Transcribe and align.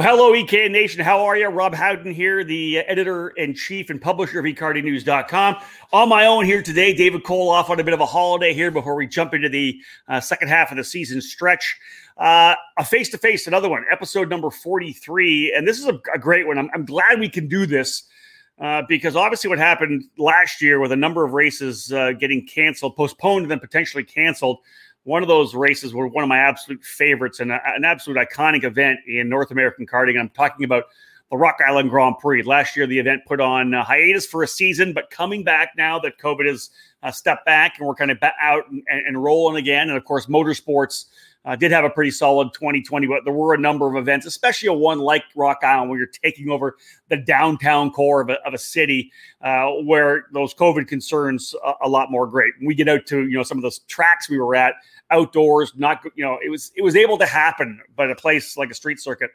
Well, 0.00 0.16
hello, 0.16 0.34
EK 0.34 0.70
Nation. 0.70 1.04
How 1.04 1.26
are 1.26 1.36
you? 1.36 1.46
Rob 1.48 1.74
Howden 1.74 2.14
here, 2.14 2.42
the 2.42 2.78
editor 2.78 3.28
in 3.36 3.52
chief 3.52 3.90
and 3.90 4.00
publisher 4.00 4.38
of 4.38 4.46
eKartingNews.com. 4.46 5.56
On 5.92 6.08
my 6.08 6.24
own 6.24 6.46
here 6.46 6.62
today, 6.62 6.94
David 6.94 7.22
Cole 7.22 7.50
off 7.50 7.68
on 7.68 7.78
a 7.80 7.84
bit 7.84 7.92
of 7.92 8.00
a 8.00 8.06
holiday 8.06 8.54
here 8.54 8.70
before 8.70 8.94
we 8.94 9.06
jump 9.06 9.34
into 9.34 9.50
the 9.50 9.78
uh, 10.08 10.18
second 10.18 10.48
half 10.48 10.70
of 10.70 10.78
the 10.78 10.84
season 10.84 11.20
stretch. 11.20 11.78
Uh, 12.16 12.54
a 12.78 12.84
face 12.86 13.10
to 13.10 13.18
face, 13.18 13.46
another 13.46 13.68
one, 13.68 13.84
episode 13.92 14.30
number 14.30 14.50
43. 14.50 15.52
And 15.54 15.68
this 15.68 15.78
is 15.78 15.84
a, 15.84 16.00
a 16.14 16.18
great 16.18 16.46
one. 16.46 16.56
I'm, 16.56 16.70
I'm, 16.72 16.86
glad 16.86 17.20
we 17.20 17.28
can 17.28 17.46
do 17.46 17.66
this 17.66 18.04
uh, 18.58 18.80
because 18.88 19.16
obviously 19.16 19.50
what 19.50 19.58
happened 19.58 20.04
last 20.16 20.62
year 20.62 20.80
with 20.80 20.92
a 20.92 20.96
number 20.96 21.26
of 21.26 21.34
races 21.34 21.92
uh, 21.92 22.12
getting 22.12 22.46
canceled, 22.46 22.96
postponed, 22.96 23.42
and 23.42 23.50
then 23.50 23.60
potentially 23.60 24.04
canceled 24.04 24.60
one 25.04 25.22
of 25.22 25.28
those 25.28 25.54
races 25.54 25.94
were 25.94 26.06
one 26.06 26.22
of 26.22 26.28
my 26.28 26.38
absolute 26.38 26.84
favorites 26.84 27.40
and 27.40 27.52
a, 27.52 27.60
an 27.66 27.84
absolute 27.84 28.18
iconic 28.18 28.64
event 28.64 29.00
in 29.06 29.28
North 29.28 29.50
American 29.50 29.86
karting. 29.86 30.18
I'm 30.18 30.28
talking 30.30 30.64
about 30.64 30.84
the 31.30 31.36
Rock 31.36 31.58
Island 31.66 31.90
Grand 31.90 32.18
Prix. 32.18 32.42
Last 32.42 32.76
year, 32.76 32.86
the 32.86 32.98
event 32.98 33.22
put 33.26 33.40
on 33.40 33.72
hiatus 33.72 34.26
for 34.26 34.42
a 34.42 34.48
season, 34.48 34.92
but 34.92 35.10
coming 35.10 35.44
back 35.44 35.70
now 35.76 35.98
that 36.00 36.18
COVID 36.18 36.46
has 36.46 36.70
uh, 37.02 37.10
stepped 37.10 37.46
back 37.46 37.78
and 37.78 37.86
we're 37.86 37.94
kind 37.94 38.10
of 38.10 38.18
out 38.40 38.68
and, 38.68 38.82
and, 38.88 39.22
rolling 39.22 39.56
again. 39.56 39.88
And 39.88 39.96
of 39.96 40.04
course, 40.04 40.26
motorsports 40.26 41.06
uh, 41.44 41.56
did 41.56 41.72
have 41.72 41.84
a 41.84 41.90
pretty 41.90 42.10
solid 42.10 42.52
2020, 42.52 43.06
but 43.06 43.24
there 43.24 43.32
were 43.32 43.54
a 43.54 43.58
number 43.58 43.88
of 43.88 43.96
events, 43.96 44.26
especially 44.26 44.68
a 44.68 44.72
one 44.72 44.98
like 44.98 45.24
Rock 45.34 45.60
Island, 45.62 45.88
where 45.88 45.98
you're 45.98 46.08
taking 46.08 46.50
over 46.50 46.76
the 47.08 47.16
downtown 47.16 47.90
core 47.90 48.20
of 48.20 48.28
a, 48.28 48.34
of 48.46 48.52
a 48.52 48.58
city 48.58 49.10
uh, 49.40 49.68
where 49.84 50.26
those 50.32 50.54
COVID 50.54 50.86
concerns 50.86 51.54
a, 51.64 51.72
a 51.82 51.88
lot 51.88 52.10
more 52.10 52.26
great. 52.26 52.52
we 52.62 52.74
get 52.74 52.88
out 52.88 53.06
to 53.06 53.26
you 53.26 53.36
know 53.36 53.42
some 53.42 53.58
of 53.58 53.62
those 53.62 53.80
tracks 53.80 54.28
we 54.28 54.38
were 54.38 54.54
at 54.54 54.74
outdoors, 55.10 55.72
not 55.76 56.04
you 56.14 56.24
know 56.24 56.38
it 56.44 56.50
was 56.50 56.72
it 56.76 56.82
was 56.82 56.94
able 56.94 57.16
to 57.18 57.26
happen, 57.26 57.80
but 57.96 58.10
a 58.10 58.14
place 58.14 58.56
like 58.56 58.70
a 58.70 58.74
street 58.74 59.00
circuit 59.00 59.30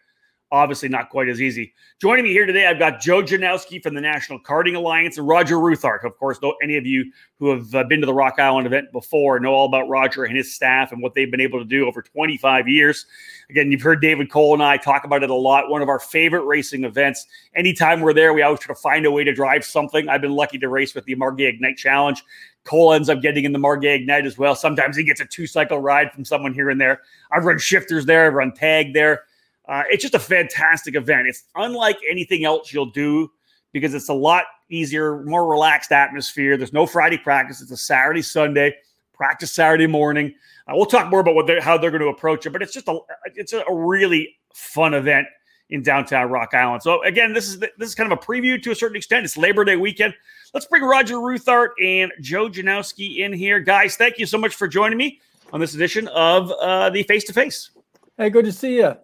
obviously 0.56 0.88
not 0.88 1.10
quite 1.10 1.28
as 1.28 1.42
easy. 1.42 1.74
Joining 2.02 2.24
me 2.24 2.32
here 2.32 2.46
today, 2.46 2.66
I've 2.66 2.80
got 2.80 3.02
Joe 3.02 3.22
Janowski 3.22 3.84
from 3.84 3.94
the 3.94 4.00
National 4.00 4.40
Karting 4.40 4.76
Alliance 4.76 5.18
and 5.18 5.28
Roger 5.28 5.60
Ruthhart. 5.60 6.06
Of 6.06 6.18
course, 6.18 6.40
any 6.64 6.78
of 6.78 6.86
you 6.86 7.12
who 7.40 7.50
have 7.50 7.76
uh, 7.76 7.84
been 7.84 8.00
to 8.00 8.06
the 8.06 8.14
Rock 8.14 8.40
Island 8.40 8.66
event 8.66 8.92
before 8.94 9.38
know 9.42 9.54
all 9.54 9.66
about 9.66 9.90
Roger 9.90 10.24
and 10.24 10.36
his 10.36 10.56
staff 10.56 10.94
and 10.94 11.02
what 11.02 11.14
they've 11.14 11.30
been 11.30 11.42
able 11.42 11.60
to 11.60 11.66
do 11.66 11.86
over 11.86 12.02
25 12.02 12.70
years. 12.70 13.06
Again, 13.50 13.70
you've 13.70 13.82
heard 13.82 14.02
David 14.02 14.32
Cole 14.32 14.54
and 14.54 14.64
I 14.64 14.78
talk 14.78 15.04
about 15.04 15.24
it 15.24 15.30
a 15.30 15.36
lot. 15.36 15.70
One 15.70 15.82
of 15.82 15.90
our 15.90 16.00
favorite 16.00 16.46
racing 16.46 16.86
events. 16.86 17.28
Anytime 17.56 18.00
we're 18.00 18.14
there, 18.14 18.34
we 18.34 18.42
always 18.42 18.62
try 18.62 18.74
to 18.74 18.80
find 18.80 19.06
a 19.06 19.12
way 19.12 19.26
to 19.26 19.34
drive 19.34 19.66
something. 19.66 20.08
I've 20.08 20.22
been 20.22 20.36
lucky 20.36 20.58
to 20.60 20.70
race 20.70 20.96
with 20.96 21.04
the 21.04 21.16
Margay 21.16 21.50
Ignite 21.50 21.78
Challenge. 21.78 22.24
Cole 22.64 22.94
ends 22.94 23.10
up 23.10 23.22
getting 23.22 23.44
in 23.44 23.52
the 23.52 23.60
Margay 23.60 23.96
Ignite 23.96 24.26
as 24.26 24.38
well. 24.38 24.56
Sometimes 24.56 24.96
he 24.96 25.04
gets 25.04 25.20
a 25.20 25.26
two 25.26 25.48
cycle 25.48 25.80
ride 25.80 26.14
from 26.14 26.24
someone 26.24 26.54
here 26.54 26.70
and 26.70 26.80
there. 26.80 27.02
I've 27.32 27.44
run 27.44 27.60
shifters 27.60 28.06
there, 28.06 28.28
I've 28.28 28.34
run 28.34 28.54
tag 28.54 28.94
there. 28.94 29.24
Uh, 29.68 29.84
it's 29.90 30.02
just 30.02 30.14
a 30.14 30.20
fantastic 30.20 30.96
event. 30.96 31.28
It's 31.28 31.44
unlike 31.56 31.98
anything 32.10 32.46
else 32.46 32.72
you'll 32.72 32.86
do 32.88 33.32
because 33.72 33.94
it's 33.94 34.10
a 34.10 34.14
lot 34.14 34.46
easier, 34.70 35.24
more 35.24 35.48
relaxed 35.48 35.92
atmosphere. 35.92 36.58
There's 36.58 36.74
no 36.74 36.86
Friday 36.86 37.18
practice. 37.18 37.62
It's 37.62 37.72
a 37.72 37.78
Saturday, 37.78 38.22
Sunday 38.22 38.76
practice 39.16 39.52
Saturday 39.52 39.88
morning. 39.88 40.34
Uh, 40.68 40.74
we'll 40.76 40.86
talk 40.86 41.10
more 41.10 41.20
about 41.20 41.36
what 41.36 41.48
they're, 41.48 41.62
how 41.62 41.78
they're 41.78 41.92
going 41.92 42.02
to 42.02 42.10
approach 42.10 42.46
it, 42.46 42.52
but 42.52 42.62
it's 42.62 42.74
just 42.74 42.88
a 42.88 43.00
it's 43.36 43.54
a 43.54 43.64
really 43.70 44.36
fun 44.54 44.94
event 44.94 45.28
in 45.70 45.82
downtown 45.82 46.30
Rock 46.30 46.54
Island. 46.54 46.84
So 46.84 47.04
again, 47.04 47.34
this 47.34 47.48
is 47.48 47.60
this 47.60 47.90
is 47.90 47.96
kind 47.96 48.12
of 48.12 48.18
a 48.18 48.22
preview 48.22 48.62
to 48.62 48.72
a 48.72 48.76
certain 48.76 48.98
extent. 48.98 49.26
It's 49.26 49.38
Labor 49.38 49.66
Day 49.66 49.76
weekend. 49.78 50.14
Let's 50.54 50.66
bring 50.66 50.84
Roger 50.84 51.20
Ruthhart 51.20 51.72
and 51.82 52.12
Joe 52.22 52.50
Janowski 52.50 53.18
in 53.20 53.34
here, 53.34 53.60
guys. 53.60 53.96
Thank 53.96 54.20
you 54.20 54.26
so 54.26 54.38
much 54.38 54.56
for 54.56 54.68
joining 54.68 54.98
me 54.98 55.20
on 55.54 55.60
this 55.60 55.74
edition 55.74 56.08
of 56.10 56.52
uh, 56.52 56.90
the 56.90 57.04
Face 57.04 57.24
to 57.26 57.34
Face. 57.34 57.72
Hey, 58.18 58.30
good 58.30 58.46
to 58.46 58.52
see 58.52 58.78
you. 58.78 58.96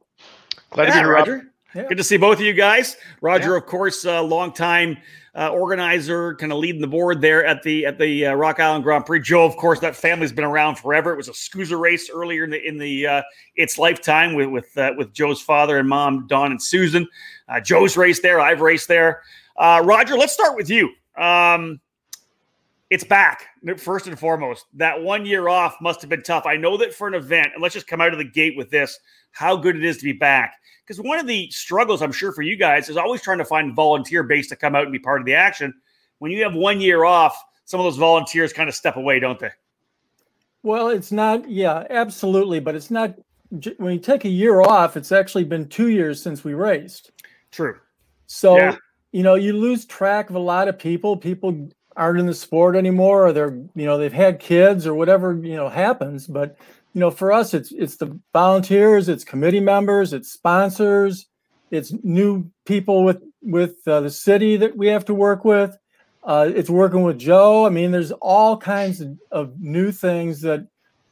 Glad 0.72 0.88
yeah, 0.88 0.90
to 0.90 1.00
be 1.00 1.00
here, 1.00 1.14
Roger. 1.14 1.52
Yeah. 1.76 1.88
Good 1.88 1.98
to 1.98 2.04
see 2.04 2.18
both 2.18 2.40
of 2.40 2.46
you 2.46 2.54
guys. 2.54 2.98
Roger, 3.22 3.52
yeah. 3.52 3.58
of 3.58 3.66
course, 3.66 4.04
a 4.04 4.18
uh, 4.18 4.22
longtime 4.24 4.98
uh, 5.36 5.50
organizer, 5.50 6.36
kind 6.36 6.52
of 6.52 6.58
leading 6.58 6.82
the 6.82 6.88
board 6.88 7.22
there 7.22 7.46
at 7.46 7.64
the 7.64 7.86
at 7.86 7.98
the 7.98 8.28
uh, 8.28 8.34
Rock 8.34 8.59
Island 8.59 8.84
Grand 8.84 9.06
Prix. 9.06 9.22
Joe, 9.22 9.46
of 9.46 9.56
course, 9.56 9.80
that 9.80 9.96
family's 9.96 10.34
been 10.34 10.44
around 10.44 10.76
forever. 10.76 11.14
It 11.14 11.18
was 11.18 11.30
a 11.30 11.34
SKUSA 11.34 11.80
race 11.80 12.09
earlier 12.14 12.44
in 12.44 12.50
the 12.50 12.68
in 12.68 12.78
the 12.78 13.08
uh, 13.08 13.22
its 13.56 13.78
lifetime 13.78 14.34
with 14.34 14.50
with 14.50 14.78
uh, 14.78 14.92
with 14.98 15.14
Joe's 15.14 15.42
father 15.42 15.78
and 15.78 15.88
mom, 15.88 16.28
Don 16.28 16.52
and 16.52 16.62
Susan. 16.62 17.08
Uh, 17.48 17.62
Joe's 17.62 17.96
raced 17.96 18.22
there. 18.22 18.40
I've 18.42 18.62
raced 18.62 18.88
there. 18.88 19.22
Roger, 19.58 20.16
let's 20.18 20.34
start 20.34 20.58
with 20.58 20.70
you. 20.70 20.90
Um, 21.18 21.80
it's 22.91 23.03
back 23.03 23.47
first 23.78 24.06
and 24.06 24.19
foremost. 24.19 24.66
That 24.75 25.02
one 25.02 25.25
year 25.25 25.47
off 25.47 25.78
must 25.81 26.02
have 26.02 26.09
been 26.12 26.22
tough. 26.22 26.46
I 26.46 26.57
know 26.57 26.78
that 26.78 26.94
for 26.94 27.07
an 27.07 27.16
event, 27.16 27.50
and 27.56 27.63
let's 27.63 27.74
just 27.74 27.88
come 27.88 28.02
out 28.02 28.13
of 28.13 28.19
the 28.19 28.25
gate 28.25 28.56
with 28.56 28.69
this: 28.69 29.00
how 29.31 29.56
good 29.56 29.75
it 29.75 29.84
is 29.84 29.97
to 29.97 30.03
be 30.03 30.13
back 30.13 30.62
because 30.91 31.02
one 31.02 31.19
of 31.19 31.25
the 31.25 31.50
struggles 31.52 32.02
I'm 32.02 32.12
sure 32.12 32.34
for 32.34 32.41
you 32.41 32.57
guys 32.57 32.90
is 32.90 32.97
always 32.97 33.22
trying 33.22 33.38
to 33.38 33.46
find 33.46 33.74
volunteer 33.74 34.24
base 34.24 34.50
to 34.50 34.57
come 34.57 34.75
out 34.75 34.84
and 34.84 34.91
be 34.91 35.00
part 35.00 35.22
of 35.22 35.25
the 35.25 35.34
action. 35.34 35.74
When 36.19 36.31
you 36.31 36.44
have 36.44 36.53
one 36.53 36.81
year 36.81 37.06
off, 37.06 37.41
some 37.63 37.79
of 37.79 37.85
those 37.85 37.96
volunteers 37.96 38.52
kind 38.52 38.68
of 38.68 38.75
step 38.75 38.97
away, 38.97 39.19
don't 39.19 39.40
they? 39.40 39.52
Well, 40.63 40.90
it's 40.90 41.12
not, 41.12 41.50
yeah, 41.50 41.85
absolutely. 41.90 42.59
But 42.59 42.75
it's 42.75 42.91
not, 42.91 43.16
when 43.78 43.94
you 43.94 44.00
take 44.00 44.25
a 44.25 44.29
year 44.29 44.59
off, 44.62 44.97
it's 44.97 45.13
actually 45.13 45.46
been 45.46 45.69
two 45.69 45.88
years 45.88 46.22
since 46.22 46.44
we 46.44 46.53
raced. 46.53 47.12
True. 47.52 47.78
So, 48.28 48.58
yeah. 48.58 48.75
you 49.13 49.23
know, 49.23 49.35
you 49.35 49.53
lose 49.53 49.85
track 49.85 50.29
of 50.29 50.35
a 50.35 50.40
lot 50.40 50.68
of 50.68 50.78
people. 50.78 51.16
People 51.16 51.69
aren't 51.96 52.19
in 52.19 52.25
the 52.25 52.34
sport 52.34 52.75
anymore, 52.75 53.28
or 53.28 53.34
they're, 53.34 53.53
you 53.75 53.85
know, 53.85 53.97
they've 53.97 54.13
had 54.13 54.40
kids 54.40 54.88
or 54.88 54.94
whatever, 54.94 55.34
you 55.34 55.56
know, 55.56 55.69
happens. 55.69 56.28
But 56.28 56.57
you 56.94 57.00
know, 57.00 57.12
for 57.12 57.31
us, 57.31 57.53
it's 57.53 57.72
it's 57.72 57.97
the 57.97 58.19
volunteers, 58.34 59.07
it's 59.09 59.24
committee 59.24 59.59
members, 59.59 60.13
it's 60.13 60.31
sponsors, 60.31 61.28
it's 61.69 61.94
new 62.03 62.50
people 62.66 63.03
with 63.03 63.22
with 63.41 63.88
uh, 63.88 64.02
the 64.02 64.09
city 64.09 64.57
that 64.57 64.75
we 64.75 64.88
have 64.88 65.06
to 65.06 65.13
work 65.13 65.46
with. 65.46 65.78
Uh, 66.24 66.52
it's 66.53 66.69
working 66.69 67.03
with 67.03 67.18
Joe. 67.18 67.66
I 67.66 67.69
mean, 67.69 67.91
there's 67.91 68.12
all 68.12 68.58
kinds 68.58 69.02
of, 69.02 69.18
of 69.31 69.59
new 69.59 69.91
things 69.91 70.41
that 70.41 70.68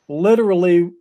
literally, 0.07 0.91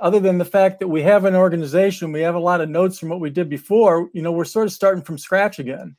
other 0.00 0.18
than 0.18 0.38
the 0.38 0.46
fact 0.46 0.80
that 0.80 0.88
we 0.88 1.02
have 1.02 1.26
an 1.26 1.34
organization, 1.34 2.10
we 2.10 2.22
have 2.22 2.36
a 2.36 2.40
lot 2.40 2.62
of 2.62 2.70
notes 2.70 2.98
from 2.98 3.10
what 3.10 3.20
we 3.20 3.28
did 3.28 3.50
before. 3.50 4.08
You 4.14 4.22
know, 4.22 4.32
we're 4.32 4.46
sort 4.46 4.66
of 4.66 4.72
starting 4.72 5.04
from 5.04 5.18
scratch 5.18 5.58
again. 5.58 5.96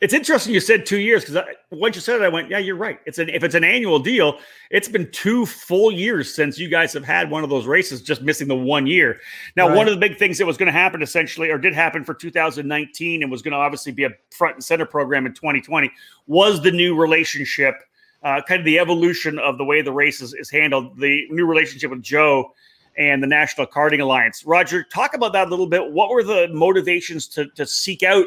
It's 0.00 0.12
interesting 0.12 0.52
you 0.52 0.60
said 0.60 0.86
two 0.86 0.98
years 0.98 1.24
because 1.24 1.44
once 1.70 1.94
you 1.94 2.00
said 2.00 2.16
it, 2.16 2.22
I 2.22 2.28
went, 2.28 2.50
yeah, 2.50 2.58
you're 2.58 2.76
right. 2.76 2.98
It's 3.06 3.18
an 3.18 3.28
if 3.28 3.44
it's 3.44 3.54
an 3.54 3.64
annual 3.64 3.98
deal, 3.98 4.38
it's 4.70 4.88
been 4.88 5.10
two 5.10 5.46
full 5.46 5.90
years 5.90 6.34
since 6.34 6.58
you 6.58 6.68
guys 6.68 6.92
have 6.92 7.04
had 7.04 7.30
one 7.30 7.44
of 7.44 7.50
those 7.50 7.66
races, 7.66 8.02
just 8.02 8.22
missing 8.22 8.48
the 8.48 8.56
one 8.56 8.86
year. 8.86 9.20
Now, 9.56 9.68
right. 9.68 9.76
one 9.76 9.88
of 9.88 9.94
the 9.94 10.00
big 10.00 10.18
things 10.18 10.38
that 10.38 10.46
was 10.46 10.56
going 10.56 10.66
to 10.66 10.72
happen 10.72 11.02
essentially, 11.02 11.50
or 11.50 11.58
did 11.58 11.74
happen 11.74 12.04
for 12.04 12.14
2019, 12.14 13.22
and 13.22 13.30
was 13.30 13.42
going 13.42 13.52
to 13.52 13.58
obviously 13.58 13.92
be 13.92 14.04
a 14.04 14.10
front 14.30 14.56
and 14.56 14.64
center 14.64 14.86
program 14.86 15.26
in 15.26 15.34
2020, 15.34 15.90
was 16.26 16.62
the 16.62 16.72
new 16.72 16.96
relationship, 16.96 17.74
uh, 18.22 18.40
kind 18.46 18.60
of 18.60 18.64
the 18.64 18.78
evolution 18.78 19.38
of 19.38 19.58
the 19.58 19.64
way 19.64 19.82
the 19.82 19.92
race 19.92 20.20
is, 20.20 20.34
is 20.34 20.50
handled, 20.50 20.98
the 20.98 21.26
new 21.30 21.46
relationship 21.46 21.90
with 21.90 22.02
Joe 22.02 22.52
and 22.96 23.22
the 23.22 23.26
National 23.26 23.66
Karting 23.66 24.00
Alliance. 24.00 24.44
Roger, 24.44 24.82
talk 24.84 25.14
about 25.14 25.32
that 25.32 25.48
a 25.48 25.50
little 25.50 25.66
bit. 25.66 25.92
What 25.92 26.10
were 26.10 26.22
the 26.22 26.48
motivations 26.52 27.26
to 27.28 27.46
to 27.50 27.66
seek 27.66 28.02
out 28.02 28.26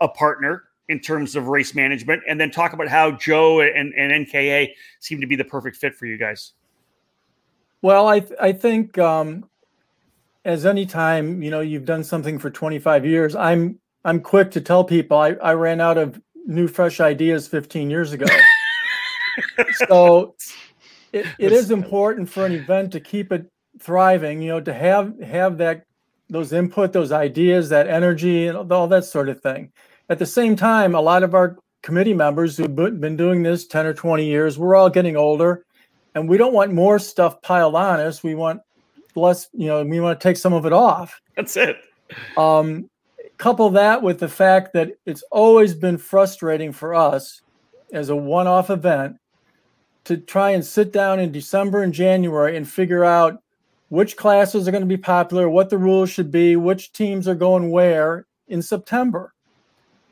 a 0.00 0.08
partner? 0.08 0.64
In 0.88 1.00
terms 1.00 1.36
of 1.36 1.48
race 1.48 1.74
management, 1.74 2.22
and 2.28 2.40
then 2.40 2.50
talk 2.50 2.72
about 2.72 2.88
how 2.88 3.12
Joe 3.12 3.60
and, 3.60 3.92
and 3.94 4.26
NKA 4.26 4.72
seem 5.00 5.20
to 5.20 5.26
be 5.26 5.36
the 5.36 5.44
perfect 5.44 5.76
fit 5.76 5.94
for 5.94 6.06
you 6.06 6.16
guys. 6.16 6.52
Well, 7.82 8.08
I 8.08 8.24
I 8.40 8.52
think 8.52 8.98
um, 8.98 9.48
as 10.44 10.66
any 10.66 10.86
time 10.86 11.42
you 11.42 11.50
know 11.50 11.60
you've 11.60 11.84
done 11.84 12.02
something 12.02 12.38
for 12.38 12.50
25 12.50 13.04
years, 13.04 13.36
I'm 13.36 13.78
I'm 14.04 14.20
quick 14.20 14.50
to 14.52 14.60
tell 14.60 14.84
people 14.84 15.18
I, 15.18 15.32
I 15.34 15.54
ran 15.54 15.80
out 15.80 15.98
of 15.98 16.20
new 16.46 16.66
fresh 16.66 17.00
ideas 17.00 17.46
15 17.46 17.90
years 17.90 18.12
ago. 18.12 18.26
so 19.88 20.34
it, 21.12 21.26
it 21.38 21.52
is 21.52 21.70
important 21.70 22.28
for 22.28 22.46
an 22.46 22.52
event 22.52 22.92
to 22.92 23.00
keep 23.00 23.32
it 23.32 23.50
thriving, 23.78 24.42
you 24.42 24.48
know, 24.48 24.60
to 24.60 24.72
have 24.72 25.18
have 25.20 25.58
that 25.58 25.84
those 26.30 26.52
input, 26.52 26.92
those 26.92 27.12
ideas, 27.12 27.68
that 27.70 27.86
energy, 27.86 28.48
and 28.48 28.72
all 28.72 28.88
that 28.88 29.04
sort 29.04 29.28
of 29.28 29.40
thing. 29.40 29.72
At 30.10 30.18
the 30.18 30.26
same 30.26 30.56
time, 30.56 30.94
a 30.94 31.00
lot 31.00 31.22
of 31.22 31.34
our 31.34 31.58
committee 31.82 32.14
members 32.14 32.56
who've 32.56 32.74
been 32.74 33.16
doing 33.16 33.42
this 33.42 33.66
10 33.66 33.86
or 33.86 33.94
20 33.94 34.24
years, 34.24 34.58
we're 34.58 34.74
all 34.74 34.88
getting 34.88 35.16
older 35.16 35.64
and 36.14 36.28
we 36.28 36.38
don't 36.38 36.54
want 36.54 36.72
more 36.72 36.98
stuff 36.98 37.42
piled 37.42 37.74
on 37.74 38.00
us. 38.00 38.22
We 38.22 38.34
want 38.34 38.62
less, 39.14 39.48
you 39.52 39.66
know, 39.66 39.84
we 39.84 40.00
want 40.00 40.18
to 40.18 40.22
take 40.22 40.38
some 40.38 40.54
of 40.54 40.64
it 40.64 40.72
off. 40.72 41.20
That's 41.36 41.56
it. 41.56 41.76
Um, 42.38 42.88
couple 43.36 43.68
that 43.70 44.02
with 44.02 44.18
the 44.18 44.28
fact 44.28 44.72
that 44.72 44.92
it's 45.04 45.22
always 45.30 45.74
been 45.74 45.98
frustrating 45.98 46.72
for 46.72 46.94
us 46.94 47.42
as 47.92 48.08
a 48.08 48.16
one 48.16 48.46
off 48.46 48.70
event 48.70 49.16
to 50.04 50.16
try 50.16 50.50
and 50.50 50.64
sit 50.64 50.90
down 50.90 51.20
in 51.20 51.30
December 51.30 51.82
and 51.82 51.92
January 51.92 52.56
and 52.56 52.66
figure 52.66 53.04
out 53.04 53.42
which 53.90 54.16
classes 54.16 54.66
are 54.66 54.70
going 54.70 54.82
to 54.82 54.86
be 54.86 54.96
popular, 54.96 55.48
what 55.48 55.68
the 55.68 55.78
rules 55.78 56.10
should 56.10 56.30
be, 56.30 56.56
which 56.56 56.92
teams 56.92 57.28
are 57.28 57.34
going 57.34 57.70
where 57.70 58.26
in 58.48 58.62
September 58.62 59.34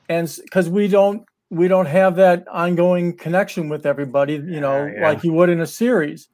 and 0.08 0.38
because 0.42 0.68
we 0.68 0.88
don't 0.88 1.24
we 1.50 1.68
don't 1.68 1.86
have 1.86 2.16
that 2.16 2.46
ongoing 2.48 3.16
connection 3.16 3.68
with 3.68 3.86
everybody 3.86 4.34
you 4.34 4.60
know 4.60 4.86
yeah. 4.86 5.08
like 5.08 5.22
you 5.22 5.32
would 5.32 5.48
in 5.48 5.60
a 5.60 5.66
series 5.66 6.28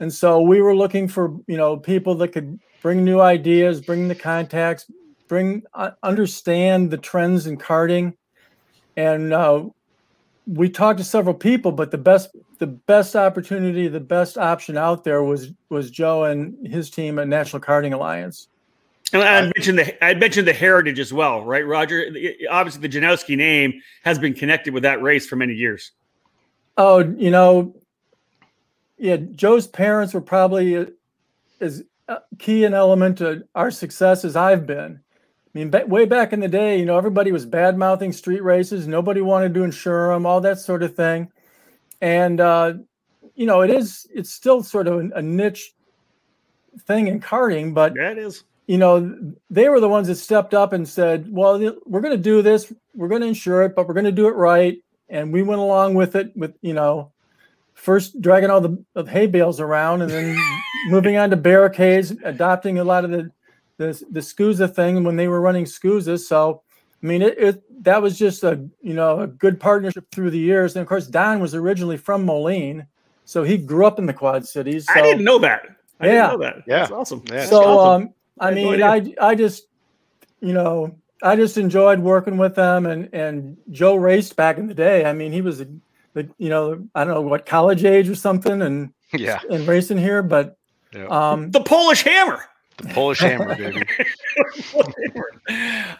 and 0.00 0.12
so 0.12 0.40
we 0.40 0.60
were 0.60 0.74
looking 0.74 1.08
for 1.08 1.36
you 1.46 1.56
know 1.56 1.76
people 1.76 2.14
that 2.14 2.28
could 2.28 2.58
bring 2.82 3.04
new 3.04 3.20
ideas 3.20 3.80
bring 3.80 4.08
the 4.08 4.14
contacts 4.14 4.90
bring 5.28 5.62
uh, 5.74 5.90
understand 6.02 6.90
the 6.90 6.98
trends 6.98 7.46
in 7.46 7.56
karting 7.56 8.14
and 8.96 9.32
uh, 9.32 9.62
we 10.46 10.68
talked 10.68 10.98
to 10.98 11.04
several 11.04 11.34
people, 11.34 11.72
but 11.72 11.90
the 11.90 11.98
best 11.98 12.30
the 12.58 12.66
best 12.66 13.14
opportunity, 13.14 13.88
the 13.88 14.00
best 14.00 14.38
option 14.38 14.76
out 14.76 15.04
there 15.04 15.22
was 15.22 15.52
was 15.68 15.90
Joe 15.90 16.24
and 16.24 16.66
his 16.66 16.88
team 16.88 17.18
at 17.18 17.28
National 17.28 17.60
Karting 17.60 17.92
Alliance. 17.92 18.48
And 19.12 19.22
I 19.22 19.42
mentioned 19.42 19.78
the 19.78 20.04
I 20.04 20.14
mentioned 20.14 20.48
the 20.48 20.52
heritage 20.52 20.98
as 20.98 21.12
well, 21.12 21.44
right, 21.44 21.64
Roger? 21.64 22.06
Obviously, 22.50 22.86
the 22.86 22.88
Janowski 22.88 23.36
name 23.36 23.80
has 24.02 24.18
been 24.18 24.34
connected 24.34 24.74
with 24.74 24.82
that 24.82 25.00
race 25.00 25.26
for 25.26 25.36
many 25.36 25.54
years. 25.54 25.92
Oh, 26.76 26.98
you 26.98 27.30
know, 27.30 27.74
yeah, 28.98 29.16
Joe's 29.16 29.66
parents 29.66 30.12
were 30.12 30.20
probably 30.20 30.88
as 31.60 31.84
key 32.38 32.64
an 32.64 32.74
element 32.74 33.18
to 33.18 33.46
our 33.54 33.70
success 33.70 34.24
as 34.24 34.36
I've 34.36 34.66
been. 34.66 35.00
I 35.54 35.58
mean, 35.58 35.70
way 35.88 36.04
back 36.04 36.32
in 36.32 36.40
the 36.40 36.48
day, 36.48 36.78
you 36.78 36.84
know, 36.84 36.98
everybody 36.98 37.32
was 37.32 37.46
bad 37.46 37.78
mouthing 37.78 38.12
street 38.12 38.42
races. 38.42 38.86
Nobody 38.86 39.22
wanted 39.22 39.54
to 39.54 39.64
insure 39.64 40.12
them, 40.12 40.26
all 40.26 40.40
that 40.42 40.58
sort 40.58 40.82
of 40.82 40.94
thing. 40.94 41.32
And, 42.02 42.40
uh, 42.40 42.74
you 43.34 43.46
know, 43.46 43.62
it 43.62 43.70
is, 43.70 44.06
it's 44.14 44.30
still 44.30 44.62
sort 44.62 44.86
of 44.86 45.12
a, 45.14 45.22
niche 45.22 45.72
thing 46.80 47.06
in 47.08 47.20
karting, 47.20 47.72
but 47.72 47.94
yeah, 47.96 48.10
it 48.10 48.18
is. 48.18 48.44
You 48.66 48.78
know, 48.78 49.34
they 49.48 49.68
were 49.68 49.80
the 49.80 49.88
ones 49.88 50.08
that 50.08 50.16
stepped 50.16 50.52
up 50.52 50.72
and 50.72 50.88
said, 50.88 51.26
well, 51.30 51.58
we're 51.86 52.00
going 52.00 52.16
to 52.16 52.22
do 52.22 52.42
this. 52.42 52.72
We're 52.94 53.08
going 53.08 53.20
to 53.20 53.28
insure 53.28 53.62
it, 53.62 53.76
but 53.76 53.86
we're 53.86 53.94
going 53.94 54.04
to 54.04 54.12
do 54.12 54.26
it 54.26 54.32
right. 54.32 54.78
And 55.08 55.32
we 55.32 55.42
went 55.42 55.60
along 55.60 55.94
with 55.94 56.16
it 56.16 56.36
with, 56.36 56.54
you 56.62 56.74
know, 56.74 57.12
first 57.74 58.20
dragging 58.20 58.50
all 58.50 58.60
the, 58.60 58.82
the 58.94 59.04
hay 59.04 59.26
bales 59.26 59.60
around 59.60 60.02
and 60.02 60.10
then 60.10 60.36
moving 60.88 61.16
on 61.16 61.30
to 61.30 61.36
barricades, 61.36 62.10
adopting 62.24 62.78
a 62.78 62.84
lot 62.84 63.04
of 63.04 63.10
the 63.10 63.30
the 63.78 64.04
the 64.10 64.20
SKUSA 64.20 64.74
thing 64.74 65.04
when 65.04 65.16
they 65.16 65.28
were 65.28 65.40
running 65.40 65.64
SKUSA. 65.64 66.18
So, 66.18 66.62
I 67.02 67.06
mean, 67.06 67.22
it, 67.22 67.38
it, 67.38 67.84
that 67.84 68.00
was 68.00 68.18
just 68.18 68.42
a 68.42 68.66
you 68.80 68.94
know 68.94 69.20
a 69.20 69.26
good 69.26 69.60
partnership 69.60 70.06
through 70.10 70.30
the 70.30 70.38
years. 70.38 70.74
And 70.74 70.82
of 70.82 70.88
course, 70.88 71.06
Don 71.06 71.40
was 71.40 71.54
originally 71.54 71.96
from 71.96 72.24
Moline, 72.24 72.86
so 73.24 73.42
he 73.42 73.58
grew 73.58 73.86
up 73.86 73.98
in 73.98 74.06
the 74.06 74.14
Quad 74.14 74.46
Cities. 74.46 74.86
So, 74.86 74.94
I 74.94 75.02
didn't 75.02 75.24
know 75.24 75.38
that. 75.38 75.62
I 76.00 76.06
yeah, 76.08 76.26
know 76.28 76.38
that. 76.38 76.56
Yeah, 76.66 76.78
That's 76.80 76.90
awesome. 76.90 77.22
Yeah. 77.30 77.46
so 77.46 77.62
awesome. 77.62 78.02
um, 78.02 78.14
I, 78.38 78.48
I 78.48 78.54
mean, 78.54 78.82
I 78.82 79.14
I 79.20 79.34
just 79.34 79.66
you 80.40 80.52
know 80.52 80.96
I 81.22 81.36
just 81.36 81.56
enjoyed 81.56 82.00
working 82.00 82.36
with 82.36 82.54
them, 82.54 82.86
and 82.86 83.08
and 83.12 83.56
Joe 83.70 83.96
raced 83.96 84.36
back 84.36 84.58
in 84.58 84.66
the 84.66 84.74
day. 84.74 85.04
I 85.04 85.12
mean, 85.12 85.32
he 85.32 85.40
was 85.40 85.60
a, 85.60 85.68
the 86.12 86.28
you 86.38 86.48
know 86.48 86.86
I 86.94 87.04
don't 87.04 87.14
know 87.14 87.22
what 87.22 87.46
college 87.46 87.84
age 87.84 88.08
or 88.08 88.14
something, 88.14 88.62
and 88.62 88.92
yeah, 89.12 89.40
and 89.50 89.66
racing 89.66 89.98
here, 89.98 90.22
but 90.22 90.56
yeah. 90.92 91.06
um, 91.06 91.50
the 91.50 91.62
Polish 91.62 92.02
Hammer. 92.02 92.44
The 92.78 92.88
Polish 92.88 93.20
Hammer, 93.20 93.54
baby. 93.56 93.82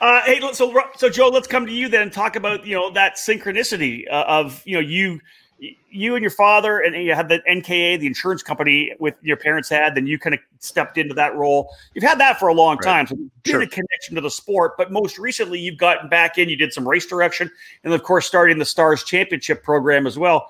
uh, 0.01 0.21
hey, 0.27 0.41
so 0.53 0.79
so 0.97 1.09
Joe, 1.09 1.29
let's 1.29 1.47
come 1.47 1.65
to 1.65 1.73
you 1.73 1.89
then 1.89 2.03
and 2.03 2.13
talk 2.13 2.37
about 2.37 2.67
you 2.67 2.75
know 2.75 2.91
that 2.91 3.17
synchronicity 3.17 4.05
uh, 4.11 4.25
of 4.29 4.63
you 4.67 4.75
know 4.75 4.81
you 4.81 5.21
you 5.59 6.15
and 6.15 6.23
your 6.23 6.31
father 6.31 6.81
and 6.81 6.95
you 6.97 7.15
had 7.15 7.29
the 7.29 7.41
NKA, 7.49 7.99
the 7.99 8.07
insurance 8.07 8.43
company 8.43 8.93
with 8.99 9.15
your 9.23 9.37
parents 9.37 9.69
had, 9.69 9.95
then 9.95 10.07
you 10.07 10.19
kind 10.19 10.35
of 10.35 10.41
stepped 10.59 10.99
into 10.99 11.15
that 11.15 11.35
role. 11.35 11.75
You've 11.95 12.05
had 12.05 12.21
that 12.21 12.39
for 12.39 12.49
a 12.49 12.55
long 12.55 12.79
time, 12.79 13.07
so 13.07 13.17
you 13.17 13.31
sure. 13.47 13.63
a 13.63 13.67
connection 13.67 14.15
to 14.17 14.21
the 14.21 14.31
sport. 14.31 14.77
But 14.77 14.93
most 14.93 15.19
recently, 15.19 15.59
you've 15.59 15.79
gotten 15.79 16.09
back 16.09 16.37
in. 16.37 16.49
You 16.49 16.57
did 16.57 16.73
some 16.73 16.87
race 16.87 17.07
direction, 17.07 17.51
and 17.85 17.95
of 17.95 18.03
course, 18.03 18.27
starting 18.27 18.59
the 18.59 18.65
Stars 18.65 19.03
Championship 19.05 19.63
program 19.63 20.07
as 20.07 20.19
well 20.19 20.49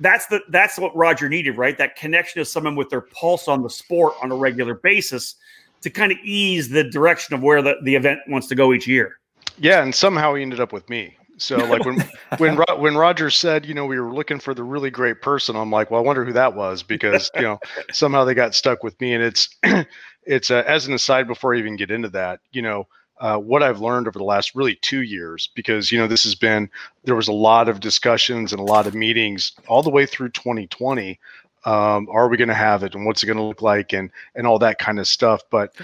that's 0.00 0.26
the 0.26 0.40
that's 0.50 0.78
what 0.78 0.94
Roger 0.94 1.28
needed, 1.28 1.56
right? 1.56 1.76
That 1.78 1.96
connection 1.96 2.40
to 2.40 2.44
someone 2.44 2.76
with 2.76 2.90
their 2.90 3.00
pulse 3.00 3.48
on 3.48 3.62
the 3.62 3.70
sport 3.70 4.14
on 4.22 4.30
a 4.30 4.36
regular 4.36 4.74
basis 4.74 5.36
to 5.82 5.90
kind 5.90 6.12
of 6.12 6.18
ease 6.18 6.68
the 6.68 6.84
direction 6.84 7.34
of 7.34 7.42
where 7.42 7.62
the, 7.62 7.76
the 7.82 7.94
event 7.94 8.20
wants 8.28 8.46
to 8.48 8.54
go 8.54 8.72
each 8.72 8.86
year. 8.86 9.18
Yeah, 9.58 9.82
and 9.82 9.94
somehow 9.94 10.34
he 10.34 10.42
ended 10.42 10.60
up 10.60 10.72
with 10.72 10.88
me. 10.90 11.16
So 11.38 11.56
like 11.56 11.84
when 11.84 12.02
when 12.38 12.56
when 12.78 12.96
Roger 12.96 13.30
said, 13.30 13.66
you 13.66 13.74
know, 13.74 13.86
we 13.86 13.98
were 14.00 14.12
looking 14.12 14.38
for 14.38 14.54
the 14.54 14.64
really 14.64 14.90
great 14.90 15.22
person, 15.22 15.56
I'm 15.56 15.70
like, 15.70 15.90
well, 15.90 16.00
I 16.00 16.04
wonder 16.04 16.24
who 16.24 16.32
that 16.32 16.54
was 16.54 16.82
because 16.82 17.30
you 17.34 17.42
know 17.42 17.58
somehow 17.92 18.24
they 18.24 18.34
got 18.34 18.54
stuck 18.54 18.82
with 18.82 19.00
me. 19.00 19.14
And 19.14 19.22
it's 19.22 19.48
it's 20.24 20.50
uh, 20.50 20.64
as 20.66 20.86
an 20.86 20.94
aside 20.94 21.26
before 21.26 21.54
I 21.54 21.58
even 21.58 21.76
get 21.76 21.90
into 21.90 22.08
that, 22.10 22.40
you 22.52 22.62
know, 22.62 22.86
uh, 23.18 23.38
what 23.38 23.62
I've 23.62 23.80
learned 23.80 24.08
over 24.08 24.18
the 24.18 24.24
last 24.24 24.54
really 24.54 24.76
two 24.76 25.02
years, 25.02 25.48
because 25.54 25.92
you 25.92 25.98
know 25.98 26.06
this 26.06 26.24
has 26.24 26.34
been 26.34 26.70
there 27.04 27.16
was 27.16 27.28
a 27.28 27.32
lot 27.32 27.68
of 27.68 27.80
discussions 27.80 28.52
and 28.52 28.60
a 28.60 28.64
lot 28.64 28.86
of 28.86 28.94
meetings 28.94 29.52
all 29.68 29.82
the 29.82 29.90
way 29.90 30.06
through 30.06 30.30
2020. 30.30 31.18
Um, 31.64 32.08
are 32.12 32.28
we 32.28 32.36
going 32.36 32.46
to 32.46 32.54
have 32.54 32.84
it, 32.84 32.94
and 32.94 33.04
what's 33.06 33.24
it 33.24 33.26
going 33.26 33.38
to 33.38 33.42
look 33.42 33.60
like, 33.60 33.92
and 33.92 34.10
and 34.34 34.46
all 34.46 34.58
that 34.60 34.78
kind 34.78 35.00
of 35.00 35.08
stuff. 35.08 35.42
But 35.50 35.74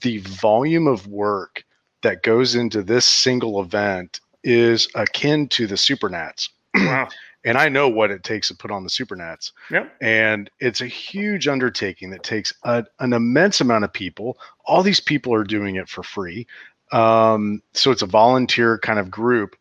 the 0.00 0.18
volume 0.18 0.86
of 0.86 1.06
work 1.08 1.64
that 2.02 2.22
goes 2.22 2.54
into 2.54 2.82
this 2.82 3.06
single 3.06 3.60
event 3.60 4.20
is 4.44 4.88
akin 4.94 5.48
to 5.48 5.66
the 5.66 5.74
Supernats. 5.74 6.48
Wow. 6.74 7.08
and 7.44 7.58
I 7.58 7.68
know 7.68 7.88
what 7.88 8.10
it 8.10 8.22
takes 8.22 8.48
to 8.48 8.54
put 8.54 8.70
on 8.70 8.84
the 8.84 8.88
Supernats. 8.88 9.52
Yep. 9.70 9.92
And 10.00 10.50
it's 10.60 10.80
a 10.80 10.86
huge 10.86 11.48
undertaking 11.48 12.10
that 12.10 12.22
takes 12.22 12.52
a, 12.64 12.84
an 13.00 13.12
immense 13.12 13.60
amount 13.60 13.84
of 13.84 13.92
people. 13.92 14.38
All 14.64 14.82
these 14.82 15.00
people 15.00 15.34
are 15.34 15.44
doing 15.44 15.76
it 15.76 15.88
for 15.88 16.02
free. 16.02 16.46
Um, 16.92 17.62
so 17.72 17.90
it's 17.90 18.02
a 18.02 18.06
volunteer 18.06 18.78
kind 18.78 18.98
of 18.98 19.10
group. 19.10 19.56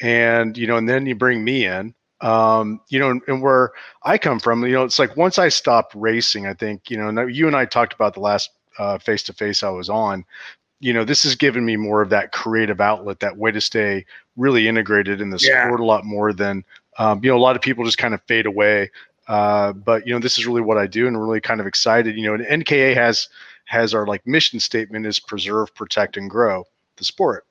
And, 0.00 0.56
you 0.56 0.66
know, 0.66 0.76
and 0.76 0.88
then 0.88 1.06
you 1.06 1.14
bring 1.14 1.44
me 1.44 1.66
in. 1.66 1.94
Um, 2.20 2.80
you 2.88 2.98
know, 2.98 3.10
and, 3.10 3.20
and 3.26 3.42
where 3.42 3.72
I 4.04 4.16
come 4.16 4.40
from, 4.40 4.64
you 4.64 4.72
know, 4.72 4.84
it's 4.84 4.98
like 4.98 5.16
once 5.16 5.38
I 5.38 5.50
stopped 5.50 5.94
racing, 5.94 6.46
I 6.46 6.54
think, 6.54 6.88
you 6.88 6.96
know, 6.96 7.26
you 7.26 7.46
and 7.46 7.56
I 7.56 7.66
talked 7.66 7.92
about 7.92 8.14
the 8.14 8.20
last 8.20 8.50
face 9.00 9.22
to 9.24 9.32
face 9.32 9.62
I 9.62 9.68
was 9.68 9.90
on, 9.90 10.24
you 10.84 10.92
know, 10.92 11.02
this 11.02 11.22
has 11.22 11.34
given 11.34 11.64
me 11.64 11.76
more 11.76 12.02
of 12.02 12.10
that 12.10 12.30
creative 12.32 12.78
outlet, 12.78 13.18
that 13.20 13.38
way 13.38 13.50
to 13.50 13.60
stay 13.60 14.04
really 14.36 14.68
integrated 14.68 15.18
in 15.18 15.30
the 15.30 15.38
Yeah. 15.40 15.64
sport 15.64 15.80
a 15.80 15.84
lot 15.84 16.04
more 16.04 16.30
than, 16.34 16.62
um, 16.98 17.20
you 17.24 17.30
know, 17.30 17.38
a 17.38 17.40
lot 17.40 17.56
of 17.56 17.62
people 17.62 17.86
just 17.86 17.96
kind 17.96 18.12
of 18.12 18.20
fade 18.24 18.44
away. 18.44 18.90
Uh, 19.26 19.72
but 19.72 20.06
you 20.06 20.12
know, 20.12 20.18
this 20.18 20.36
is 20.36 20.46
really 20.46 20.60
what 20.60 20.76
I 20.76 20.86
do, 20.86 21.06
and 21.06 21.18
really 21.18 21.40
kind 21.40 21.58
of 21.58 21.66
excited. 21.66 22.16
You 22.16 22.26
know, 22.26 22.34
and 22.34 22.44
NKA 22.44 22.92
has 22.92 23.28
has 23.64 23.94
our 23.94 24.06
like 24.06 24.26
mission 24.26 24.60
statement 24.60 25.06
is 25.06 25.18
preserve, 25.18 25.74
protect, 25.74 26.18
and 26.18 26.28
grow 26.28 26.64
the 26.96 27.04
sport. 27.04 27.46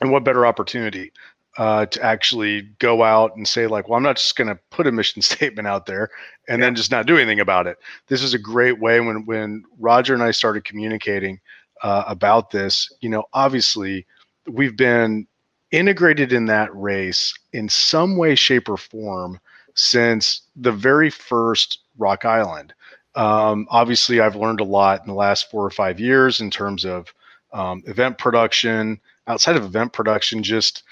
And 0.00 0.10
what 0.10 0.24
better 0.24 0.44
opportunity 0.44 1.12
uh, 1.58 1.86
to 1.86 2.02
actually 2.02 2.62
go 2.80 3.04
out 3.04 3.36
and 3.36 3.46
say 3.46 3.68
like, 3.68 3.88
well, 3.88 3.96
I'm 3.98 4.02
not 4.02 4.16
just 4.16 4.34
going 4.34 4.48
to 4.48 4.58
put 4.70 4.88
a 4.88 4.92
mission 4.92 5.22
statement 5.32 5.68
out 5.68 5.86
there 5.86 6.10
and 6.48 6.60
then 6.60 6.74
just 6.74 6.90
not 6.90 7.06
do 7.06 7.16
anything 7.16 7.38
about 7.38 7.68
it. 7.68 7.78
This 8.08 8.20
is 8.20 8.34
a 8.34 8.38
great 8.38 8.80
way 8.80 8.98
when 8.98 9.24
when 9.26 9.62
Roger 9.78 10.14
and 10.14 10.22
I 10.24 10.32
started 10.32 10.64
communicating 10.64 11.38
uh, 11.82 12.04
about 12.06 12.50
this. 12.50 12.90
You 13.00 13.10
know, 13.10 13.24
obviously 13.32 14.06
we've 14.48 14.76
been 14.76 15.26
integrated 15.70 16.32
in 16.32 16.46
that 16.46 16.74
race 16.74 17.34
in 17.52 17.68
some 17.68 18.16
way, 18.16 18.34
shape, 18.34 18.68
or 18.68 18.76
form 18.76 19.40
since 19.74 20.42
the 20.56 20.72
very 20.72 21.10
first 21.10 21.80
Rock 21.98 22.24
Island. 22.24 22.74
Um, 23.14 23.66
obviously, 23.70 24.20
I've 24.20 24.36
learned 24.36 24.60
a 24.60 24.64
lot 24.64 25.00
in 25.00 25.06
the 25.06 25.14
last 25.14 25.50
four 25.50 25.64
or 25.64 25.70
five 25.70 26.00
years 26.00 26.40
in 26.40 26.50
terms 26.50 26.84
of 26.84 27.12
um, 27.52 27.82
event 27.86 28.18
production. 28.18 29.00
Outside 29.26 29.56
of 29.56 29.64
event 29.64 29.92
production, 29.92 30.42
just 30.42 30.82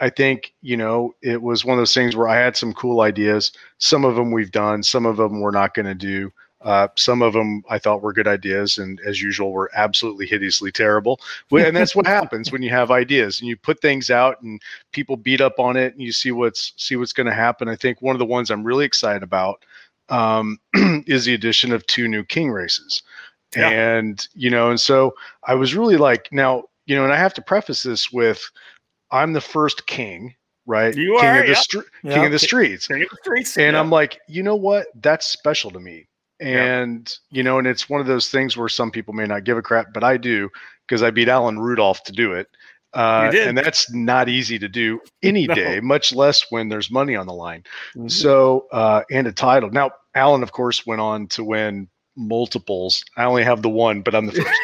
I 0.00 0.10
think 0.10 0.52
you 0.60 0.76
know 0.76 1.14
it 1.22 1.40
was 1.42 1.64
one 1.64 1.78
of 1.78 1.80
those 1.80 1.94
things 1.94 2.16
where 2.16 2.28
I 2.28 2.36
had 2.36 2.56
some 2.56 2.72
cool 2.72 3.00
ideas. 3.00 3.52
Some 3.78 4.04
of 4.04 4.16
them 4.16 4.32
we've 4.32 4.50
done, 4.50 4.82
some 4.82 5.06
of 5.06 5.16
them 5.16 5.40
we're 5.40 5.50
not 5.50 5.74
going 5.74 5.86
to 5.86 5.94
do. 5.94 6.32
Uh, 6.62 6.88
some 6.96 7.22
of 7.22 7.32
them 7.34 7.62
I 7.70 7.78
thought 7.78 8.02
were 8.02 8.12
good 8.12 8.26
ideas, 8.26 8.78
and 8.78 9.00
as 9.06 9.22
usual, 9.22 9.52
were 9.52 9.70
absolutely 9.74 10.26
hideously 10.26 10.72
terrible. 10.72 11.20
And 11.52 11.76
that's 11.76 11.94
what 11.94 12.06
happens 12.18 12.50
when 12.50 12.62
you 12.62 12.70
have 12.70 12.90
ideas 12.90 13.38
and 13.40 13.48
you 13.48 13.56
put 13.56 13.80
things 13.80 14.10
out, 14.10 14.42
and 14.42 14.60
people 14.92 15.16
beat 15.16 15.40
up 15.40 15.58
on 15.60 15.76
it, 15.76 15.92
and 15.92 16.02
you 16.02 16.10
see 16.12 16.32
what's 16.32 16.72
see 16.76 16.96
what's 16.96 17.12
going 17.12 17.28
to 17.28 17.34
happen. 17.34 17.68
I 17.68 17.76
think 17.76 18.02
one 18.02 18.14
of 18.16 18.18
the 18.18 18.24
ones 18.26 18.50
I'm 18.50 18.64
really 18.64 18.84
excited 18.84 19.22
about 19.22 19.64
um, 20.08 20.58
is 21.06 21.24
the 21.24 21.34
addition 21.34 21.72
of 21.72 21.86
two 21.86 22.08
new 22.08 22.24
king 22.24 22.50
races, 22.50 23.02
Yeah. 23.56 23.68
and 23.70 24.26
you 24.34 24.50
know, 24.50 24.70
and 24.70 24.80
so 24.80 25.14
I 25.46 25.54
was 25.54 25.76
really 25.76 25.96
like, 25.96 26.28
now 26.32 26.64
you 26.86 26.96
know, 26.96 27.04
and 27.04 27.12
I 27.12 27.16
have 27.16 27.34
to 27.34 27.42
preface 27.42 27.82
this 27.84 28.10
with, 28.10 28.42
I'm 29.12 29.32
the 29.34 29.40
first 29.42 29.86
king, 29.86 30.34
right? 30.66 30.94
You 30.96 31.18
king 31.20 31.28
are, 31.28 31.40
of 31.40 31.46
the 31.46 31.52
yep. 31.52 31.58
stre- 31.58 31.84
Yeah. 32.02 32.14
king 32.14 32.24
of 32.26 32.32
the 32.32 32.38
streets. 32.38 32.86
King 32.88 33.02
of 33.02 33.10
the 33.10 33.16
streets. 33.22 33.58
And 33.58 33.74
Yeah. 33.74 33.80
I'm 33.80 33.90
like, 33.90 34.20
you 34.26 34.42
know 34.42 34.56
what? 34.56 34.86
That's 35.02 35.26
special 35.26 35.70
to 35.72 35.78
me. 35.80 36.08
Yeah. 36.40 36.80
And 36.80 37.12
you 37.30 37.42
know, 37.42 37.58
and 37.58 37.66
it's 37.66 37.88
one 37.88 38.00
of 38.00 38.06
those 38.06 38.28
things 38.28 38.56
where 38.56 38.68
some 38.68 38.90
people 38.90 39.14
may 39.14 39.26
not 39.26 39.44
give 39.44 39.58
a 39.58 39.62
crap, 39.62 39.92
but 39.92 40.04
I 40.04 40.16
do 40.16 40.48
because 40.86 41.02
I 41.02 41.10
beat 41.10 41.28
Alan 41.28 41.58
Rudolph 41.58 42.02
to 42.04 42.12
do 42.12 42.32
it. 42.32 42.46
Uh, 42.94 43.30
and 43.34 43.58
that's 43.58 43.92
not 43.92 44.28
easy 44.30 44.58
to 44.58 44.68
do 44.68 44.98
any 45.22 45.46
No. 45.46 45.54
day, 45.54 45.78
much 45.80 46.12
less 46.12 46.46
when 46.50 46.68
there's 46.70 46.90
money 46.90 47.14
on 47.14 47.26
the 47.26 47.34
line. 47.34 47.62
Mhm. 47.94 48.10
So, 48.10 48.66
uh, 48.72 49.02
and 49.10 49.26
a 49.26 49.32
title. 49.32 49.68
Now, 49.70 49.90
Alan, 50.14 50.42
of 50.42 50.52
course, 50.52 50.86
went 50.86 51.00
on 51.00 51.26
to 51.28 51.44
win 51.44 51.88
multiples. 52.16 53.04
I 53.16 53.24
only 53.24 53.44
have 53.44 53.60
the 53.60 53.68
one, 53.68 54.00
but 54.00 54.14
I'm 54.14 54.26
the 54.26 54.32
first. 54.32 54.60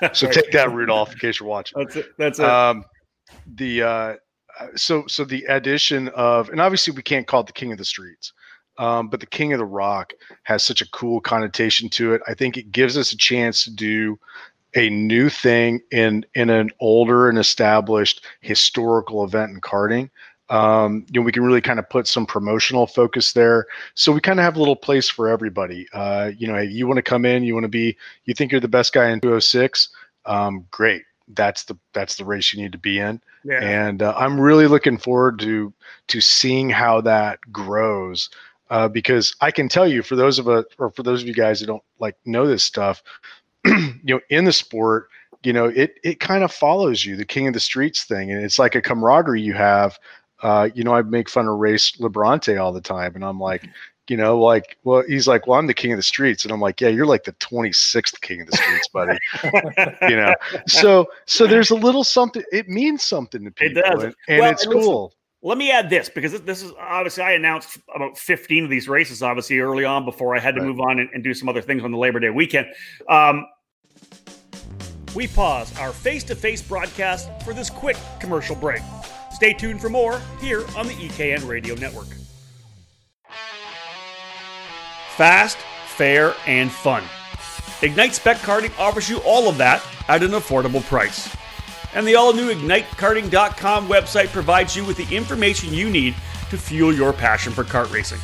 so 0.18 0.26
Right. 0.26 0.34
take 0.34 0.52
that, 0.52 0.72
Rudolph, 0.72 1.12
in 1.12 1.18
case 1.18 1.38
you're 1.38 1.48
watching. 1.48 1.78
That's 1.78 1.96
it. 1.96 2.06
That's 2.18 2.38
it. 2.38 2.44
Um, 2.46 2.84
the 3.54 3.82
uh, 3.82 3.88
uh, 3.88 4.14
so 4.74 5.04
so 5.06 5.24
the 5.24 5.44
addition 5.48 6.08
of 6.08 6.48
and 6.48 6.60
obviously 6.60 6.94
we 6.94 7.02
can't 7.02 7.26
call 7.26 7.40
it 7.40 7.46
the 7.46 7.52
king 7.52 7.72
of 7.72 7.78
the 7.78 7.84
streets, 7.84 8.32
um, 8.78 9.08
but 9.08 9.20
the 9.20 9.26
king 9.26 9.52
of 9.52 9.58
the 9.58 9.64
rock 9.64 10.12
has 10.44 10.62
such 10.62 10.80
a 10.80 10.90
cool 10.90 11.20
connotation 11.20 11.88
to 11.90 12.14
it. 12.14 12.22
I 12.28 12.34
think 12.34 12.56
it 12.56 12.72
gives 12.72 12.96
us 12.96 13.12
a 13.12 13.16
chance 13.16 13.64
to 13.64 13.70
do 13.70 14.18
a 14.74 14.90
new 14.90 15.28
thing 15.28 15.80
in 15.90 16.24
in 16.34 16.50
an 16.50 16.70
older 16.80 17.28
and 17.28 17.38
established 17.38 18.24
historical 18.40 19.24
event 19.24 19.52
in 19.52 19.60
karting 19.60 20.10
um, 20.48 21.06
you 21.10 21.20
know, 21.20 21.24
we 21.24 21.32
can 21.32 21.44
really 21.44 21.60
kind 21.60 21.78
of 21.78 21.88
put 21.88 22.06
some 22.06 22.24
promotional 22.24 22.86
focus 22.86 23.32
there. 23.32 23.66
So 23.94 24.12
we 24.12 24.20
kind 24.20 24.38
of 24.38 24.44
have 24.44 24.56
a 24.56 24.58
little 24.58 24.76
place 24.76 25.08
for 25.08 25.28
everybody. 25.28 25.88
Uh, 25.92 26.30
you 26.36 26.46
know, 26.46 26.58
you 26.58 26.86
want 26.86 26.98
to 26.98 27.02
come 27.02 27.24
in, 27.24 27.42
you 27.42 27.54
want 27.54 27.64
to 27.64 27.68
be, 27.68 27.96
you 28.24 28.34
think 28.34 28.52
you're 28.52 28.60
the 28.60 28.68
best 28.68 28.92
guy 28.92 29.10
in 29.10 29.20
206, 29.20 29.88
um, 30.24 30.64
great. 30.70 31.02
That's 31.34 31.64
the 31.64 31.76
that's 31.92 32.14
the 32.14 32.24
race 32.24 32.52
you 32.52 32.62
need 32.62 32.70
to 32.70 32.78
be 32.78 33.00
in. 33.00 33.20
Yeah. 33.44 33.58
And 33.60 34.00
uh, 34.00 34.14
I'm 34.16 34.40
really 34.40 34.68
looking 34.68 34.96
forward 34.96 35.40
to 35.40 35.72
to 36.06 36.20
seeing 36.20 36.70
how 36.70 37.00
that 37.00 37.40
grows. 37.50 38.30
Uh, 38.68 38.88
because 38.88 39.34
I 39.40 39.50
can 39.50 39.68
tell 39.68 39.86
you, 39.86 40.02
for 40.02 40.16
those 40.16 40.38
of 40.38 40.48
us, 40.48 40.64
or 40.78 40.90
for 40.90 41.02
those 41.02 41.22
of 41.22 41.28
you 41.28 41.34
guys 41.34 41.60
that 41.60 41.66
don't 41.66 41.82
like 42.00 42.16
know 42.24 42.46
this 42.46 42.64
stuff, 42.64 43.02
you 43.64 44.00
know, 44.04 44.20
in 44.28 44.44
the 44.44 44.52
sport, 44.52 45.08
you 45.44 45.52
know, 45.52 45.66
it 45.66 45.98
it 46.02 46.18
kind 46.18 46.42
of 46.42 46.52
follows 46.52 47.04
you, 47.04 47.16
the 47.16 47.24
king 47.24 47.46
of 47.46 47.54
the 47.54 47.60
streets 47.60 48.04
thing, 48.04 48.32
and 48.32 48.44
it's 48.44 48.58
like 48.58 48.74
a 48.74 48.82
camaraderie 48.82 49.40
you 49.40 49.54
have 49.54 49.98
uh, 50.42 50.68
you 50.74 50.84
know, 50.84 50.94
I 50.94 51.02
make 51.02 51.28
fun 51.28 51.48
of 51.48 51.58
Race 51.58 51.92
Labronte 51.92 52.60
all 52.60 52.72
the 52.72 52.80
time, 52.80 53.14
and 53.14 53.24
I'm 53.24 53.40
like, 53.40 53.66
you 54.08 54.16
know, 54.16 54.38
like, 54.38 54.76
well, 54.84 55.02
he's 55.08 55.26
like, 55.26 55.46
well, 55.46 55.58
I'm 55.58 55.66
the 55.66 55.74
king 55.74 55.92
of 55.92 55.96
the 55.96 56.02
streets, 56.02 56.44
and 56.44 56.52
I'm 56.52 56.60
like, 56.60 56.80
yeah, 56.80 56.88
you're 56.88 57.06
like 57.06 57.24
the 57.24 57.32
26th 57.34 58.20
king 58.20 58.42
of 58.42 58.48
the 58.48 58.56
streets, 58.56 58.88
buddy. 58.88 59.18
you 60.12 60.16
know, 60.16 60.34
so 60.66 61.06
so 61.24 61.46
there's 61.46 61.70
a 61.70 61.74
little 61.74 62.04
something. 62.04 62.42
It 62.52 62.68
means 62.68 63.02
something 63.02 63.44
to 63.44 63.50
people, 63.50 63.78
it 63.78 63.82
does. 63.82 64.04
and, 64.04 64.14
and 64.28 64.40
well, 64.40 64.52
it's 64.52 64.64
and 64.64 64.74
listen, 64.74 64.90
cool. 64.90 65.14
Let 65.46 65.58
me 65.58 65.70
add 65.70 65.88
this 65.88 66.08
because 66.08 66.32
this 66.40 66.60
is 66.60 66.72
obviously 66.76 67.22
I 67.22 67.34
announced 67.34 67.78
about 67.94 68.18
15 68.18 68.64
of 68.64 68.70
these 68.70 68.88
races 68.88 69.22
obviously 69.22 69.60
early 69.60 69.84
on 69.84 70.04
before 70.04 70.34
I 70.34 70.40
had 70.40 70.56
to 70.56 70.60
right. 70.60 70.66
move 70.66 70.80
on 70.80 70.98
and, 70.98 71.08
and, 71.14 71.22
do 71.22 71.32
some 71.34 71.48
other 71.48 71.62
things 71.62 71.84
on 71.84 71.92
the 71.92 71.96
Labor 71.96 72.18
Day 72.18 72.30
weekend. 72.30 72.66
Um, 73.08 73.46
we 75.14 75.28
pause 75.28 75.72
our 75.78 75.92
face-to-face 75.92 76.62
broadcast 76.62 77.30
for 77.44 77.54
this 77.54 77.70
quick 77.70 77.96
commercial 78.18 78.56
break. 78.56 78.82
Stay 79.32 79.52
tuned 79.52 79.80
for 79.80 79.88
more 79.88 80.20
here 80.40 80.64
on 80.76 80.88
the 80.88 80.94
EKN 80.94 81.46
Radio 81.46 81.76
Network. 81.76 82.08
Fast, 85.14 85.58
fair, 85.86 86.34
and 86.48 86.72
fun. 86.72 87.04
Ignite 87.82 88.14
Spec 88.14 88.38
Karting 88.38 88.76
offers 88.80 89.08
you 89.08 89.18
all 89.18 89.48
of 89.48 89.58
that 89.58 89.80
at 90.08 90.24
an 90.24 90.32
affordable 90.32 90.82
price. 90.82 91.32
And 91.96 92.06
the 92.06 92.14
all 92.14 92.34
new 92.34 92.52
IgniteKarting.com 92.52 93.88
website 93.88 94.28
provides 94.28 94.76
you 94.76 94.84
with 94.84 94.98
the 94.98 95.16
information 95.16 95.72
you 95.72 95.88
need 95.88 96.14
to 96.50 96.58
fuel 96.58 96.92
your 96.92 97.14
passion 97.14 97.54
for 97.54 97.64
kart 97.64 97.90
racing. 97.90 98.20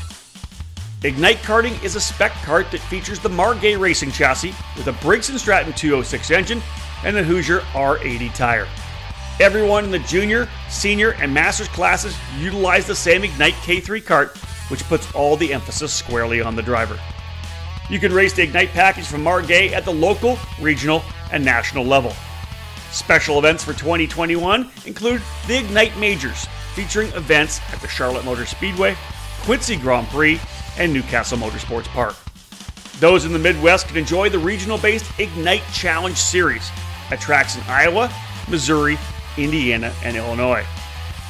Ignite 1.02 1.38
Karting 1.38 1.82
is 1.82 1.96
a 1.96 2.00
spec 2.00 2.32
kart 2.32 2.70
that 2.70 2.80
features 2.82 3.18
the 3.18 3.30
Margay 3.30 3.80
racing 3.80 4.12
chassis 4.12 4.54
with 4.76 4.88
a 4.88 4.92
Briggs 4.92 5.32
& 5.32 5.40
Stratton 5.40 5.72
206 5.72 6.30
engine 6.30 6.62
and 7.02 7.16
a 7.16 7.24
Hoosier 7.24 7.60
R80 7.72 8.34
tire. 8.34 8.68
Everyone 9.40 9.86
in 9.86 9.90
the 9.90 10.00
junior, 10.00 10.50
senior, 10.68 11.12
and 11.12 11.32
master's 11.32 11.68
classes 11.68 12.14
utilize 12.38 12.86
the 12.86 12.94
same 12.94 13.24
Ignite 13.24 13.54
K3 13.54 14.02
kart, 14.02 14.36
which 14.70 14.84
puts 14.84 15.10
all 15.14 15.34
the 15.34 15.50
emphasis 15.50 15.94
squarely 15.94 16.42
on 16.42 16.54
the 16.54 16.62
driver. 16.62 17.00
You 17.88 17.98
can 17.98 18.12
race 18.12 18.34
the 18.34 18.42
Ignite 18.42 18.72
package 18.72 19.06
from 19.06 19.24
Margay 19.24 19.72
at 19.72 19.86
the 19.86 19.94
local, 19.94 20.38
regional, 20.60 21.02
and 21.32 21.42
national 21.42 21.86
level. 21.86 22.14
Special 22.92 23.38
events 23.38 23.64
for 23.64 23.72
2021 23.72 24.70
include 24.84 25.22
the 25.49 25.56
Ignite 25.58 25.96
Majors, 25.96 26.46
featuring 26.75 27.08
events 27.12 27.58
at 27.72 27.80
the 27.80 27.88
Charlotte 27.88 28.26
Motor 28.26 28.44
Speedway, 28.44 28.94
Quincy 29.40 29.76
Grand 29.76 30.06
Prix, 30.08 30.38
and 30.76 30.92
New 30.92 31.02
Castle 31.02 31.38
Motorsports 31.38 31.87
Park. 31.87 32.14
Those 33.00 33.25
in 33.25 33.32
the 33.32 33.38
Midwest 33.38 33.88
can 33.88 33.96
enjoy 33.96 34.28
the 34.28 34.38
regional 34.38 34.76
based 34.76 35.11
Ignite 35.18 35.62
Challenge 35.72 36.16
Series 36.16 36.70
at 37.11 37.18
tracks 37.18 37.56
in 37.56 37.62
Iowa, 37.62 38.12
Missouri, 38.50 38.99
Indiana, 39.38 39.90
and 40.04 40.14
Illinois. 40.14 40.64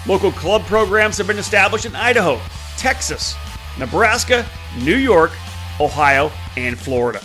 Local 0.04 0.32
club 0.32 0.62
programs 0.66 1.16
have 1.18 1.28
been 1.28 1.38
established 1.38 1.84
in 1.84 1.94
Idaho, 1.94 2.40
Texas, 2.76 3.36
Nebraska, 3.78 4.44
New 4.82 4.96
York, 4.96 5.30
Ohio, 5.78 6.32
and 6.56 6.76
Florida. 6.76 7.20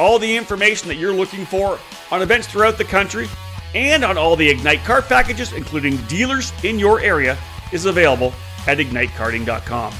All 0.00 0.18
the 0.18 0.34
information 0.34 0.88
that 0.88 0.94
you're 0.94 1.14
looking 1.14 1.44
for 1.44 1.78
on 2.10 2.22
events 2.22 2.46
throughout 2.46 2.78
the 2.78 2.84
country 2.84 3.28
and 3.74 4.02
on 4.02 4.16
all 4.16 4.34
the 4.34 4.48
Ignite 4.48 4.78
kart 4.78 5.06
packages, 5.06 5.52
including 5.52 5.98
dealers 6.06 6.54
in 6.64 6.78
your 6.78 7.00
area, 7.00 7.36
is 7.70 7.84
available 7.84 8.32
at 8.66 8.78
ignitekarting.com. 8.78 9.92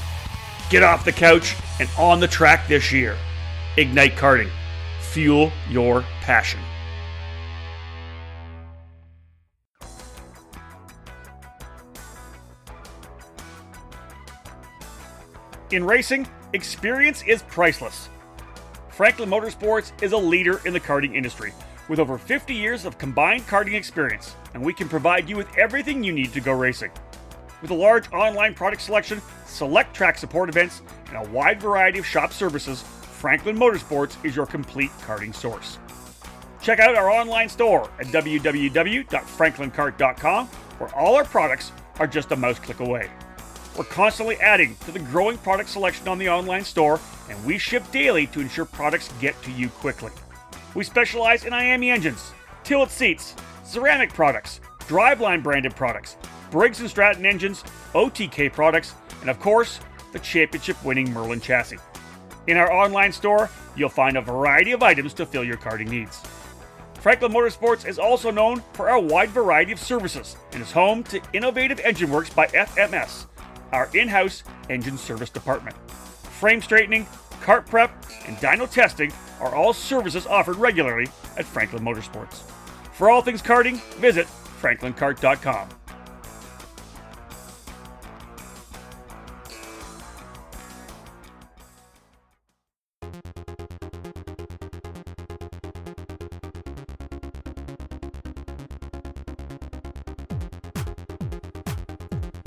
Get 0.71 0.81
off 0.81 1.05
the 1.05 1.11
couch 1.11 1.55
and 1.79 1.87
on 1.99 2.19
the 2.19 2.27
track 2.27 2.67
this 2.67 2.91
year. 2.91 3.15
Ignite 3.77 4.15
Karting. 4.15 4.49
Fuel 5.11 5.51
your 5.69 6.01
passion. 6.21 6.59
In 15.69 15.83
racing, 15.85 16.27
experience 16.53 17.23
is 17.27 17.43
priceless. 17.43 18.09
Franklin 19.01 19.31
Motorsports 19.31 19.91
is 20.03 20.11
a 20.11 20.17
leader 20.17 20.61
in 20.63 20.73
the 20.73 20.79
karting 20.79 21.15
industry 21.15 21.53
with 21.89 21.97
over 21.97 22.19
50 22.19 22.53
years 22.53 22.85
of 22.85 22.99
combined 22.99 23.47
karting 23.47 23.73
experience, 23.73 24.35
and 24.53 24.63
we 24.63 24.75
can 24.75 24.87
provide 24.87 25.27
you 25.27 25.35
with 25.35 25.47
everything 25.57 26.03
you 26.03 26.13
need 26.13 26.31
to 26.33 26.39
go 26.39 26.53
racing. 26.53 26.91
With 27.63 27.71
a 27.71 27.73
large 27.73 28.13
online 28.13 28.53
product 28.53 28.83
selection, 28.83 29.19
select 29.47 29.95
track 29.95 30.19
support 30.19 30.49
events, 30.49 30.83
and 31.07 31.17
a 31.17 31.27
wide 31.31 31.59
variety 31.59 31.97
of 31.97 32.05
shop 32.05 32.31
services, 32.31 32.83
Franklin 32.83 33.57
Motorsports 33.57 34.23
is 34.23 34.35
your 34.35 34.45
complete 34.45 34.91
karting 34.99 35.33
source. 35.33 35.79
Check 36.61 36.79
out 36.79 36.93
our 36.93 37.09
online 37.09 37.49
store 37.49 37.89
at 37.99 38.05
www.franklinkart.com, 38.05 40.45
where 40.45 40.95
all 40.95 41.15
our 41.15 41.25
products 41.25 41.71
are 41.97 42.05
just 42.05 42.31
a 42.31 42.35
mouse 42.35 42.59
click 42.59 42.81
away. 42.81 43.09
We're 43.81 43.87
constantly 43.87 44.35
adding 44.35 44.75
to 44.85 44.91
the 44.91 44.99
growing 44.99 45.39
product 45.39 45.67
selection 45.67 46.07
on 46.07 46.19
the 46.19 46.29
online 46.29 46.63
store, 46.63 46.99
and 47.31 47.43
we 47.43 47.57
ship 47.57 47.81
daily 47.91 48.27
to 48.27 48.39
ensure 48.39 48.63
products 48.63 49.11
get 49.19 49.41
to 49.41 49.51
you 49.51 49.69
quickly. 49.69 50.11
We 50.75 50.83
specialize 50.83 51.45
in 51.45 51.51
IAME 51.51 51.89
engines, 51.89 52.31
tilt 52.63 52.91
seats, 52.91 53.35
ceramic 53.63 54.13
products, 54.13 54.61
driveline 54.81 55.41
branded 55.41 55.75
products, 55.75 56.15
Briggs 56.51 56.77
& 56.77 56.91
Stratton 56.91 57.25
engines, 57.25 57.63
OTK 57.95 58.53
products, 58.53 58.93
and 59.21 59.31
of 59.31 59.39
course, 59.39 59.79
the 60.11 60.19
championship 60.19 60.77
winning 60.85 61.11
Merlin 61.11 61.41
chassis. 61.41 61.79
In 62.45 62.57
our 62.57 62.71
online 62.71 63.11
store, 63.11 63.49
you'll 63.75 63.89
find 63.89 64.15
a 64.15 64.21
variety 64.21 64.73
of 64.73 64.83
items 64.83 65.11
to 65.15 65.25
fill 65.25 65.43
your 65.43 65.57
karting 65.57 65.89
needs. 65.89 66.21
Franklin 66.99 67.31
Motorsports 67.31 67.87
is 67.87 67.97
also 67.97 68.29
known 68.29 68.61
for 68.73 68.91
our 68.91 68.99
wide 68.99 69.31
variety 69.31 69.71
of 69.71 69.79
services 69.79 70.37
and 70.51 70.61
is 70.61 70.71
home 70.71 71.01
to 71.05 71.19
Innovative 71.33 71.79
Engine 71.79 72.11
Works 72.11 72.29
by 72.29 72.45
FMS, 72.45 73.25
our 73.71 73.89
in 73.93 74.07
house 74.07 74.43
engine 74.69 74.97
service 74.97 75.29
department. 75.29 75.75
Frame 76.39 76.61
straightening, 76.61 77.05
kart 77.41 77.65
prep, 77.65 77.91
and 78.27 78.37
dyno 78.37 78.69
testing 78.69 79.11
are 79.39 79.55
all 79.55 79.73
services 79.73 80.25
offered 80.27 80.57
regularly 80.57 81.07
at 81.37 81.45
Franklin 81.45 81.83
Motorsports. 81.83 82.43
For 82.93 83.09
all 83.09 83.21
things 83.21 83.41
karting, 83.41 83.81
visit 83.95 84.27
franklinkart.com. 84.61 85.80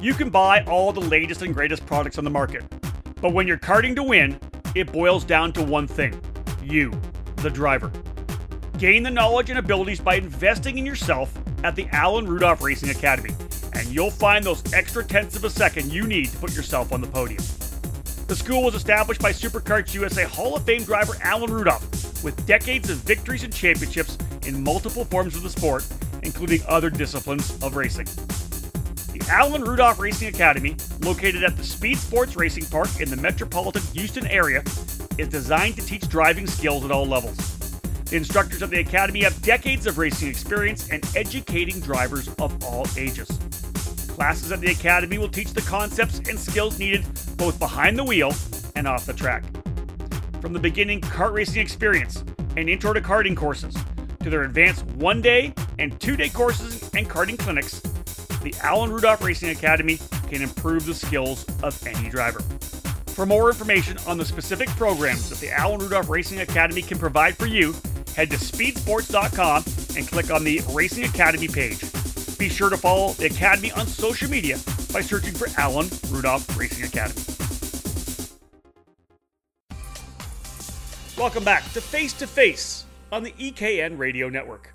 You 0.04 0.12
can 0.12 0.28
buy 0.28 0.62
all 0.64 0.92
the 0.92 1.00
latest 1.00 1.40
and 1.40 1.54
greatest 1.54 1.86
products 1.86 2.18
on 2.18 2.24
the 2.24 2.30
market. 2.30 2.62
But 3.22 3.32
when 3.32 3.48
you're 3.48 3.56
karting 3.56 3.94
to 3.94 4.02
win, 4.02 4.38
it 4.74 4.92
boils 4.92 5.24
down 5.24 5.50
to 5.54 5.62
one 5.62 5.86
thing 5.86 6.20
you, 6.62 6.92
the 7.36 7.48
driver. 7.48 7.90
Gain 8.76 9.02
the 9.02 9.10
knowledge 9.10 9.48
and 9.48 9.58
abilities 9.58 10.00
by 10.00 10.16
investing 10.16 10.76
in 10.76 10.84
yourself 10.84 11.32
at 11.64 11.74
the 11.74 11.88
Alan 11.90 12.26
Rudolph 12.26 12.60
Racing 12.60 12.90
Academy, 12.90 13.34
and 13.72 13.86
you'll 13.88 14.10
find 14.10 14.44
those 14.44 14.62
extra 14.74 15.02
tenths 15.02 15.36
of 15.36 15.44
a 15.44 15.48
second 15.48 15.90
you 15.90 16.06
need 16.06 16.26
to 16.26 16.36
put 16.36 16.54
yourself 16.54 16.92
on 16.92 17.00
the 17.00 17.06
podium. 17.06 17.42
The 18.26 18.36
school 18.36 18.62
was 18.62 18.74
established 18.74 19.22
by 19.22 19.32
Superkarts 19.32 19.94
USA 19.94 20.24
Hall 20.24 20.54
of 20.54 20.66
Fame 20.66 20.84
driver 20.84 21.14
Alan 21.22 21.50
Rudolph, 21.50 22.22
with 22.22 22.46
decades 22.46 22.90
of 22.90 22.98
victories 22.98 23.42
and 23.42 23.54
championships 23.54 24.18
in 24.46 24.62
multiple 24.62 25.06
forms 25.06 25.34
of 25.34 25.42
the 25.42 25.48
sport, 25.48 25.86
including 26.22 26.60
other 26.68 26.90
disciplines 26.90 27.58
of 27.62 27.74
racing. 27.74 28.06
Alan 29.28 29.64
Rudolph 29.64 29.98
Racing 29.98 30.28
Academy, 30.28 30.76
located 31.00 31.44
at 31.44 31.56
the 31.56 31.64
Speed 31.64 31.98
Sports 31.98 32.36
Racing 32.36 32.66
Park 32.66 33.00
in 33.00 33.08
the 33.08 33.16
metropolitan 33.16 33.82
Houston 33.94 34.26
area, 34.26 34.62
is 35.16 35.28
designed 35.28 35.76
to 35.76 35.82
teach 35.82 36.08
driving 36.08 36.46
skills 36.46 36.84
at 36.84 36.90
all 36.90 37.06
levels. 37.06 37.36
The 38.04 38.16
instructors 38.16 38.60
of 38.60 38.70
the 38.70 38.80
Academy 38.80 39.22
have 39.22 39.40
decades 39.40 39.86
of 39.86 39.96
racing 39.96 40.28
experience 40.28 40.90
and 40.90 41.04
educating 41.16 41.80
drivers 41.80 42.28
of 42.34 42.62
all 42.64 42.86
ages. 42.98 43.28
Classes 44.08 44.52
at 44.52 44.60
the 44.60 44.70
Academy 44.70 45.16
will 45.18 45.28
teach 45.28 45.52
the 45.52 45.62
concepts 45.62 46.18
and 46.28 46.38
skills 46.38 46.78
needed 46.78 47.04
both 47.36 47.58
behind 47.58 47.98
the 47.98 48.04
wheel 48.04 48.32
and 48.76 48.86
off 48.86 49.06
the 49.06 49.14
track. 49.14 49.42
From 50.40 50.52
the 50.52 50.60
beginning 50.60 51.00
kart 51.00 51.32
racing 51.32 51.62
experience 51.62 52.22
and 52.56 52.68
intro 52.68 52.92
to 52.92 53.00
karting 53.00 53.36
courses 53.36 53.74
to 54.22 54.30
their 54.30 54.42
advanced 54.42 54.84
one 54.96 55.22
day 55.22 55.54
and 55.78 55.98
two 55.98 56.16
day 56.16 56.28
courses 56.28 56.90
and 56.94 57.08
karting 57.08 57.38
clinics, 57.38 57.80
the 58.44 58.54
Alan 58.62 58.92
Rudolph 58.92 59.24
Racing 59.24 59.48
Academy 59.48 59.98
can 60.28 60.42
improve 60.42 60.84
the 60.84 60.94
skills 60.94 61.46
of 61.62 61.84
any 61.86 62.10
driver. 62.10 62.40
For 63.14 63.24
more 63.24 63.48
information 63.48 63.96
on 64.06 64.18
the 64.18 64.24
specific 64.24 64.68
programs 64.70 65.30
that 65.30 65.38
the 65.38 65.50
Alan 65.50 65.80
Rudolph 65.80 66.10
Racing 66.10 66.40
Academy 66.40 66.82
can 66.82 66.98
provide 66.98 67.36
for 67.36 67.46
you, 67.46 67.74
head 68.14 68.30
to 68.30 68.36
speedsports.com 68.36 69.64
and 69.96 70.06
click 70.06 70.30
on 70.30 70.44
the 70.44 70.60
Racing 70.70 71.04
Academy 71.04 71.48
page. 71.48 71.80
Be 72.38 72.48
sure 72.48 72.68
to 72.68 72.76
follow 72.76 73.14
the 73.14 73.26
Academy 73.26 73.72
on 73.72 73.86
social 73.86 74.28
media 74.28 74.56
by 74.92 75.00
searching 75.00 75.32
for 75.32 75.48
Alan 75.58 75.88
Rudolph 76.10 76.58
Racing 76.58 76.84
Academy. 76.84 77.22
Welcome 81.16 81.44
back 81.44 81.62
to 81.72 81.80
Face 81.80 82.12
to 82.14 82.26
Face 82.26 82.84
on 83.10 83.22
the 83.22 83.32
EKN 83.32 83.96
Radio 83.96 84.28
Network. 84.28 84.73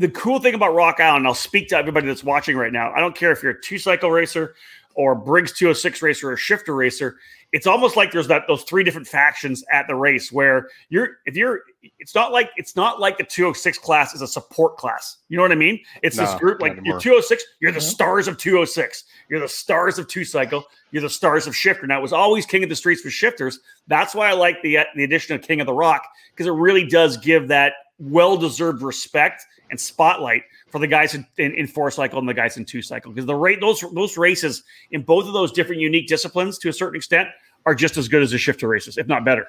The 0.00 0.08
cool 0.08 0.40
thing 0.40 0.54
about 0.54 0.74
Rock 0.74 0.98
Island, 0.98 1.26
I'll 1.26 1.34
speak 1.34 1.68
to 1.68 1.76
everybody 1.76 2.06
that's 2.06 2.24
watching 2.24 2.56
right 2.56 2.72
now. 2.72 2.90
I 2.90 3.00
don't 3.00 3.14
care 3.14 3.32
if 3.32 3.42
you're 3.42 3.52
a 3.52 3.60
two 3.60 3.76
cycle 3.76 4.10
racer 4.10 4.54
or 4.94 5.14
Briggs 5.14 5.52
206 5.52 6.00
racer 6.00 6.32
or 6.32 6.38
shifter 6.38 6.74
racer. 6.74 7.18
It's 7.52 7.66
almost 7.66 7.96
like 7.96 8.10
there's 8.10 8.28
that 8.28 8.44
those 8.48 8.62
three 8.62 8.82
different 8.82 9.06
factions 9.06 9.62
at 9.70 9.86
the 9.88 9.94
race 9.94 10.32
where 10.32 10.68
you're 10.88 11.18
if 11.26 11.36
you're 11.36 11.64
it's 11.98 12.14
not 12.14 12.32
like 12.32 12.50
it's 12.56 12.76
not 12.76 12.98
like 12.98 13.18
the 13.18 13.24
206 13.24 13.76
class 13.78 14.14
is 14.14 14.22
a 14.22 14.26
support 14.26 14.78
class. 14.78 15.18
You 15.28 15.36
know 15.36 15.42
what 15.42 15.52
I 15.52 15.56
mean? 15.56 15.80
It's 16.02 16.16
no, 16.16 16.24
this 16.24 16.34
group 16.36 16.62
like 16.62 16.78
you're 16.82 16.98
206, 16.98 17.42
mm-hmm. 17.42 17.56
you're 17.60 17.72
the 17.72 17.80
stars 17.82 18.26
of 18.26 18.38
206, 18.38 19.04
you're 19.28 19.40
the 19.40 19.48
stars 19.48 19.98
of 19.98 20.08
two 20.08 20.24
cycle, 20.24 20.64
you're 20.92 21.02
the 21.02 21.10
stars 21.10 21.46
of 21.46 21.54
shifter. 21.54 21.86
Now 21.86 21.98
it 21.98 22.02
was 22.02 22.14
always 22.14 22.46
king 22.46 22.62
of 22.62 22.70
the 22.70 22.76
streets 22.76 23.02
for 23.02 23.10
shifters. 23.10 23.58
That's 23.86 24.14
why 24.14 24.30
I 24.30 24.32
like 24.32 24.62
the 24.62 24.78
the 24.96 25.04
addition 25.04 25.34
of 25.34 25.42
King 25.42 25.60
of 25.60 25.66
the 25.66 25.74
Rock 25.74 26.06
because 26.30 26.46
it 26.46 26.52
really 26.52 26.86
does 26.86 27.18
give 27.18 27.48
that 27.48 27.74
well-deserved 28.00 28.82
respect 28.82 29.44
and 29.70 29.78
spotlight 29.78 30.42
for 30.70 30.78
the 30.78 30.86
guys 30.86 31.14
in, 31.14 31.26
in, 31.38 31.54
in, 31.54 31.66
four 31.66 31.90
cycle 31.90 32.18
and 32.18 32.28
the 32.28 32.34
guys 32.34 32.56
in 32.56 32.64
two 32.64 32.82
cycle 32.82 33.12
because 33.12 33.26
the 33.26 33.34
rate 33.34 33.60
those 33.60 33.84
those 33.94 34.16
races 34.16 34.62
in 34.90 35.02
both 35.02 35.26
of 35.26 35.32
those 35.32 35.52
different 35.52 35.80
unique 35.80 36.08
disciplines 36.08 36.58
to 36.58 36.68
a 36.68 36.72
certain 36.72 36.96
extent 36.96 37.28
are 37.66 37.74
just 37.74 37.96
as 37.96 38.08
good 38.08 38.22
as 38.22 38.30
the 38.30 38.38
shifter 38.38 38.68
races, 38.68 38.98
if 38.98 39.06
not 39.06 39.24
better. 39.24 39.48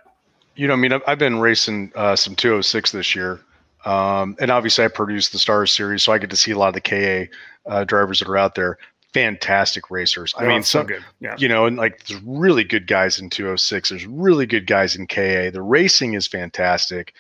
You 0.55 0.67
know, 0.67 0.73
I 0.73 0.77
mean, 0.77 0.91
I've, 1.07 1.19
been 1.19 1.39
racing 1.39 1.91
uh, 1.95 2.15
some 2.15 2.35
206 2.35 2.91
this 2.91 3.15
year, 3.15 3.39
um, 3.85 4.35
and 4.39 4.51
obviously 4.51 4.83
I 4.83 4.89
produced 4.89 5.31
the 5.31 5.39
Stars 5.39 5.71
series, 5.71 6.03
so 6.03 6.11
I 6.11 6.17
get 6.17 6.29
to 6.29 6.35
see 6.35 6.51
a 6.51 6.57
lot 6.57 6.67
of 6.67 6.73
the 6.73 6.81
KA 6.81 7.71
uh, 7.71 7.83
drivers 7.85 8.19
that 8.19 8.27
are 8.27 8.37
out 8.37 8.55
there. 8.55 8.77
Fantastic 9.13 9.91
racers. 9.91 10.33
I 10.37 10.47
mean, 10.47 10.63
so, 10.63 10.83
good. 10.83 11.03
Yeah. 11.19 11.35
you 11.37 11.49
know, 11.49 11.65
and 11.65 11.77
like 11.77 12.05
there's 12.05 12.21
really 12.23 12.63
good 12.63 12.87
guys 12.87 13.19
in 13.19 13.29
206. 13.29 13.89
There's 13.89 14.05
really 14.05 14.45
good 14.45 14.67
guys 14.67 14.95
in 14.95 15.05
KA. 15.05 15.51
The 15.51 15.61
racing 15.61 16.13
is 16.13 16.27
fantastic. 16.27 17.13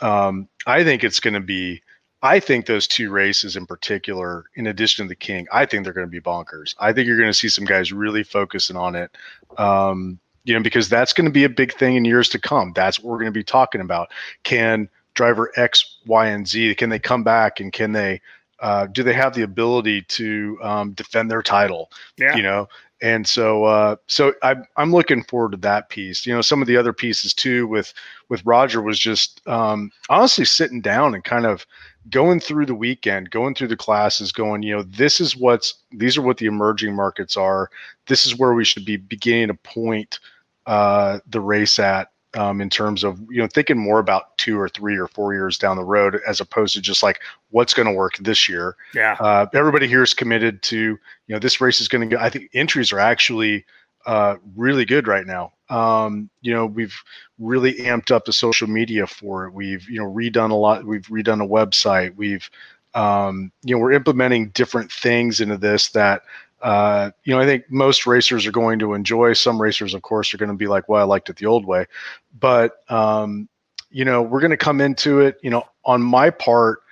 Um, 0.00 0.48
I 0.66 0.84
think 0.84 1.04
it's 1.04 1.20
going 1.20 1.34
to 1.34 1.40
be 1.40 1.82
I 2.22 2.40
think 2.40 2.66
those 2.66 2.88
two 2.88 3.10
races 3.10 3.56
in 3.56 3.66
particular, 3.66 4.46
in 4.56 4.66
addition 4.66 5.04
to 5.04 5.08
the 5.08 5.14
King, 5.14 5.46
I 5.52 5.66
think 5.66 5.84
they're 5.84 5.92
going 5.92 6.06
to 6.06 6.10
be 6.10 6.20
bonkers. 6.20 6.74
I 6.80 6.92
think 6.92 7.06
you're 7.06 7.16
going 7.16 7.28
to 7.30 7.34
see 7.34 7.48
some 7.48 7.64
guys 7.64 7.92
really 7.92 8.24
focusing 8.24 8.76
on 8.76 8.96
it. 8.96 9.10
Um, 9.56 10.18
you 10.44 10.54
know, 10.54 10.62
because 10.62 10.88
that's 10.88 11.12
going 11.12 11.26
to 11.26 11.32
be 11.32 11.44
a 11.44 11.48
big 11.48 11.74
thing 11.74 11.96
in 11.96 12.04
years 12.04 12.28
to 12.30 12.38
come. 12.38 12.72
That's 12.74 12.98
what 12.98 13.10
we're 13.10 13.18
going 13.18 13.32
to 13.32 13.38
be 13.38 13.44
talking 13.44 13.80
about. 13.80 14.08
Can 14.42 14.88
driver 15.14 15.52
X, 15.56 15.98
Y, 16.06 16.26
and 16.28 16.48
Z 16.48 16.74
can 16.76 16.90
they 16.90 16.98
come 16.98 17.22
back 17.22 17.60
and 17.60 17.72
can 17.72 17.92
they 17.92 18.20
uh, 18.60 18.86
do 18.86 19.04
they 19.04 19.12
have 19.12 19.34
the 19.34 19.42
ability 19.42 20.02
to 20.02 20.58
um, 20.62 20.92
defend 20.92 21.30
their 21.30 21.42
title? 21.42 21.90
Yeah. 22.16 22.34
You 22.36 22.42
know, 22.42 22.68
and 23.00 23.26
so 23.26 23.64
uh, 23.64 23.96
so 24.06 24.34
I'm 24.42 24.64
I'm 24.76 24.92
looking 24.92 25.22
forward 25.24 25.52
to 25.52 25.58
that 25.58 25.88
piece. 25.88 26.26
You 26.26 26.34
know, 26.34 26.40
some 26.40 26.60
of 26.60 26.68
the 26.68 26.76
other 26.76 26.92
pieces 26.92 27.32
too 27.32 27.66
with 27.66 27.92
with 28.28 28.44
Roger 28.44 28.82
was 28.82 28.98
just 28.98 29.46
um, 29.46 29.90
honestly 30.08 30.44
sitting 30.44 30.80
down 30.80 31.14
and 31.14 31.24
kind 31.24 31.46
of 31.46 31.66
going 32.10 32.40
through 32.40 32.66
the 32.66 32.74
weekend, 32.74 33.30
going 33.30 33.54
through 33.54 33.68
the 33.68 33.76
classes, 33.76 34.32
going, 34.32 34.62
you 34.62 34.74
know, 34.74 34.82
this 34.82 35.20
is 35.20 35.36
what's 35.36 35.74
these 35.92 36.16
are 36.16 36.22
what 36.22 36.38
the 36.38 36.46
emerging 36.46 36.94
markets 36.94 37.36
are. 37.36 37.70
This 38.06 38.26
is 38.26 38.36
where 38.36 38.54
we 38.54 38.64
should 38.64 38.84
be 38.84 38.96
beginning 38.96 39.48
to 39.48 39.54
point 39.54 40.18
uh, 40.66 41.20
the 41.28 41.40
race 41.40 41.78
at 41.78 42.10
um, 42.34 42.60
in 42.60 42.68
terms 42.68 43.04
of 43.04 43.20
you 43.30 43.40
know 43.40 43.48
thinking 43.48 43.78
more 43.78 43.98
about 43.98 44.36
two 44.38 44.58
or 44.58 44.68
three 44.68 44.96
or 44.96 45.08
four 45.08 45.32
years 45.32 45.58
down 45.58 45.76
the 45.76 45.84
road 45.84 46.20
as 46.26 46.40
opposed 46.40 46.74
to 46.74 46.80
just 46.80 47.02
like 47.02 47.20
what's 47.50 47.74
going 47.74 47.86
to 47.86 47.94
work 47.94 48.16
this 48.18 48.48
year. 48.48 48.76
Yeah. 48.94 49.16
Uh, 49.18 49.46
everybody 49.54 49.86
here 49.86 50.02
is 50.02 50.14
committed 50.14 50.62
to 50.64 50.76
you 50.76 50.98
know 51.28 51.38
this 51.38 51.60
race 51.60 51.80
is 51.80 51.88
going 51.88 52.08
to 52.08 52.16
go. 52.16 52.22
I 52.22 52.28
think 52.28 52.50
entries 52.54 52.92
are 52.92 53.00
actually 53.00 53.64
uh, 54.06 54.36
really 54.56 54.84
good 54.84 55.06
right 55.06 55.26
now. 55.26 55.52
Um, 55.68 56.30
you 56.40 56.52
know, 56.52 56.66
we've 56.66 56.96
really 57.38 57.74
amped 57.74 58.10
up 58.10 58.24
the 58.24 58.32
social 58.32 58.66
media 58.66 59.06
for 59.06 59.46
it. 59.46 59.52
We've, 59.52 59.88
you 59.88 60.00
know, 60.00 60.10
redone 60.10 60.50
a 60.50 60.54
lot. 60.54 60.84
We've 60.84 61.06
redone 61.08 61.44
a 61.44 61.48
website. 61.48 62.16
We've, 62.16 62.48
um, 62.94 63.52
you 63.62 63.74
know, 63.74 63.80
we're 63.80 63.92
implementing 63.92 64.48
different 64.50 64.90
things 64.90 65.40
into 65.40 65.58
this 65.58 65.90
that, 65.90 66.22
uh, 66.62 67.10
you 67.24 67.34
know, 67.34 67.40
I 67.40 67.46
think 67.46 67.70
most 67.70 68.06
racers 68.06 68.46
are 68.46 68.52
going 68.52 68.78
to 68.80 68.94
enjoy. 68.94 69.32
Some 69.32 69.60
racers, 69.60 69.94
of 69.94 70.02
course, 70.02 70.32
are 70.34 70.38
going 70.38 70.50
to 70.50 70.56
be 70.56 70.66
like, 70.66 70.88
well, 70.88 71.00
I 71.00 71.04
liked 71.04 71.28
it 71.30 71.36
the 71.36 71.46
old 71.46 71.64
way. 71.64 71.86
But, 72.38 72.82
um, 72.90 73.48
you 73.90 74.04
know, 74.04 74.22
we're 74.22 74.40
going 74.40 74.50
to 74.50 74.56
come 74.56 74.80
into 74.80 75.20
it, 75.20 75.38
you 75.42 75.50
know, 75.50 75.64
on 75.84 76.02
my 76.02 76.30
part, 76.30 76.82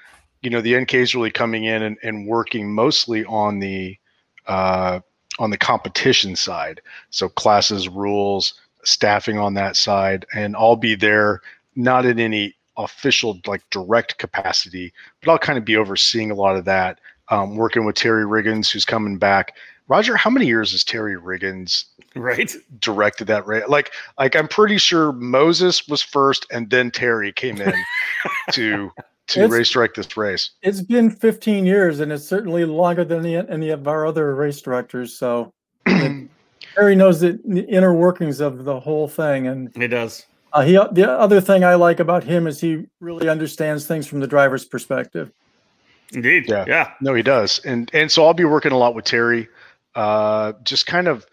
you 0.43 0.51
know, 0.51 0.61
the 0.61 0.79
NK 0.79 0.95
is 0.95 1.15
really 1.15 1.31
coming 1.31 1.65
in 1.65 1.83
and, 1.83 1.97
and 2.03 2.27
working 2.27 2.73
mostly 2.73 3.25
on 3.25 3.59
the, 3.59 3.99
uh, 4.47 5.01
on 5.39 5.51
the 5.51 5.59
competition 5.59 6.37
side. 6.37 6.81
So 7.11 7.29
classes, 7.29 7.89
rules, 7.89 8.55
staffing 8.85 9.39
on 9.39 9.55
that 9.55 9.77
side, 9.77 10.27
and 10.33 10.57
I'll 10.57 10.77
be 10.77 10.95
there 10.95 11.43
not 11.75 12.07
in 12.07 12.19
any 12.19 12.55
official 12.77 13.41
like 13.47 13.63
direct 13.71 14.19
capacity, 14.19 14.93
but 15.21 15.31
I'll 15.31 15.39
kind 15.39 15.59
of 15.59 15.65
be 15.65 15.77
overseeing 15.77 16.31
a 16.31 16.35
lot 16.35 16.57
of 16.57 16.65
that. 16.67 17.01
Um, 17.29 17.57
working 17.57 17.85
with 17.85 17.97
Terry 17.97 18.25
Riggins, 18.25 18.71
who's 18.71 18.85
coming 18.85 19.19
back. 19.19 19.57
Roger, 19.89 20.17
how 20.17 20.31
many 20.31 20.47
years 20.47 20.73
has 20.73 20.85
Terry 20.85 21.17
Riggins 21.17 21.85
right 22.15 22.53
directed 22.81 23.27
that 23.27 23.47
race? 23.47 23.65
Like, 23.69 23.93
like 24.19 24.35
I'm 24.35 24.49
pretty 24.49 24.79
sure 24.79 25.13
Moses 25.13 25.87
was 25.89 26.03
first, 26.03 26.47
and 26.51 26.71
then 26.71 26.91
Terry 26.91 27.33
came 27.33 27.61
in 27.61 27.75
to 28.53 28.91
to 29.29 29.45
it's, 29.45 29.53
race 29.53 29.71
direct 29.71 29.97
this 29.97 30.17
race. 30.17 30.51
It's 30.63 30.81
been 30.81 31.11
15 31.11 31.67
years, 31.67 32.01
and 32.01 32.13
it's 32.13 32.25
certainly 32.25 32.65
longer 32.65 33.05
than 33.05 33.27
any, 33.27 33.37
any 33.37 33.71
of 33.71 33.87
our 33.89 34.07
other 34.07 34.35
race 34.35 34.61
directors. 34.61 35.17
So 35.17 35.53
Terry 35.87 36.95
knows 36.95 37.21
the, 37.21 37.41
the, 37.45 37.63
inner 37.63 37.95
workings 37.95 38.41
of 38.41 38.65
the 38.65 38.79
whole 38.79 39.09
thing, 39.09 39.47
and 39.47 39.71
he 39.75 39.89
does. 39.89 40.27
Uh, 40.53 40.63
he 40.63 40.73
the 40.93 41.11
other 41.11 41.41
thing 41.41 41.65
I 41.65 41.75
like 41.75 42.01
about 42.01 42.25
him 42.25 42.47
is 42.47 42.61
he 42.61 42.87
really 43.01 43.29
understands 43.29 43.87
things 43.87 44.07
from 44.07 44.21
the 44.21 44.27
driver's 44.27 44.65
perspective. 44.65 45.33
Indeed, 46.13 46.49
yeah, 46.49 46.65
yeah. 46.67 46.93
No, 47.01 47.15
he 47.15 47.23
does, 47.23 47.59
and 47.65 47.91
and 47.93 48.11
so 48.11 48.25
I'll 48.25 48.35
be 48.35 48.45
working 48.45 48.73
a 48.73 48.79
lot 48.79 48.95
with 48.95 49.05
Terry, 49.05 49.49
uh, 49.95 50.53
just 50.65 50.87
kind 50.87 51.09
of 51.09 51.27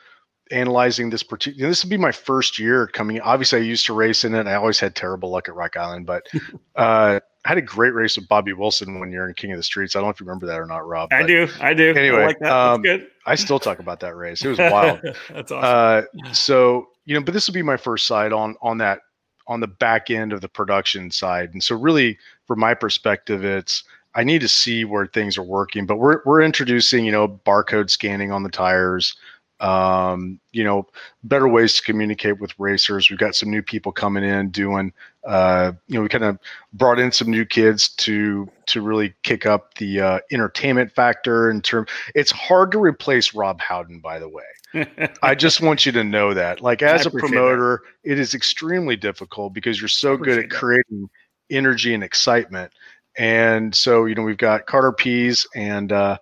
analyzing 0.52 1.10
this 1.10 1.24
particular. 1.24 1.70
This 1.70 1.84
will 1.84 1.90
be 1.90 1.98
my 1.98 2.12
first 2.12 2.60
year 2.60 2.88
coming. 2.88 3.20
Obviously, 3.22 3.60
I 3.60 3.64
used 3.64 3.86
to 3.88 3.94
race 3.94 4.24
in 4.24 4.36
it. 4.36 4.48
I 4.48 4.56
always 4.56 4.80
had 4.80 4.96
terrible 4.96 5.30
luck 5.30 5.50
at 5.50 5.56
Rock 5.56 5.76
Island, 5.78 6.06
but 6.06 6.28
uh, 6.76 7.20
I 7.46 7.50
had 7.50 7.58
a 7.58 7.62
great 7.62 7.94
race 7.94 8.16
with 8.16 8.28
Bobby 8.28 8.54
Wilson 8.54 9.00
one 9.00 9.12
year 9.12 9.28
in 9.28 9.34
King 9.34 9.52
of 9.52 9.58
the 9.58 9.64
Streets. 9.64 9.96
I 9.96 10.00
don't 10.00 10.08
know 10.08 10.12
if 10.12 10.20
you 10.20 10.26
remember 10.26 10.46
that 10.46 10.60
or 10.60 10.66
not, 10.66 10.88
Rob. 10.88 11.12
I 11.12 11.24
do. 11.24 11.48
I 11.60 11.74
do. 11.74 11.94
Anyway, 11.94 12.22
I 12.22 12.26
like 12.28 12.42
um, 12.44 12.82
good. 12.82 13.08
I 13.26 13.36
still 13.36 13.60
talk 13.60 13.80
about 13.80 14.00
that 14.02 14.16
race. 14.16 14.44
It 14.44 14.50
was 14.50 14.58
wild. 14.60 15.02
That's 15.30 15.52
awesome. 15.52 16.08
Uh, 16.26 16.34
so 16.34 16.88
you 17.06 17.16
know, 17.16 17.22
but 17.24 17.34
this 17.34 17.48
will 17.48 17.54
be 17.54 17.62
my 17.62 17.78
first 17.78 18.08
side 18.08 18.32
on 18.32 18.56
on 18.62 18.78
that 18.78 19.00
on 19.48 19.60
the 19.60 19.68
back 19.68 20.10
end 20.10 20.32
of 20.32 20.40
the 20.40 20.48
production 20.48 21.12
side, 21.12 21.54
and 21.54 21.62
so 21.62 21.76
really, 21.76 22.18
from 22.48 22.60
my 22.60 22.74
perspective, 22.74 23.44
it's 23.44 23.84
I 24.16 24.24
need 24.24 24.42
to 24.42 24.48
see 24.48 24.86
where 24.86 25.08
things 25.08 25.38
are 25.38 25.44
working. 25.44 25.86
But 25.86 25.98
we're 25.98 26.22
we're 26.26 26.42
introducing 26.42 27.06
you 27.06 27.12
know 27.12 27.28
barcode 27.28 27.90
scanning 27.90 28.32
on 28.32 28.44
the 28.44 28.50
tires 28.50 29.16
um, 29.64 30.42
you 30.52 30.64
know, 30.64 30.88
better 31.24 31.48
ways 31.48 31.76
to 31.76 31.84
communicate 31.84 32.40
with 32.40 32.54
racers. 32.60 33.10
We've 33.10 33.18
got 33.18 33.34
some 33.34 33.50
new 33.50 33.62
people 33.62 33.94
coming 33.94 34.24
in 34.24 34.50
doing, 34.50 34.92
uh, 35.26 35.72
you 35.88 35.96
know, 35.96 36.02
we 36.02 36.10
kind 36.10 36.26
of 36.26 36.38
brought 36.74 37.00
in 37.00 37.14
some 37.14 37.30
new 37.30 37.46
kids 37.46 37.88
to 37.88 38.50
to 38.66 38.82
really 38.82 39.14
kick 39.24 39.46
up 39.46 39.76
the 39.76 40.02
uh, 40.02 40.20
entertainment 40.32 40.92
factor. 40.92 41.50
In 41.50 41.62
term, 41.62 41.88
it's 42.14 42.32
hard 42.32 42.72
to 42.74 42.80
replace 42.80 43.34
Rob 43.34 43.62
Howden, 43.62 44.00
by 44.00 44.20
the 44.20 44.28
way. 44.28 45.16
I 45.22 45.34
just 45.36 45.62
want 45.62 45.86
you 45.86 45.94
to 45.94 46.04
know 46.04 46.34
that, 46.34 46.60
like 46.60 46.82
as 46.82 47.06
a 47.06 47.12
promoter, 47.12 47.84
that. 48.04 48.12
it 48.12 48.20
is 48.20 48.34
extremely 48.34 48.98
difficult 48.98 49.54
because 49.54 49.80
you're 49.80 49.88
so 49.88 50.18
good 50.18 50.40
at 50.40 50.50
creating 50.50 51.04
that. 51.50 51.56
energy 51.56 51.94
and 51.94 52.04
excitement. 52.04 52.74
And 53.18 53.74
so, 53.74 54.06
you 54.06 54.16
know, 54.16 54.24
we've 54.24 54.38
got 54.38 54.66
Carter 54.66 54.92
Pease 54.92 55.46
and 55.56 55.92
uh, 55.92 56.18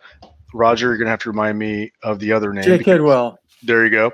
Roger, 0.53 0.89
you're 0.89 0.97
gonna 0.97 1.09
have 1.09 1.21
to 1.21 1.29
remind 1.29 1.57
me 1.57 1.91
of 2.03 2.19
the 2.19 2.31
other 2.31 2.53
name. 2.53 2.63
Jake 2.63 2.83
Kidwell. 2.83 3.37
There 3.63 3.85
you 3.85 3.91
go. 3.91 4.11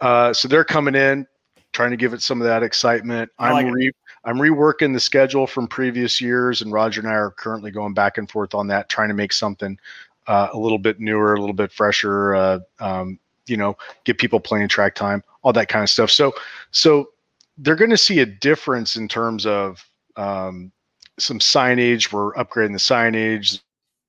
Uh, 0.00 0.32
so 0.32 0.48
they're 0.48 0.64
coming 0.64 0.94
in, 0.94 1.26
trying 1.72 1.90
to 1.90 1.96
give 1.96 2.12
it 2.12 2.22
some 2.22 2.40
of 2.40 2.46
that 2.46 2.62
excitement. 2.62 3.30
I'm 3.38 3.52
like 3.52 3.72
re- 3.72 3.92
I'm 4.24 4.36
reworking 4.36 4.92
the 4.92 5.00
schedule 5.00 5.46
from 5.46 5.66
previous 5.66 6.20
years, 6.20 6.62
and 6.62 6.72
Roger 6.72 7.00
and 7.00 7.08
I 7.08 7.14
are 7.14 7.30
currently 7.30 7.70
going 7.70 7.94
back 7.94 8.18
and 8.18 8.30
forth 8.30 8.54
on 8.54 8.66
that, 8.68 8.88
trying 8.88 9.08
to 9.08 9.14
make 9.14 9.32
something 9.32 9.78
uh, 10.26 10.48
a 10.52 10.58
little 10.58 10.78
bit 10.78 11.00
newer, 11.00 11.34
a 11.34 11.40
little 11.40 11.54
bit 11.54 11.72
fresher. 11.72 12.34
Uh, 12.34 12.58
um, 12.80 13.18
you 13.46 13.56
know, 13.56 13.76
get 14.04 14.18
people 14.18 14.38
playing 14.38 14.68
track 14.68 14.94
time, 14.94 15.22
all 15.42 15.52
that 15.54 15.68
kind 15.68 15.82
of 15.82 15.88
stuff. 15.88 16.10
So, 16.10 16.34
so 16.70 17.10
they're 17.56 17.76
going 17.76 17.90
to 17.90 17.96
see 17.96 18.20
a 18.20 18.26
difference 18.26 18.96
in 18.96 19.08
terms 19.08 19.46
of 19.46 19.88
um, 20.16 20.70
some 21.18 21.38
signage. 21.38 22.12
We're 22.12 22.32
upgrading 22.34 22.72
the 22.72 22.78
signage 22.78 23.60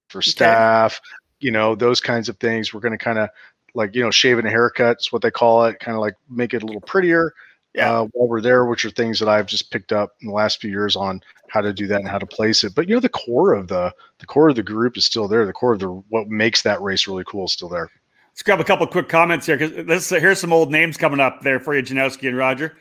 for 0.10 0.22
staff, 0.22 1.00
okay. 1.00 1.22
you 1.40 1.52
know, 1.52 1.76
those 1.76 2.02
kinds 2.02 2.30
of 2.30 2.38
things. 2.38 2.74
We're 2.74 2.80
going 2.80 2.98
to 2.98 3.04
kind 3.04 3.20
of 3.20 3.30
like, 3.76 3.96
you 3.96 4.04
know, 4.04 4.12
shaving 4.12 4.46
a 4.46 4.50
haircut 4.50 4.98
is 5.00 5.12
what 5.12 5.22
they 5.22 5.32
call 5.32 5.66
it, 5.66 5.80
kind 5.80 5.96
of 5.96 6.02
like 6.02 6.16
make 6.30 6.54
it 6.54 6.64
a 6.64 6.66
little 6.66 6.82
prettier 6.82 7.34
yeah. 7.74 8.00
Uh, 8.00 8.08
while 8.14 8.28
we're 8.28 8.42
there, 8.42 8.66
which 8.66 8.84
are 8.84 8.90
things 8.90 9.20
that 9.20 9.30
I've 9.30 9.46
just 9.46 9.72
picked 9.72 9.92
up 9.92 10.16
in 10.22 10.28
the 10.28 10.34
last 10.34 10.60
few 10.60 10.72
years 10.72 10.96
on 10.96 11.22
how 11.50 11.62
to 11.62 11.72
do 11.72 11.88
that 11.88 12.00
and 12.00 12.08
how 12.08 12.18
to 12.18 12.26
place 12.26 12.64
it. 12.64 12.74
But 12.74 12.88
you 12.88 12.96
know, 12.96 13.00
the 13.00 13.10
core 13.10 13.54
of 13.54 13.68
the 13.68 13.94
the 14.20 14.26
core 14.26 14.50
of 14.50 14.56
the 14.56 14.64
group 14.64 14.98
is 14.98 15.06
still 15.06 15.28
there. 15.28 15.46
The 15.46 15.54
core 15.54 15.74
of 15.74 15.80
the 15.80 15.90
what 16.10 16.28
makes 16.28 16.64
that 16.64 16.82
race 16.82 17.08
really 17.08 17.24
cool 17.26 17.46
is 17.46 17.54
still 17.54 17.70
there. 17.70 17.90
Let's 18.32 18.44
grab 18.44 18.60
a 18.60 18.64
couple 18.64 18.88
quick 18.88 19.08
comments 19.08 19.46
here 19.46 19.58
because 19.58 19.86
this 19.86 20.10
here's 20.10 20.40
some 20.40 20.54
old 20.54 20.72
names 20.72 20.98
coming 20.98 21.20
up 21.20 21.42
there 21.42 21.60
for 21.60 21.76
you, 21.76 21.84
Janowski 21.84 22.28
and 22.28 22.38
Roger. 22.38 22.76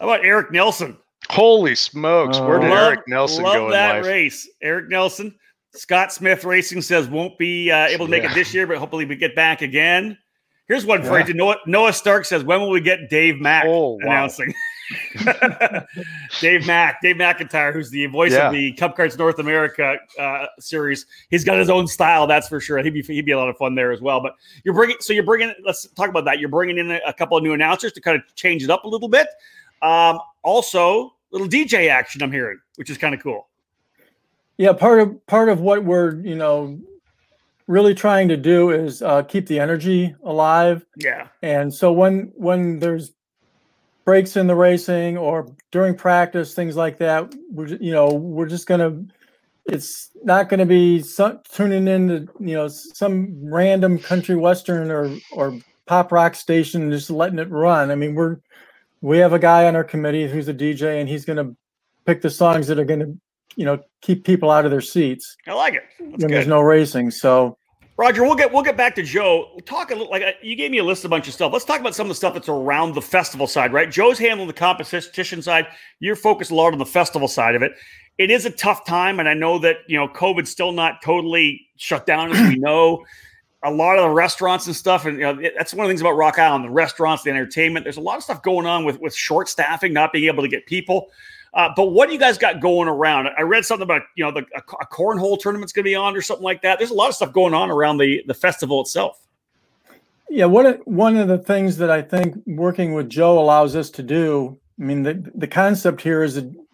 How 0.00 0.08
about 0.08 0.24
Eric 0.24 0.50
Nelson? 0.50 0.96
Holy 1.30 1.74
smokes! 1.74 2.38
Where 2.38 2.58
did 2.58 2.70
love, 2.70 2.78
Eric 2.78 3.00
Nelson 3.08 3.44
love 3.44 3.54
go 3.54 3.64
in 3.66 3.72
that 3.72 3.96
life? 3.96 4.06
race? 4.06 4.48
Eric 4.62 4.88
Nelson. 4.88 5.34
Scott 5.74 6.12
Smith 6.12 6.44
Racing 6.44 6.82
says 6.82 7.08
won't 7.08 7.36
be 7.38 7.70
uh, 7.70 7.86
able 7.86 8.06
to 8.06 8.10
make 8.10 8.22
yeah. 8.22 8.32
it 8.32 8.34
this 8.34 8.54
year, 8.54 8.66
but 8.66 8.78
hopefully 8.78 9.04
we 9.04 9.16
get 9.16 9.34
back 9.34 9.62
again. 9.62 10.16
Here's 10.68 10.84
one 10.84 11.02
for 11.02 11.18
yeah. 11.18 11.26
you. 11.26 11.34
Noah, 11.34 11.56
Noah 11.66 11.92
Stark 11.92 12.24
says, 12.24 12.42
"When 12.42 12.60
will 12.60 12.70
we 12.70 12.80
get 12.80 13.08
Dave 13.08 13.40
Mack 13.40 13.66
oh, 13.66 13.98
announcing?" 14.00 14.52
Dave 16.40 16.66
Mack, 16.66 17.00
Dave 17.02 17.16
McIntyre, 17.16 17.72
who's 17.72 17.90
the 17.90 18.06
voice 18.06 18.32
yeah. 18.32 18.46
of 18.46 18.52
the 18.52 18.72
Cup 18.72 18.96
Karts 18.96 19.18
North 19.18 19.38
America 19.38 19.96
uh, 20.18 20.46
series. 20.58 21.06
He's 21.30 21.44
got 21.44 21.58
his 21.58 21.70
own 21.70 21.86
style, 21.86 22.26
that's 22.26 22.48
for 22.48 22.60
sure. 22.60 22.78
He'd 22.82 22.90
be 22.90 23.02
he'd 23.02 23.24
be 23.24 23.32
a 23.32 23.38
lot 23.38 23.48
of 23.48 23.56
fun 23.56 23.74
there 23.74 23.92
as 23.92 24.00
well. 24.00 24.20
But 24.20 24.34
you're 24.64 24.74
bringing, 24.74 24.96
so 25.00 25.12
you're 25.12 25.24
bringing. 25.24 25.52
Let's 25.64 25.86
talk 25.90 26.08
about 26.08 26.24
that. 26.24 26.40
You're 26.40 26.48
bringing 26.48 26.78
in 26.78 26.90
a, 26.90 27.00
a 27.06 27.12
couple 27.12 27.36
of 27.36 27.42
new 27.42 27.52
announcers 27.52 27.92
to 27.92 28.00
kind 28.00 28.16
of 28.16 28.22
change 28.34 28.64
it 28.64 28.70
up 28.70 28.84
a 28.84 28.88
little 28.88 29.08
bit. 29.08 29.28
Um, 29.82 30.18
also, 30.42 31.15
little 31.36 31.48
DJ 31.48 31.88
action 31.88 32.22
I'm 32.22 32.32
hearing, 32.32 32.58
which 32.76 32.90
is 32.90 32.98
kind 32.98 33.14
of 33.14 33.22
cool. 33.22 33.48
Yeah, 34.56 34.72
part 34.72 35.00
of 35.00 35.26
part 35.26 35.48
of 35.48 35.60
what 35.60 35.84
we're 35.84 36.16
you 36.20 36.34
know 36.34 36.78
really 37.66 37.94
trying 37.94 38.28
to 38.28 38.36
do 38.36 38.70
is 38.70 39.02
uh, 39.02 39.22
keep 39.22 39.46
the 39.46 39.58
energy 39.58 40.14
alive. 40.24 40.86
Yeah. 40.96 41.28
And 41.42 41.72
so 41.72 41.92
when 41.92 42.32
when 42.36 42.78
there's 42.78 43.12
breaks 44.04 44.36
in 44.36 44.46
the 44.46 44.54
racing 44.54 45.18
or 45.18 45.52
during 45.72 45.94
practice, 45.94 46.54
things 46.54 46.76
like 46.76 46.98
that, 46.98 47.34
we're 47.50 47.66
you 47.66 47.92
know 47.92 48.08
we're 48.08 48.48
just 48.48 48.66
gonna. 48.66 49.04
It's 49.68 50.10
not 50.22 50.48
going 50.48 50.60
to 50.60 50.66
be 50.66 51.02
some, 51.02 51.40
tuning 51.52 51.88
into 51.88 52.32
you 52.38 52.54
know 52.54 52.68
some 52.68 53.52
random 53.52 53.98
country 53.98 54.36
western 54.36 54.92
or 54.92 55.14
or 55.32 55.58
pop 55.86 56.12
rock 56.12 56.34
station 56.36 56.82
and 56.82 56.92
just 56.92 57.10
letting 57.10 57.40
it 57.40 57.50
run. 57.50 57.90
I 57.90 57.96
mean, 57.96 58.14
we're 58.14 58.38
we 59.00 59.18
have 59.18 59.32
a 59.32 59.38
guy 59.38 59.66
on 59.66 59.76
our 59.76 59.84
committee 59.84 60.28
who's 60.28 60.48
a 60.48 60.54
DJ 60.54 61.00
and 61.00 61.08
he's 61.08 61.24
going 61.24 61.36
to 61.36 61.56
pick 62.04 62.22
the 62.22 62.30
songs 62.30 62.66
that 62.68 62.78
are 62.78 62.84
going 62.84 63.00
to 63.00 63.18
you 63.56 63.64
know 63.64 63.80
keep 64.02 64.24
people 64.24 64.50
out 64.50 64.64
of 64.64 64.70
their 64.70 64.80
seats. 64.80 65.36
I 65.46 65.54
like 65.54 65.74
it. 65.74 65.82
That's 65.98 66.10
when 66.10 66.18
good. 66.18 66.30
there's 66.30 66.46
no 66.46 66.60
racing. 66.60 67.10
So 67.10 67.56
Roger, 67.98 68.24
we'll 68.24 68.34
get 68.34 68.52
we'll 68.52 68.62
get 68.62 68.76
back 68.76 68.94
to 68.96 69.02
Joe. 69.02 69.48
We'll 69.52 69.60
talk 69.60 69.90
a 69.90 69.94
little 69.94 70.10
like 70.10 70.22
uh, 70.22 70.32
you 70.42 70.54
gave 70.54 70.70
me 70.70 70.78
a 70.78 70.84
list 70.84 71.04
of 71.04 71.08
a 71.08 71.14
bunch 71.14 71.28
of 71.28 71.34
stuff. 71.34 71.52
Let's 71.52 71.64
talk 71.64 71.80
about 71.80 71.94
some 71.94 72.06
of 72.06 72.08
the 72.08 72.14
stuff 72.14 72.34
that's 72.34 72.48
around 72.48 72.94
the 72.94 73.02
festival 73.02 73.46
side, 73.46 73.72
right? 73.72 73.90
Joe's 73.90 74.18
handling 74.18 74.48
the 74.48 74.52
competition 74.52 75.40
side. 75.40 75.66
You're 75.98 76.16
focused 76.16 76.50
a 76.50 76.54
lot 76.54 76.72
on 76.72 76.78
the 76.78 76.86
festival 76.86 77.26
side 77.26 77.54
of 77.54 77.62
it. 77.62 77.72
It 78.18 78.30
is 78.30 78.44
a 78.44 78.50
tough 78.50 78.84
time, 78.84 79.18
and 79.18 79.28
I 79.28 79.34
know 79.34 79.58
that 79.60 79.78
you 79.86 79.96
know 79.96 80.08
COVID's 80.08 80.50
still 80.50 80.72
not 80.72 81.00
totally 81.02 81.66
shut 81.76 82.04
down 82.04 82.32
as 82.32 82.48
we 82.48 82.58
know. 82.58 83.04
A 83.62 83.70
lot 83.70 83.96
of 83.96 84.04
the 84.04 84.10
restaurants 84.10 84.66
and 84.66 84.76
stuff, 84.76 85.06
and 85.06 85.18
you 85.18 85.24
know, 85.24 85.50
that's 85.56 85.74
one 85.74 85.84
of 85.84 85.88
the 85.88 85.90
things 85.90 86.00
about 86.00 86.12
Rock 86.12 86.38
Island: 86.38 86.64
the 86.64 86.70
restaurants, 86.70 87.22
the 87.22 87.30
entertainment. 87.30 87.84
There's 87.84 87.96
a 87.96 88.02
lot 88.02 88.16
of 88.16 88.22
stuff 88.22 88.42
going 88.42 88.66
on 88.66 88.84
with 88.84 89.00
with 89.00 89.14
short 89.14 89.48
staffing, 89.48 89.92
not 89.92 90.12
being 90.12 90.26
able 90.26 90.42
to 90.42 90.48
get 90.48 90.66
people. 90.66 91.08
Uh, 91.54 91.70
but 91.74 91.86
what 91.86 92.06
do 92.06 92.12
you 92.12 92.20
guys 92.20 92.36
got 92.36 92.60
going 92.60 92.86
around? 92.86 93.28
I 93.38 93.42
read 93.42 93.64
something 93.64 93.82
about 93.82 94.02
you 94.14 94.24
know 94.24 94.30
the 94.30 94.44
a, 94.54 94.60
a 94.80 94.86
cornhole 94.86 95.40
tournament's 95.40 95.72
going 95.72 95.84
to 95.84 95.88
be 95.88 95.94
on 95.94 96.14
or 96.14 96.20
something 96.20 96.44
like 96.44 96.60
that. 96.62 96.78
There's 96.78 96.90
a 96.90 96.94
lot 96.94 97.08
of 97.08 97.14
stuff 97.14 97.32
going 97.32 97.54
on 97.54 97.70
around 97.70 97.96
the 97.96 98.22
the 98.26 98.34
festival 98.34 98.80
itself. 98.82 99.26
Yeah, 100.28 100.44
what 100.46 100.86
one 100.86 101.16
of 101.16 101.28
the 101.28 101.38
things 101.38 101.78
that 101.78 101.90
I 101.90 102.02
think 102.02 102.36
working 102.46 102.94
with 102.94 103.08
Joe 103.08 103.38
allows 103.38 103.74
us 103.74 103.90
to 103.90 104.02
do. 104.02 104.58
I 104.78 104.84
mean, 104.84 105.02
the 105.02 105.30
the 105.34 105.46
concept 105.46 106.02
here 106.02 106.22
is 106.22 106.34
that 106.34 106.44
you 106.44 106.66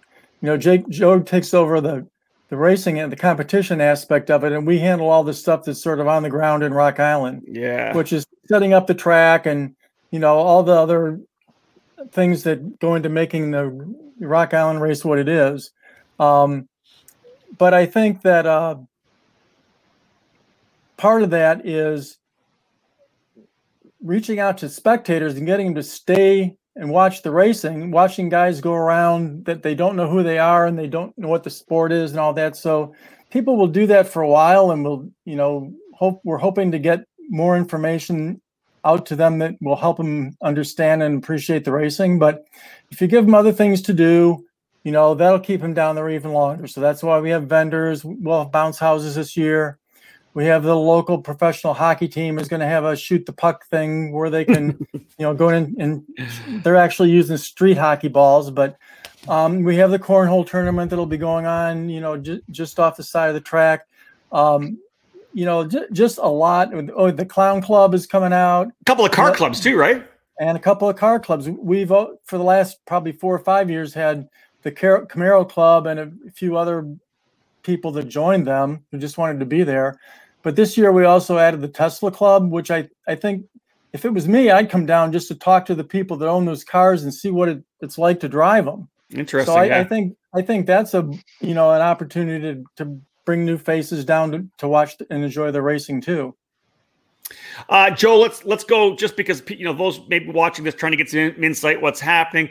know 0.42 0.56
Jake 0.56 0.88
Joe 0.88 1.20
takes 1.20 1.54
over 1.54 1.80
the 1.80 2.06
the 2.52 2.58
racing 2.58 2.98
and 2.98 3.10
the 3.10 3.16
competition 3.16 3.80
aspect 3.80 4.30
of 4.30 4.44
it, 4.44 4.52
and 4.52 4.66
we 4.66 4.78
handle 4.78 5.08
all 5.08 5.24
the 5.24 5.32
stuff 5.32 5.64
that's 5.64 5.82
sort 5.82 6.00
of 6.00 6.06
on 6.06 6.22
the 6.22 6.28
ground 6.28 6.62
in 6.62 6.74
Rock 6.74 7.00
Island. 7.00 7.44
Yeah, 7.46 7.96
which 7.96 8.12
is 8.12 8.26
setting 8.46 8.74
up 8.74 8.86
the 8.86 8.92
track 8.92 9.46
and 9.46 9.74
you 10.10 10.18
know 10.18 10.36
all 10.36 10.62
the 10.62 10.74
other 10.74 11.18
things 12.10 12.42
that 12.42 12.78
go 12.78 12.94
into 12.94 13.08
making 13.08 13.52
the 13.52 13.94
Rock 14.20 14.52
Island 14.52 14.82
race 14.82 15.02
what 15.02 15.18
it 15.18 15.30
is. 15.30 15.70
Um, 16.20 16.68
but 17.56 17.72
I 17.72 17.86
think 17.86 18.20
that 18.20 18.44
uh, 18.44 18.76
part 20.98 21.22
of 21.22 21.30
that 21.30 21.66
is 21.66 22.18
reaching 24.02 24.40
out 24.40 24.58
to 24.58 24.68
spectators 24.68 25.36
and 25.36 25.46
getting 25.46 25.68
them 25.68 25.76
to 25.76 25.82
stay 25.82 26.58
and 26.76 26.90
watch 26.90 27.22
the 27.22 27.30
racing, 27.30 27.90
watching 27.90 28.28
guys 28.28 28.60
go 28.60 28.72
around 28.72 29.44
that 29.44 29.62
they 29.62 29.74
don't 29.74 29.96
know 29.96 30.08
who 30.08 30.22
they 30.22 30.38
are 30.38 30.66
and 30.66 30.78
they 30.78 30.86
don't 30.86 31.16
know 31.18 31.28
what 31.28 31.44
the 31.44 31.50
sport 31.50 31.92
is 31.92 32.12
and 32.12 32.20
all 32.20 32.32
that. 32.32 32.56
So 32.56 32.94
people 33.30 33.56
will 33.56 33.68
do 33.68 33.86
that 33.86 34.08
for 34.08 34.22
a 34.22 34.28
while 34.28 34.70
and 34.70 34.82
we'll, 34.84 35.10
you 35.24 35.36
know, 35.36 35.72
hope 35.94 36.20
we're 36.24 36.38
hoping 36.38 36.72
to 36.72 36.78
get 36.78 37.04
more 37.28 37.56
information 37.56 38.40
out 38.84 39.06
to 39.06 39.16
them 39.16 39.38
that 39.38 39.54
will 39.60 39.76
help 39.76 39.96
them 39.96 40.36
understand 40.42 41.02
and 41.02 41.22
appreciate 41.22 41.64
the 41.64 41.72
racing. 41.72 42.18
But 42.18 42.44
if 42.90 43.00
you 43.00 43.06
give 43.06 43.24
them 43.24 43.34
other 43.34 43.52
things 43.52 43.82
to 43.82 43.92
do, 43.92 44.44
you 44.82 44.90
know, 44.90 45.14
that'll 45.14 45.38
keep 45.38 45.60
them 45.60 45.74
down 45.74 45.94
there 45.94 46.10
even 46.10 46.32
longer. 46.32 46.66
So 46.66 46.80
that's 46.80 47.02
why 47.02 47.20
we 47.20 47.30
have 47.30 47.44
vendors. 47.44 48.04
We'll 48.04 48.42
have 48.42 48.50
bounce 48.52 48.78
houses 48.78 49.14
this 49.14 49.36
year. 49.36 49.78
We 50.34 50.46
have 50.46 50.62
the 50.62 50.76
local 50.76 51.18
professional 51.18 51.74
hockey 51.74 52.08
team 52.08 52.38
is 52.38 52.48
going 52.48 52.60
to 52.60 52.66
have 52.66 52.84
a 52.84 52.96
shoot 52.96 53.26
the 53.26 53.32
puck 53.32 53.66
thing 53.66 54.12
where 54.12 54.30
they 54.30 54.44
can, 54.44 54.78
you 54.92 55.04
know, 55.18 55.34
go 55.34 55.50
in 55.50 55.76
and 55.78 56.04
they're 56.62 56.76
actually 56.76 57.10
using 57.10 57.36
street 57.36 57.76
hockey 57.76 58.08
balls. 58.08 58.50
But 58.50 58.78
um, 59.28 59.62
we 59.62 59.76
have 59.76 59.90
the 59.90 59.98
cornhole 59.98 60.46
tournament 60.46 60.90
that'll 60.90 61.06
be 61.06 61.18
going 61.18 61.46
on, 61.46 61.88
you 61.88 62.00
know, 62.00 62.16
j- 62.16 62.40
just 62.50 62.80
off 62.80 62.96
the 62.96 63.02
side 63.02 63.28
of 63.28 63.34
the 63.34 63.40
track. 63.40 63.86
Um, 64.32 64.78
you 65.34 65.44
know, 65.44 65.66
j- 65.66 65.86
just 65.92 66.18
a 66.18 66.28
lot. 66.28 66.70
Oh, 66.94 67.10
the 67.10 67.26
clown 67.26 67.60
club 67.60 67.94
is 67.94 68.06
coming 68.06 68.32
out. 68.32 68.68
A 68.68 68.84
couple 68.84 69.04
of 69.04 69.12
car 69.12 69.26
you 69.26 69.32
know, 69.32 69.36
clubs 69.36 69.60
too, 69.60 69.76
right? 69.76 70.06
And 70.40 70.56
a 70.56 70.60
couple 70.60 70.88
of 70.88 70.96
car 70.96 71.20
clubs. 71.20 71.48
We've 71.48 71.92
uh, 71.92 72.08
for 72.24 72.38
the 72.38 72.44
last 72.44 72.84
probably 72.86 73.12
four 73.12 73.34
or 73.34 73.38
five 73.38 73.70
years 73.70 73.92
had 73.92 74.28
the 74.62 74.72
Camaro 74.72 75.48
Club 75.48 75.86
and 75.86 76.00
a 76.00 76.30
few 76.30 76.56
other 76.56 76.96
people 77.62 77.90
that 77.92 78.08
joined 78.08 78.46
them 78.46 78.84
who 78.90 78.98
just 78.98 79.18
wanted 79.18 79.40
to 79.40 79.46
be 79.46 79.62
there. 79.62 79.98
But 80.42 80.56
this 80.56 80.76
year 80.76 80.92
we 80.92 81.04
also 81.04 81.38
added 81.38 81.60
the 81.60 81.68
Tesla 81.68 82.10
Club, 82.10 82.50
which 82.50 82.70
I 82.70 82.88
I 83.06 83.14
think 83.14 83.46
if 83.92 84.04
it 84.04 84.12
was 84.12 84.26
me, 84.26 84.50
I'd 84.50 84.70
come 84.70 84.86
down 84.86 85.12
just 85.12 85.28
to 85.28 85.34
talk 85.34 85.66
to 85.66 85.74
the 85.74 85.84
people 85.84 86.16
that 86.16 86.28
own 86.28 86.44
those 86.46 86.64
cars 86.64 87.02
and 87.02 87.12
see 87.12 87.30
what 87.30 87.48
it, 87.48 87.62
it's 87.80 87.98
like 87.98 88.20
to 88.20 88.28
drive 88.28 88.64
them. 88.64 88.88
Interesting. 89.10 89.54
So 89.54 89.60
I, 89.60 89.64
yeah. 89.64 89.80
I 89.80 89.84
think 89.84 90.16
I 90.34 90.42
think 90.42 90.66
that's 90.66 90.94
a 90.94 91.08
you 91.40 91.54
know 91.54 91.72
an 91.72 91.82
opportunity 91.82 92.54
to, 92.54 92.64
to 92.84 93.00
bring 93.24 93.44
new 93.44 93.58
faces 93.58 94.04
down 94.04 94.32
to, 94.32 94.46
to 94.58 94.68
watch 94.68 94.96
and 95.10 95.24
enjoy 95.24 95.50
the 95.50 95.62
racing 95.62 96.00
too. 96.00 96.34
Uh, 97.68 97.90
Joe, 97.90 98.18
let's 98.18 98.44
let's 98.44 98.64
go. 98.64 98.96
Just 98.96 99.16
because 99.16 99.42
you 99.48 99.64
know 99.64 99.72
those 99.72 100.00
maybe 100.08 100.30
watching 100.30 100.64
this, 100.64 100.74
trying 100.74 100.92
to 100.92 100.96
get 100.96 101.10
some 101.10 101.20
insight, 101.42 101.80
what's 101.80 102.00
happening? 102.00 102.50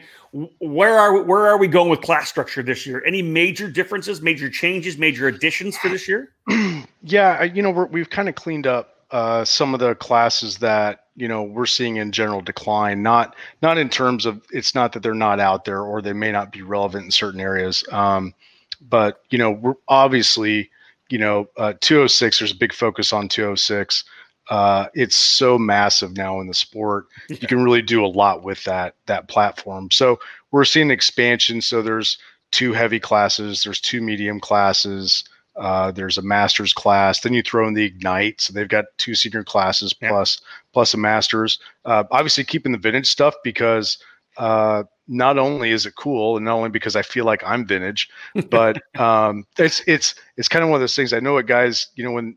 Where 0.60 0.98
are 0.98 1.22
where 1.24 1.48
are 1.48 1.58
we 1.58 1.68
going 1.68 1.90
with 1.90 2.02
class 2.02 2.30
structure 2.30 2.64
this 2.64 2.86
year? 2.86 3.04
Any 3.06 3.22
major 3.22 3.70
differences, 3.70 4.22
major 4.22 4.50
changes, 4.50 4.98
major 4.98 5.28
additions 5.28 5.78
for 5.78 5.90
this 5.90 6.08
year? 6.08 6.32
yeah, 7.04 7.44
you 7.44 7.62
know 7.62 7.70
we 7.70 8.00
have 8.00 8.10
kind 8.10 8.30
of 8.30 8.36
cleaned 8.36 8.68
up 8.68 8.96
uh, 9.12 9.44
some 9.44 9.74
of 9.74 9.80
the 9.80 9.94
classes 9.96 10.58
that 10.60 11.06
you 11.16 11.28
know 11.28 11.44
we're 11.44 11.66
seeing 11.66 11.98
in 11.98 12.12
general 12.12 12.42
decline. 12.42 13.04
Not 13.04 13.36
not 13.62 13.78
in 13.78 13.90
terms 13.90 14.26
of 14.26 14.42
it's 14.52 14.74
not 14.74 14.94
that 14.94 15.04
they're 15.04 15.14
not 15.14 15.40
out 15.40 15.66
there 15.66 15.82
or 15.82 16.02
they 16.02 16.14
may 16.14 16.32
not 16.32 16.52
be 16.52 16.62
relevant 16.62 17.06
in 17.06 17.12
certain 17.12 17.42
areas. 17.42 17.84
Um, 17.92 18.34
but 18.82 19.22
you 19.30 19.38
know, 19.38 19.52
we're 19.52 19.76
obviously, 19.88 20.70
you 21.10 21.18
know, 21.18 21.48
uh, 21.58 21.74
206. 21.82 22.40
There's 22.40 22.52
a 22.52 22.56
big 22.56 22.74
focus 22.74 23.14
on 23.14 23.28
206. 23.28 24.04
Uh, 24.52 24.90
it's 24.94 25.16
so 25.16 25.58
massive 25.58 26.18
now 26.18 26.42
in 26.42 26.48
the 26.48 26.54
sport. 26.54 27.08
Yeah. 27.30 27.38
You 27.40 27.48
can 27.48 27.64
really 27.64 27.82
do 27.82 28.06
a 28.06 28.08
lot 28.08 28.44
with 28.44 28.62
that 28.66 28.96
that 29.06 29.30
platform. 29.30 29.90
So 29.92 30.20
we're 30.52 30.66
seeing 30.66 30.92
expansion. 30.92 31.62
So 31.62 31.82
there's 31.82 32.18
two 32.52 32.74
heavy 32.74 33.00
classes. 33.00 33.64
There's 33.64 33.80
two 33.80 34.02
medium 34.02 34.42
classes. 34.42 35.24
Uh, 35.56 35.92
there's 35.92 36.18
a 36.18 36.22
master's 36.22 36.74
class. 36.74 37.22
Then 37.22 37.34
you 37.34 37.42
throw 37.42 37.66
in 37.66 37.76
the 37.76 37.86
ignite. 37.86 38.42
So 38.42 38.52
they've 38.52 38.68
got 38.68 38.86
two 38.98 39.16
senior 39.16 39.46
classes 39.46 39.94
plus 39.94 40.42
yeah. 40.42 40.48
plus 40.74 40.94
a 40.94 40.98
master's. 40.98 41.58
Uh, 41.86 42.04
obviously, 42.12 42.44
keeping 42.44 42.74
the 42.74 42.78
vintage 42.78 43.08
stuff 43.08 43.36
because 43.46 44.00
uh, 44.36 44.84
not 45.08 45.38
only 45.38 45.72
is 45.72 45.86
it 45.86 45.96
cool, 45.96 46.36
and 46.36 46.44
not 46.44 46.56
only 46.56 46.70
because 46.70 46.98
I 46.98 47.04
feel 47.04 47.24
like 47.24 47.42
I'm 47.46 47.66
vintage, 47.66 48.10
but 48.50 48.82
um, 49.00 49.46
it's 49.58 49.82
it's 49.88 50.14
it's 50.36 50.50
kind 50.50 50.64
of 50.64 50.70
one 50.70 50.76
of 50.76 50.82
those 50.82 50.96
things. 50.96 51.14
I 51.14 51.22
know 51.22 51.34
what 51.36 51.46
guys, 51.46 51.88
you 51.96 52.04
know, 52.04 52.12
when 52.12 52.36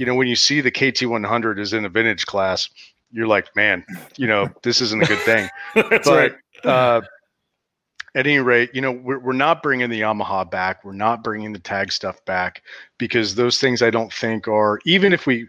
you 0.00 0.06
know 0.06 0.14
when 0.14 0.26
you 0.26 0.34
see 0.34 0.62
the 0.62 0.70
KT100 0.70 1.58
is 1.58 1.74
in 1.74 1.84
a 1.84 1.88
vintage 1.90 2.24
class, 2.24 2.70
you're 3.12 3.26
like, 3.26 3.54
man, 3.54 3.84
you 4.16 4.26
know, 4.26 4.48
this 4.62 4.80
isn't 4.80 5.02
a 5.02 5.06
good 5.06 5.18
thing. 5.18 5.48
That's 5.74 6.08
but, 6.08 6.16
right. 6.16 6.32
Uh, 6.64 7.02
at 8.14 8.26
any 8.26 8.38
rate, 8.38 8.70
you 8.72 8.80
know, 8.80 8.92
we're, 8.92 9.18
we're 9.18 9.32
not 9.34 9.62
bringing 9.62 9.90
the 9.90 10.00
Yamaha 10.00 10.50
back. 10.50 10.84
We're 10.84 10.92
not 10.92 11.22
bringing 11.22 11.52
the 11.52 11.58
tag 11.58 11.92
stuff 11.92 12.24
back 12.24 12.62
because 12.96 13.34
those 13.34 13.58
things 13.58 13.82
I 13.82 13.90
don't 13.90 14.12
think 14.12 14.48
are, 14.48 14.80
even 14.86 15.12
if 15.12 15.26
we, 15.26 15.46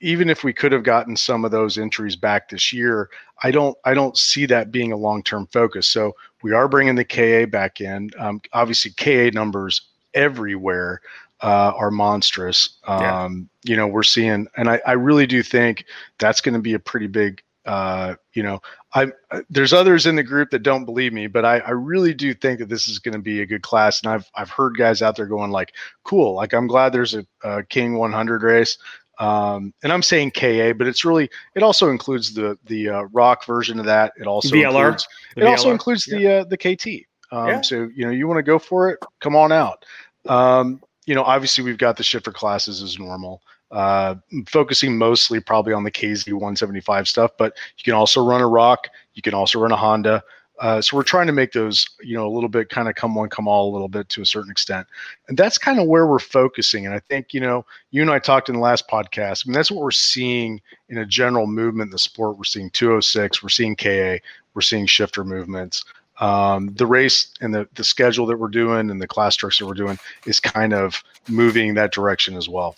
even 0.00 0.30
if 0.30 0.42
we 0.42 0.54
could 0.54 0.72
have 0.72 0.82
gotten 0.82 1.14
some 1.14 1.44
of 1.44 1.50
those 1.50 1.76
entries 1.76 2.16
back 2.16 2.48
this 2.48 2.72
year, 2.72 3.10
I 3.42 3.50
don't, 3.50 3.76
I 3.84 3.92
don't 3.92 4.16
see 4.16 4.46
that 4.46 4.72
being 4.72 4.92
a 4.92 4.96
long-term 4.96 5.48
focus. 5.48 5.86
So 5.86 6.16
we 6.42 6.52
are 6.52 6.68
bringing 6.68 6.94
the 6.94 7.04
KA 7.04 7.46
back 7.50 7.82
in. 7.82 8.10
Um, 8.18 8.40
obviously, 8.54 8.92
KA 8.92 9.30
numbers 9.34 9.82
everywhere 10.14 11.00
uh, 11.44 11.72
are 11.76 11.90
monstrous. 11.90 12.78
Um, 12.84 13.48
yeah. 13.62 13.70
You 13.70 13.76
know, 13.76 13.86
we're 13.86 14.02
seeing, 14.02 14.48
and 14.56 14.68
I, 14.68 14.80
I 14.86 14.92
really 14.92 15.26
do 15.26 15.42
think 15.42 15.84
that's 16.18 16.40
going 16.40 16.54
to 16.54 16.60
be 16.60 16.74
a 16.74 16.78
pretty 16.78 17.06
big 17.06 17.42
uh, 17.66 18.14
you 18.34 18.42
know, 18.42 18.60
I 18.94 19.06
there's 19.48 19.72
others 19.72 20.06
in 20.06 20.16
the 20.16 20.22
group 20.22 20.50
that 20.50 20.62
don't 20.62 20.84
believe 20.84 21.12
me, 21.12 21.26
but 21.26 21.44
I, 21.44 21.58
I 21.60 21.70
really 21.70 22.12
do 22.12 22.34
think 22.34 22.58
that 22.58 22.68
this 22.68 22.88
is 22.88 22.98
going 22.98 23.14
to 23.14 23.20
be 23.20 23.40
a 23.40 23.46
good 23.46 23.62
class. 23.62 24.02
And 24.02 24.12
I've 24.12 24.30
I've 24.34 24.50
heard 24.50 24.76
guys 24.76 25.00
out 25.00 25.16
there 25.16 25.26
going 25.26 25.50
like, 25.50 25.72
cool, 26.04 26.34
like 26.34 26.52
I'm 26.52 26.66
glad 26.66 26.92
there's 26.92 27.14
a, 27.14 27.26
a 27.42 27.62
King 27.62 27.94
100 27.96 28.42
race. 28.42 28.76
Um, 29.18 29.72
and 29.82 29.92
I'm 29.92 30.02
saying 30.02 30.32
KA, 30.32 30.72
but 30.72 30.86
it's 30.86 31.04
really 31.04 31.30
it 31.54 31.62
also 31.62 31.90
includes 31.90 32.34
the 32.34 32.58
the 32.66 32.90
uh, 32.90 33.02
ROK 33.12 33.46
version 33.46 33.78
of 33.78 33.86
that. 33.86 34.12
It 34.20 34.26
also 34.26 34.54
VLR. 34.54 34.66
Includes, 34.66 35.08
it 35.36 35.40
VLR. 35.40 35.50
also 35.50 35.70
includes 35.70 36.06
yeah. 36.06 36.18
the 36.18 36.32
uh, 36.32 36.44
the 36.44 36.56
KT. 36.58 37.34
Um, 37.34 37.48
yeah. 37.48 37.60
So 37.62 37.88
you 37.94 38.04
know 38.04 38.10
you 38.10 38.28
want 38.28 38.38
to 38.38 38.42
go 38.42 38.58
for 38.58 38.90
it, 38.90 38.98
come 39.20 39.36
on 39.36 39.52
out. 39.52 39.84
Um, 40.26 40.82
you 41.06 41.14
know, 41.14 41.22
obviously 41.22 41.64
we've 41.64 41.78
got 41.78 41.96
the 41.96 42.02
shifter 42.02 42.32
classes 42.32 42.82
as 42.82 42.98
normal 42.98 43.42
uh, 43.74 44.14
focusing 44.46 44.96
mostly 44.96 45.40
probably 45.40 45.72
on 45.72 45.82
the 45.82 45.90
KZ 45.90 46.32
175 46.32 47.08
stuff, 47.08 47.32
but 47.36 47.56
you 47.76 47.84
can 47.84 47.94
also 47.94 48.24
run 48.24 48.40
a 48.40 48.46
ROK. 48.46 48.88
You 49.14 49.22
can 49.22 49.34
also 49.34 49.58
run 49.58 49.72
a 49.72 49.76
Honda. 49.76 50.22
Uh, 50.60 50.80
so 50.80 50.96
we're 50.96 51.02
trying 51.02 51.26
to 51.26 51.32
make 51.32 51.50
those, 51.50 51.84
you 52.00 52.16
know, 52.16 52.28
a 52.28 52.30
little 52.30 52.48
bit 52.48 52.68
kind 52.68 52.88
of 52.88 52.94
come 52.94 53.16
one, 53.16 53.28
come 53.28 53.48
all 53.48 53.68
a 53.68 53.72
little 53.72 53.88
bit 53.88 54.08
to 54.08 54.22
a 54.22 54.26
certain 54.26 54.52
extent. 54.52 54.86
And 55.26 55.36
that's 55.36 55.58
kind 55.58 55.80
of 55.80 55.88
where 55.88 56.06
we're 56.06 56.20
focusing. 56.20 56.86
And 56.86 56.94
I 56.94 57.00
think, 57.00 57.34
you 57.34 57.40
know, 57.40 57.66
you 57.90 58.00
and 58.00 58.10
I 58.10 58.20
talked 58.20 58.48
in 58.48 58.54
the 58.54 58.60
last 58.60 58.86
podcast. 58.86 59.44
I 59.44 59.48
mean, 59.48 59.54
that's 59.54 59.72
what 59.72 59.82
we're 59.82 59.90
seeing 59.90 60.60
in 60.88 60.98
a 60.98 61.06
general 61.06 61.48
movement 61.48 61.88
in 61.88 61.92
the 61.92 61.98
sport. 61.98 62.38
We're 62.38 62.44
seeing 62.44 62.70
206, 62.70 63.42
we're 63.42 63.48
seeing 63.48 63.74
KA, 63.74 64.18
we're 64.54 64.62
seeing 64.62 64.86
shifter 64.86 65.24
movements. 65.24 65.84
Um, 66.20 66.72
the 66.74 66.86
race 66.86 67.28
and 67.40 67.52
the, 67.52 67.68
the 67.74 67.82
schedule 67.82 68.26
that 68.26 68.38
we're 68.38 68.48
doing 68.48 68.90
and 68.90 69.02
the 69.02 69.08
class 69.08 69.34
structure 69.34 69.66
we're 69.66 69.74
doing 69.74 69.98
is 70.26 70.38
kind 70.38 70.72
of 70.72 71.02
moving 71.28 71.74
that 71.74 71.92
direction 71.92 72.36
as 72.36 72.48
well 72.48 72.76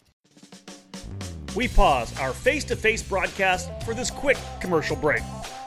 we 1.57 1.67
pause 1.67 2.17
our 2.21 2.33
face 2.33 2.65
to 2.65 2.77
face 2.77 3.03
broadcast 3.03 3.71
for 3.85 3.95
this 3.95 4.11
quick 4.11 4.37
commercial 4.61 4.95
break. 4.95 5.23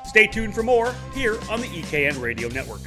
Stay 0.05 0.27
tuned 0.27 0.53
for 0.53 0.63
more 0.63 0.93
here 1.13 1.37
on 1.49 1.59
the 1.59 1.67
EKN 1.67 2.21
Radio 2.21 2.47
Network. 2.49 2.81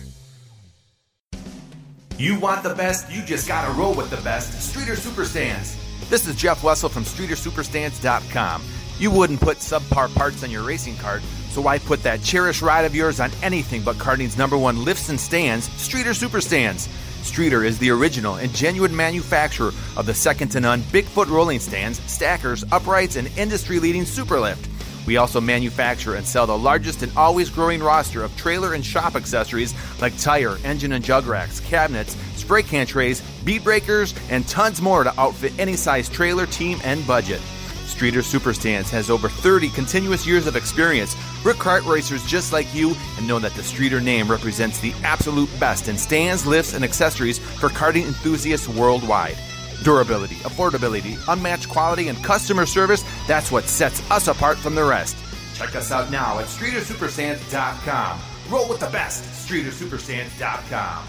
You 2.17 2.39
want 2.39 2.63
the 2.63 2.75
best, 2.75 3.11
you 3.11 3.23
just 3.23 3.49
gotta 3.49 3.73
roll 3.73 3.95
with 3.95 4.11
the 4.11 4.19
best. 4.19 4.71
Streeter 4.71 4.95
Superstands. 4.95 5.77
This 6.09 6.27
is 6.29 6.37
Jeff 6.37 6.63
Wessel 6.63 6.89
from 6.89 7.05
StreeterSuperstands.com. 7.05 8.63
You 8.99 9.11
wouldn't 9.11 9.41
put 9.41 9.59
subpar 9.59 10.15
parts 10.15 10.45
on 10.45 10.51
your 10.51 10.63
racing 10.63 10.95
kart, 10.95 11.23
so 11.53 11.61
why 11.61 11.79
put 11.79 12.03
that 12.03 12.23
cherished 12.23 12.63
ride 12.63 12.87
of 12.87 12.95
yours 12.95 13.21
on 13.21 13.31
anything 13.43 13.83
but 13.83 13.99
karting's 13.99 14.39
number 14.39 14.57
one 14.57 14.85
lifts 14.85 15.11
and 15.11 15.21
stands, 15.21 15.71
Streeter 15.73 16.11
Superstands? 16.11 16.89
Streeter 17.23 17.63
is 17.63 17.79
the 17.79 17.91
original 17.91 18.37
and 18.37 18.53
genuine 18.55 18.97
manufacturer 18.97 19.71
of 19.97 20.07
the 20.07 20.15
second 20.15 20.49
to 20.49 20.61
none 20.61 20.81
Bigfoot 20.85 21.29
rolling 21.29 21.61
stands, 21.61 22.01
stackers, 22.11 22.65
uprights, 22.73 23.17
and 23.17 23.29
industry 23.37 23.79
leading 23.79 24.03
Superlift. 24.03 24.67
We 25.07 25.19
also 25.19 25.41
manufacture 25.41 26.15
and 26.15 26.27
sell 26.27 26.47
the 26.47 26.57
largest 26.57 27.03
and 27.03 27.13
always 27.17 27.51
growing 27.51 27.83
roster 27.83 28.23
of 28.23 28.35
trailer 28.37 28.73
and 28.73 28.85
shop 28.85 29.15
accessories 29.15 29.75
like 30.01 30.17
tire, 30.19 30.57
engine 30.65 30.93
and 30.93 31.05
jug 31.05 31.27
racks, 31.27 31.61
cabinets, 31.61 32.17
spray 32.37 32.63
can 32.63 32.87
trays, 32.87 33.21
bead 33.45 33.63
breakers, 33.63 34.15
and 34.31 34.49
tons 34.49 34.81
more 34.81 35.05
to 35.05 35.21
outfit 35.21 35.53
any 35.59 35.75
size 35.75 36.09
trailer, 36.09 36.47
team, 36.47 36.79
and 36.83 37.07
budget. 37.07 37.41
Streeter 37.87 38.21
Superstands 38.21 38.89
has 38.91 39.11
over 39.11 39.29
30 39.29 39.69
continuous 39.71 40.27
years 40.27 40.47
of 40.47 40.57
experience. 40.57 41.15
We're 41.45 41.55
kart 41.55 41.85
racers 41.87 42.25
just 42.25 42.53
like 42.53 42.73
you 42.75 42.95
and 43.19 43.27
know 43.27 43.39
that 43.39 43.55
the 43.55 43.63
Streeter 43.63 44.01
name 44.01 44.31
represents 44.31 44.79
the 44.79 44.93
absolute 45.03 45.51
best 45.59 45.89
in 45.89 45.99
stands, 45.99 46.47
lifts, 46.47 46.73
and 46.73 46.85
accessories 46.85 47.39
for 47.39 47.69
karting 47.69 48.07
enthusiasts 48.07 48.69
worldwide. 48.69 49.37
Durability, 49.83 50.37
affordability, 50.37 51.19
unmatched 51.29 51.69
quality, 51.69 52.09
and 52.09 52.23
customer 52.23 52.67
service 52.67 53.05
that's 53.27 53.51
what 53.51 53.65
sets 53.65 54.09
us 54.11 54.29
apart 54.29 54.57
from 54.57 54.75
the 54.75 54.85
rest. 54.85 55.17
Check 55.57 55.75
us 55.75 55.91
out 55.91 56.11
now 56.11 56.39
at 56.39 56.47
StreeterSuperstands.com. 56.47 58.21
Roll 58.49 58.69
with 58.69 58.81
the 58.81 58.87
best, 58.87 59.25
StreeterSuperstands.com. 59.49 61.09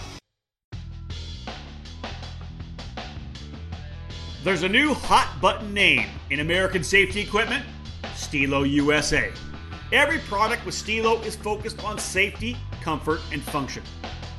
There's 4.43 4.63
a 4.63 4.69
new 4.69 4.93
hot 4.93 5.38
button 5.39 5.74
name 5.74 6.10
in 6.30 6.41
American 6.41 6.84
safety 6.84 7.22
equipment 7.22 7.65
Stilo 8.15 8.63
USA. 8.63 9.32
Every 9.93 10.17
product 10.17 10.65
with 10.65 10.73
Stilo 10.73 11.21
is 11.21 11.36
focused 11.36 11.84
on 11.84 11.99
safety, 11.99 12.58
comfort, 12.82 13.19
and 13.32 13.43
function. 13.43 13.84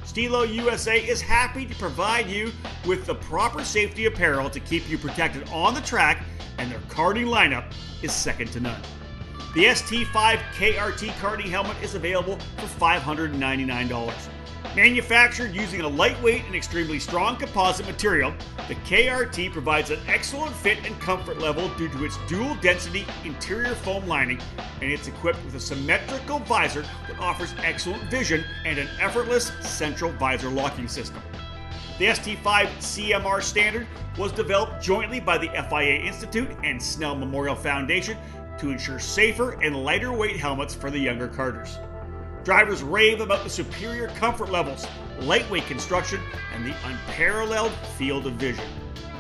Stilo 0.05 0.43
USA 0.43 0.99
is 0.99 1.23
happy 1.23 1.65
to 1.65 1.75
provide 1.77 2.27
you 2.27 2.51
with 2.85 3.07
the 3.07 3.15
proper 3.15 3.63
safety 3.63 4.07
apparel 4.07 4.51
to 4.51 4.59
keep 4.59 4.91
you 4.91 4.99
protected 4.99 5.49
on 5.51 5.73
the 5.73 5.81
track, 5.83 6.25
and 6.59 6.69
their 6.73 6.81
karting 6.89 7.27
lineup 7.27 7.73
is 8.03 8.13
second 8.13 8.51
to 8.51 8.59
none. 8.59 8.83
The 9.55 9.67
ST5 9.67 10.39
KRT 10.57 11.11
karting 11.21 11.51
helmet 11.51 11.77
is 11.85 11.95
available 11.95 12.37
for 12.57 12.67
$599. 12.67 14.29
Manufactured 14.77 15.55
using 15.55 15.83
a 15.83 15.89
lightweight 15.89 16.47
and 16.47 16.55
extremely 16.57 16.99
strong 16.99 17.37
composite 17.37 17.87
material, 17.87 18.35
the 18.67 18.75
KRT 18.75 19.53
provides 19.53 19.91
an 19.91 20.01
excellent 20.09 20.53
fit 20.53 20.85
and 20.85 20.99
comfort 20.99 21.39
level 21.39 21.69
due 21.77 21.89
to 21.91 22.05
its 22.05 22.19
dual 22.27 22.57
density 22.57 23.07
interior 23.25 23.77
foam 23.77 24.05
lining, 24.09 24.41
and 24.83 24.91
it's 24.91 25.07
equipped 25.07 25.45
with 25.45 25.55
a 25.55 25.61
symmetrical 25.61 26.41
visor 26.41 26.85
that 27.07 27.21
offers 27.21 27.55
excellent 27.63 28.03
vision 28.11 28.43
and 28.65 28.81
an 28.81 28.89
effortless 29.01 29.53
central 29.61 30.11
visor 30.11 30.51
locking 30.51 30.89
system. 30.89 31.23
The 32.01 32.07
ST5 32.07 32.67
CMR 32.79 33.45
standard 33.45 33.87
was 34.19 34.33
developed 34.33 34.83
jointly 34.83 35.21
by 35.21 35.39
the 35.39 35.51
FIA 35.71 36.01
Institute 36.01 36.51
and 36.65 36.83
Snell 36.83 37.15
Memorial 37.15 37.55
Foundation 37.55 38.19
to 38.59 38.71
ensure 38.71 38.99
safer 38.99 39.53
and 39.63 39.85
lighter 39.85 40.13
weight 40.13 40.37
helmets 40.37 40.75
for 40.75 40.91
the 40.91 40.99
younger 40.99 41.29
karters. 41.29 41.79
Drivers 42.45 42.83
rave 42.83 43.23
about 43.23 43.43
the 43.43 43.49
superior 43.49 44.09
comfort 44.09 44.51
levels, 44.51 44.87
lightweight 45.21 45.65
construction, 45.65 46.21
and 46.55 46.67
the 46.67 46.75
unparalleled 46.85 47.73
field 47.97 48.27
of 48.27 48.35
vision. 48.35 48.67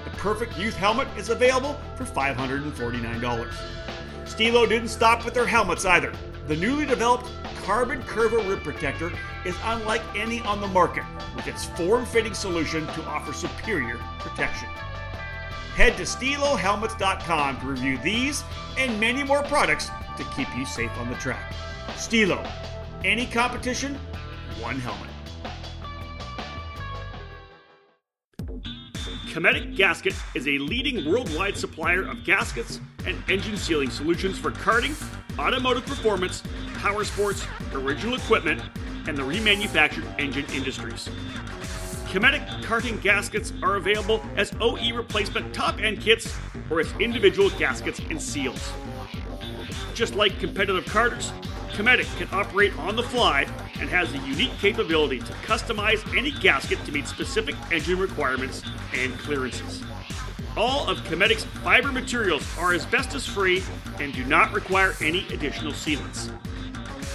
The 0.04 0.10
perfect 0.10 0.58
youth 0.58 0.74
helmet 0.74 1.08
is 1.16 1.30
available 1.30 1.80
for 1.96 2.04
$549. 2.04 3.54
Stilo 4.26 4.66
didn't 4.66 4.88
stop 4.88 5.24
with 5.24 5.32
their 5.32 5.46
helmets 5.46 5.86
either. 5.86 6.12
The 6.48 6.56
newly 6.56 6.84
developed 6.84 7.30
Carbon 7.64 8.02
Curva 8.02 8.46
Rib 8.46 8.62
Protector 8.62 9.10
is 9.46 9.56
unlike 9.64 10.02
any 10.14 10.40
on 10.40 10.60
the 10.60 10.66
market, 10.66 11.04
with 11.34 11.46
its 11.46 11.64
form 11.64 12.04
fitting 12.04 12.34
solution 12.34 12.86
to 12.88 13.04
offer 13.04 13.32
superior 13.32 13.98
protection. 14.18 14.68
Head 15.74 15.96
to 15.96 16.02
StiloHelmets.com 16.02 17.60
to 17.60 17.66
review 17.66 17.96
these 17.98 18.44
and 18.76 19.00
many 19.00 19.22
more 19.22 19.42
products 19.44 19.88
to 20.18 20.24
keep 20.36 20.54
you 20.54 20.66
safe 20.66 20.90
on 20.98 21.08
the 21.08 21.16
track. 21.16 21.54
Stilo, 21.96 22.44
any 23.04 23.26
competition, 23.26 23.94
one 24.60 24.80
helmet. 24.80 25.10
Cometic 29.30 29.74
Gasket 29.74 30.14
is 30.34 30.48
a 30.48 30.58
leading 30.58 31.04
worldwide 31.10 31.56
supplier 31.56 32.02
of 32.02 32.24
gaskets 32.24 32.80
and 33.04 33.22
engine 33.28 33.56
sealing 33.56 33.90
solutions 33.90 34.38
for 34.38 34.52
karting, 34.52 34.94
automotive 35.38 35.84
performance, 35.84 36.42
power 36.78 37.04
sports, 37.04 37.46
original 37.72 38.14
equipment, 38.14 38.62
and 39.06 39.18
the 39.18 39.22
remanufactured 39.22 40.06
engine 40.18 40.46
industries. 40.54 41.10
Cometic 42.10 42.42
karting 42.62 43.02
gaskets 43.02 43.52
are 43.62 43.74
available 43.74 44.24
as 44.36 44.52
OE 44.60 44.94
replacement 44.94 45.52
top 45.52 45.80
end 45.80 46.00
kits 46.00 46.34
or 46.70 46.80
as 46.80 46.90
individual 47.00 47.50
gaskets 47.50 47.98
and 48.08 48.22
seals. 48.22 48.72
Just 49.94 50.14
like 50.14 50.38
competitive 50.38 50.84
karters, 50.84 51.32
Cometic 51.74 52.06
can 52.16 52.28
operate 52.30 52.76
on 52.78 52.94
the 52.94 53.02
fly 53.02 53.42
and 53.80 53.88
has 53.88 54.12
the 54.12 54.18
unique 54.18 54.56
capability 54.58 55.18
to 55.18 55.32
customize 55.44 56.16
any 56.16 56.30
gasket 56.30 56.82
to 56.84 56.92
meet 56.92 57.08
specific 57.08 57.56
engine 57.72 57.98
requirements 57.98 58.62
and 58.94 59.18
clearances. 59.18 59.82
All 60.56 60.88
of 60.88 61.02
Cometic's 61.04 61.42
fiber 61.64 61.90
materials 61.90 62.46
are 62.58 62.74
asbestos 62.74 63.26
free 63.26 63.64
and 63.98 64.12
do 64.14 64.24
not 64.24 64.52
require 64.52 64.94
any 65.00 65.26
additional 65.28 65.72
sealants. 65.72 66.30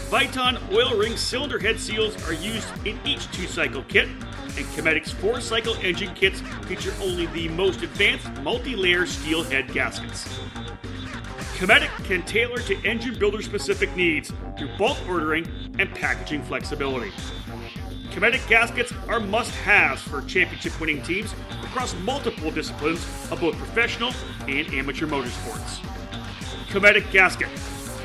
Viton 0.09 0.59
oil 0.73 0.97
ring 0.97 1.15
cylinder 1.15 1.57
head 1.59 1.79
seals 1.79 2.21
are 2.27 2.33
used 2.33 2.67
in 2.85 2.99
each 3.05 3.31
two 3.31 3.47
cycle 3.47 3.83
kit, 3.83 4.09
and 4.57 4.65
Cometic's 4.75 5.11
four 5.11 5.39
cycle 5.39 5.75
engine 5.75 6.13
kits 6.15 6.41
feature 6.65 6.93
only 7.01 7.27
the 7.27 7.47
most 7.47 7.81
advanced 7.81 8.29
multi 8.41 8.75
layer 8.75 9.05
steel 9.05 9.41
head 9.43 9.71
gaskets. 9.71 10.27
Cometic 11.59 11.89
can 12.05 12.21
tailor 12.21 12.59
to 12.59 12.81
engine 12.85 13.19
builder 13.19 13.41
specific 13.41 13.93
needs 13.93 14.31
through 14.57 14.69
bulk 14.77 14.97
ordering 15.09 15.45
and 15.77 15.93
packaging 15.93 16.41
flexibility. 16.41 17.11
Cometic 18.11 18.39
gaskets 18.47 18.93
are 19.09 19.19
must 19.19 19.51
haves 19.51 20.01
for 20.01 20.21
championship 20.21 20.79
winning 20.79 21.01
teams 21.01 21.35
across 21.63 21.93
multiple 21.95 22.49
disciplines 22.49 23.05
of 23.29 23.41
both 23.41 23.57
professional 23.57 24.13
and 24.47 24.73
amateur 24.73 25.05
motorsports. 25.05 25.85
Cometic 26.69 27.11
gasket, 27.11 27.49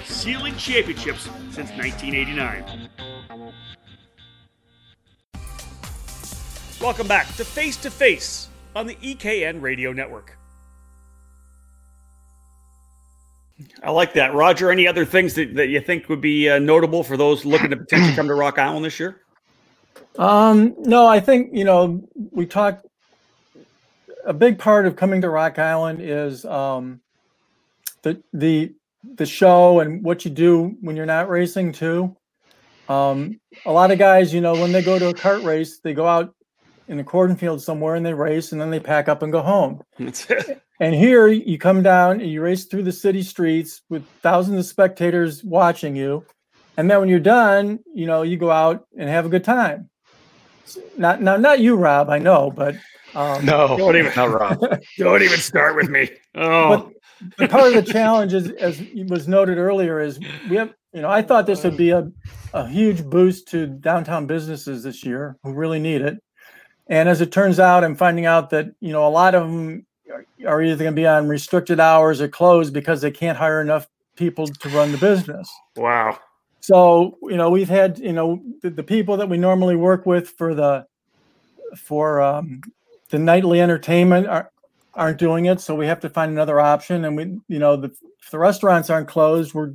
sealing 0.05 0.57
championships 0.57 1.31
since 1.51 1.71
1989. 1.71 2.91
Welcome 6.81 7.07
back 7.07 7.33
to 7.37 7.45
Face 7.45 7.77
to 7.77 7.91
Face 7.93 8.49
on 8.75 8.89
the 8.89 8.97
EKN 8.97 9.63
Radio 9.63 9.93
Network. 9.93 10.37
I 13.83 13.91
like 13.91 14.13
that. 14.15 14.35
Roger, 14.35 14.71
any 14.71 14.87
other 14.87 15.05
things 15.05 15.35
that, 15.35 15.55
that 15.55 15.69
you 15.69 15.81
think 15.81 16.09
would 16.09 16.21
be 16.21 16.49
uh, 16.49 16.59
notable 16.59 17.05
for 17.05 17.17
those 17.17 17.45
looking 17.45 17.71
to 17.71 17.77
potentially 17.77 18.15
come 18.15 18.27
to 18.29 18.35
Rock 18.35 18.59
Island 18.59 18.85
this 18.85 18.99
year? 18.99 19.21
Um, 20.19 20.75
no, 20.79 21.07
I 21.07 21.21
think, 21.21 21.51
you 21.53 21.65
know, 21.65 22.07
we 22.33 22.47
talked 22.47 22.87
a 24.25 24.33
big 24.33 24.59
part 24.59 24.87
of 24.87 24.97
coming 24.97 25.21
to 25.21 25.29
Rock 25.29 25.59
Island 25.59 26.01
is 26.01 26.45
um, 26.45 27.01
the 28.03 28.23
the 28.33 28.73
the 29.17 29.27
show 29.27 29.81
and 29.81 30.03
what 30.03 30.25
you 30.25 30.31
do 30.31 30.77
when 30.81 30.97
you're 30.97 31.07
not 31.07 31.29
racing 31.29 31.73
too. 31.73 32.17
Um, 32.89 33.41
a 33.67 33.73
lot 33.73 33.91
of 33.91 33.99
guys, 33.99 34.33
you 34.33 34.41
know, 34.41 34.55
when 34.55 34.73
they 34.73 34.83
go 34.83 34.99
to 34.99 35.09
a 35.09 35.15
kart 35.15 35.45
race, 35.45 35.79
they 35.79 35.95
go 35.95 36.07
out 36.07 36.35
in 36.89 36.99
a 36.99 37.05
cornfield 37.05 37.63
somewhere 37.63 37.95
and 37.95 38.05
they 38.05 38.15
race 38.15 38.53
and 38.53 38.61
then 38.61 38.71
they 38.71 38.81
pack 38.81 39.09
up 39.09 39.23
and 39.23 39.33
go 39.33 39.43
home. 39.43 39.83
And 40.81 40.95
here 40.95 41.29
you 41.29 41.59
come 41.59 41.83
down 41.83 42.21
and 42.21 42.31
you 42.31 42.43
race 42.43 42.65
through 42.65 42.83
the 42.83 42.93
city 42.93 43.23
streets 43.23 43.83
with 43.89 44.05
thousands 44.23 44.59
of 44.59 44.67
spectators 44.67 45.45
watching 45.45 45.95
you. 45.95 46.25
And 46.77 46.91
then 46.91 47.01
when 47.01 47.09
you're 47.09 47.21
done, 47.21 47.79
you 47.95 48.07
know, 48.07 48.23
you 48.23 48.37
go 48.37 48.51
out 48.51 48.87
and 48.99 49.09
have 49.09 49.27
a 49.27 49.29
good 49.29 49.45
time. 49.45 49.89
Not 50.97 51.23
now, 51.23 51.37
not 51.37 51.61
you, 51.61 51.77
Rob. 51.77 52.11
I 52.11 52.19
know, 52.19 52.51
but 52.51 52.75
um, 53.15 53.45
no, 53.45 53.77
don't 53.79 53.97
even, 53.97 54.13
not 54.17 54.31
Rob. 54.31 54.59
don't 54.99 55.23
even 55.23 55.39
start 55.39 55.77
with 55.77 55.89
me. 55.89 56.11
Oh, 56.35 56.69
but, 56.69 56.93
but 57.39 57.51
part 57.51 57.75
of 57.75 57.85
the 57.85 57.93
challenge 57.93 58.33
is, 58.33 58.51
as 58.53 58.83
was 59.09 59.29
noted 59.29 59.59
earlier, 59.59 60.01
is 60.01 60.19
we 60.49 60.57
have. 60.57 60.73
You 60.93 61.03
know, 61.03 61.11
I 61.11 61.23
thought 61.23 61.47
this 61.47 61.65
would 61.65 61.77
be 61.77 61.91
a, 61.91 62.09
a 62.53 62.69
huge 62.69 63.05
boost 63.05 63.49
to 63.49 63.67
downtown 63.67 64.29
businesses 64.29 64.85
this 64.85 65.05
year 65.05 65.37
who 65.43 65.53
really 65.53 65.81
need 65.81 66.03
it. 66.03 66.23
And 66.87 67.09
as 67.09 67.21
it 67.21 67.33
turns 67.33 67.59
out, 67.59 67.83
I'm 67.83 67.97
finding 67.97 68.27
out 68.27 68.51
that 68.51 68.69
you 68.81 68.93
know 68.93 69.07
a 69.07 69.11
lot 69.11 69.35
of 69.35 69.43
them 69.43 69.87
are 70.47 70.63
either 70.63 70.85
going 70.85 70.95
to 70.95 71.01
be 71.01 71.07
on 71.07 71.29
restricted 71.29 71.81
hours 71.81 72.21
or 72.21 72.29
closed 72.29 72.73
because 72.73 73.01
they 73.01 73.11
can't 73.11 73.39
hire 73.39 73.61
enough 73.61 73.87
people 74.17 74.47
to 74.47 74.69
run 74.71 74.93
the 74.93 74.99
business. 74.99 75.51
Wow. 75.77 76.19
So 76.61 77.19
you 77.23 77.37
know 77.37 77.51
we've 77.51 77.69
had 77.69 77.99
you 77.99 78.13
know 78.13 78.43
the, 78.63 78.71
the 78.71 78.83
people 78.83 79.17
that 79.19 79.29
we 79.29 79.37
normally 79.37 79.77
work 79.77 80.07
with 80.07 80.31
for 80.31 80.55
the 80.55 80.87
for 81.77 82.23
um, 82.23 82.63
the 83.11 83.19
nightly 83.19 83.61
entertainment 83.61 84.27
are, 84.27 84.51
aren't 84.95 85.19
doing 85.19 85.47
it, 85.47 85.61
so 85.61 85.75
we 85.75 85.87
have 85.87 86.01
to 86.01 86.09
find 86.09 86.33
another 86.33 86.61
option. 86.61 87.05
And 87.05 87.17
we 87.17 87.25
you 87.49 87.59
know 87.59 87.77
the 87.77 87.95
the 88.31 88.39
restaurants 88.39 88.89
aren't 88.89 89.09
closed. 89.09 89.53
We're 89.53 89.75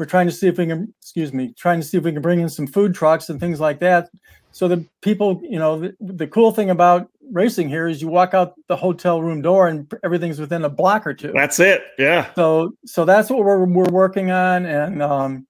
we're 0.00 0.06
trying 0.06 0.26
to 0.26 0.32
see 0.32 0.48
if 0.48 0.56
we 0.56 0.66
can 0.66 0.92
excuse 0.98 1.32
me 1.32 1.52
trying 1.58 1.78
to 1.78 1.86
see 1.86 1.98
if 1.98 2.04
we 2.04 2.12
can 2.12 2.22
bring 2.22 2.40
in 2.40 2.48
some 2.48 2.66
food 2.66 2.94
trucks 2.94 3.28
and 3.28 3.38
things 3.38 3.60
like 3.60 3.80
that 3.80 4.08
so 4.50 4.66
the 4.66 4.82
people 5.02 5.40
you 5.44 5.58
know 5.58 5.78
the, 5.78 5.94
the 6.00 6.26
cool 6.26 6.52
thing 6.52 6.70
about 6.70 7.10
racing 7.32 7.68
here 7.68 7.88
is 7.88 8.02
you 8.02 8.08
walk 8.08 8.34
out 8.34 8.54
the 8.68 8.76
hotel 8.76 9.22
room 9.22 9.40
door 9.40 9.68
and 9.68 9.90
everything's 10.04 10.40
within 10.40 10.64
a 10.64 10.68
block 10.68 11.06
or 11.06 11.14
two 11.14 11.32
that's 11.32 11.60
it 11.60 11.82
yeah 11.98 12.32
so 12.34 12.72
so 12.84 13.04
that's 13.04 13.30
what 13.30 13.40
we're, 13.40 13.64
we're 13.64 13.84
working 13.90 14.30
on 14.30 14.66
and 14.66 15.02
um 15.02 15.46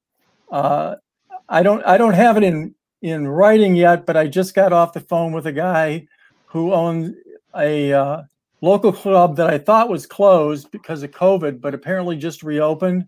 uh, 0.50 0.96
I 1.48 1.62
don't 1.62 1.84
I 1.86 1.96
don't 1.96 2.14
have 2.14 2.36
it 2.36 2.42
in 2.42 2.74
in 3.02 3.26
writing 3.26 3.74
yet, 3.74 4.06
but 4.06 4.16
I 4.16 4.26
just 4.26 4.54
got 4.54 4.72
off 4.72 4.92
the 4.92 5.00
phone 5.00 5.32
with 5.32 5.46
a 5.46 5.52
guy 5.52 6.06
who 6.46 6.72
owns 6.72 7.14
a 7.56 7.92
uh, 7.92 8.22
local 8.60 8.92
club 8.92 9.36
that 9.36 9.48
I 9.48 9.58
thought 9.58 9.88
was 9.88 10.06
closed 10.06 10.70
because 10.70 11.02
of 11.02 11.10
COVID, 11.10 11.60
but 11.60 11.74
apparently 11.74 12.16
just 12.16 12.42
reopened. 12.42 13.06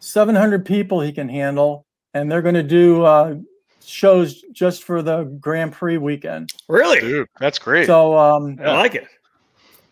700 0.00 0.64
people 0.64 1.00
he 1.00 1.12
can 1.12 1.28
handle, 1.28 1.86
and 2.14 2.30
they're 2.30 2.42
going 2.42 2.54
to 2.54 2.62
do 2.62 3.04
uh, 3.04 3.36
shows 3.86 4.42
just 4.52 4.84
for 4.84 5.02
the 5.02 5.24
Grand 5.40 5.72
Prix 5.72 5.98
weekend. 5.98 6.50
Really? 6.68 7.00
Dude, 7.00 7.28
that's 7.38 7.58
great. 7.58 7.86
So 7.86 8.16
um, 8.18 8.58
I 8.60 8.72
like 8.72 8.94
it. 8.94 9.06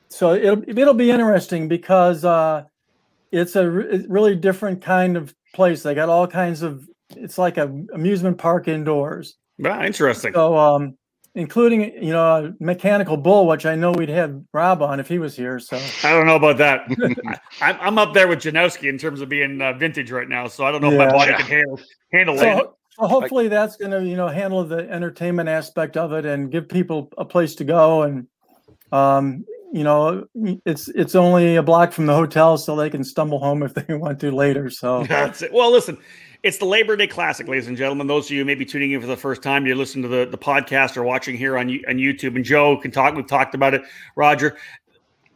So 0.08 0.34
it'll 0.34 0.62
it'll 0.68 0.94
be 0.94 1.10
interesting 1.10 1.68
because 1.68 2.24
uh, 2.24 2.64
it's 3.30 3.56
a 3.56 3.70
re- 3.70 4.04
really 4.08 4.36
different 4.36 4.82
kind 4.82 5.16
of 5.16 5.34
place. 5.54 5.82
They 5.82 5.94
got 5.94 6.08
all 6.08 6.26
kinds 6.26 6.62
of 6.62 6.86
it's 7.16 7.38
like 7.38 7.56
a 7.56 7.64
amusement 7.94 8.38
park 8.38 8.68
indoors. 8.68 9.36
Yeah, 9.58 9.84
interesting. 9.84 10.32
So, 10.32 10.56
um, 10.56 10.96
including 11.34 11.80
you 12.02 12.12
know 12.12 12.46
a 12.46 12.52
mechanical 12.62 13.16
bull, 13.16 13.46
which 13.46 13.64
I 13.66 13.74
know 13.74 13.92
we'd 13.92 14.08
have 14.08 14.38
Rob 14.52 14.82
on 14.82 15.00
if 15.00 15.08
he 15.08 15.18
was 15.18 15.36
here. 15.36 15.58
So 15.58 15.80
I 16.04 16.12
don't 16.12 16.26
know 16.26 16.36
about 16.36 16.58
that. 16.58 16.86
I, 17.60 17.72
I'm 17.72 17.98
up 17.98 18.14
there 18.14 18.28
with 18.28 18.40
Janowski 18.40 18.88
in 18.88 18.98
terms 18.98 19.20
of 19.20 19.28
being 19.28 19.60
uh, 19.60 19.72
vintage 19.72 20.10
right 20.10 20.28
now, 20.28 20.46
so 20.46 20.64
I 20.64 20.72
don't 20.72 20.82
know 20.82 20.90
yeah. 20.90 21.04
if 21.04 21.12
my 21.12 21.12
body 21.12 21.32
can 21.34 21.46
handle 21.46 21.80
handle 22.12 22.38
so, 22.38 22.58
it. 22.58 22.66
So 22.98 23.06
hopefully 23.06 23.48
that's 23.48 23.76
going 23.76 23.90
to 23.90 24.04
you 24.04 24.16
know 24.16 24.28
handle 24.28 24.64
the 24.64 24.90
entertainment 24.90 25.48
aspect 25.48 25.96
of 25.96 26.12
it 26.12 26.26
and 26.26 26.50
give 26.50 26.68
people 26.68 27.10
a 27.18 27.24
place 27.24 27.54
to 27.56 27.64
go 27.64 28.02
and 28.02 28.26
um, 28.92 29.44
you 29.72 29.84
know 29.84 30.26
it's 30.66 30.88
it's 30.88 31.14
only 31.14 31.56
a 31.56 31.62
block 31.62 31.92
from 31.92 32.06
the 32.06 32.14
hotel 32.14 32.58
so 32.58 32.76
they 32.76 32.90
can 32.90 33.02
stumble 33.02 33.38
home 33.38 33.62
if 33.62 33.74
they 33.74 33.94
want 33.96 34.20
to 34.20 34.30
later 34.30 34.68
so 34.68 35.04
that's 35.08 35.42
it 35.42 35.52
well 35.52 35.70
listen 35.70 35.98
it's 36.42 36.58
the 36.58 36.64
Labor 36.64 36.96
Day 36.96 37.06
Classic, 37.06 37.46
ladies 37.46 37.68
and 37.68 37.76
gentlemen. 37.76 38.08
Those 38.08 38.26
of 38.26 38.32
you 38.32 38.44
maybe 38.44 38.64
tuning 38.64 38.90
in 38.90 39.00
for 39.00 39.06
the 39.06 39.16
first 39.16 39.44
time, 39.44 39.64
you're 39.64 39.76
listening 39.76 40.02
to 40.02 40.08
the, 40.08 40.26
the 40.26 40.38
podcast 40.38 40.96
or 40.96 41.04
watching 41.04 41.36
here 41.36 41.56
on, 41.56 41.68
on 41.88 41.96
YouTube. 41.98 42.34
And 42.34 42.44
Joe 42.44 42.76
can 42.76 42.90
talk. 42.90 43.14
We've 43.14 43.24
talked 43.24 43.54
about 43.54 43.74
it. 43.74 43.82
Roger, 44.16 44.56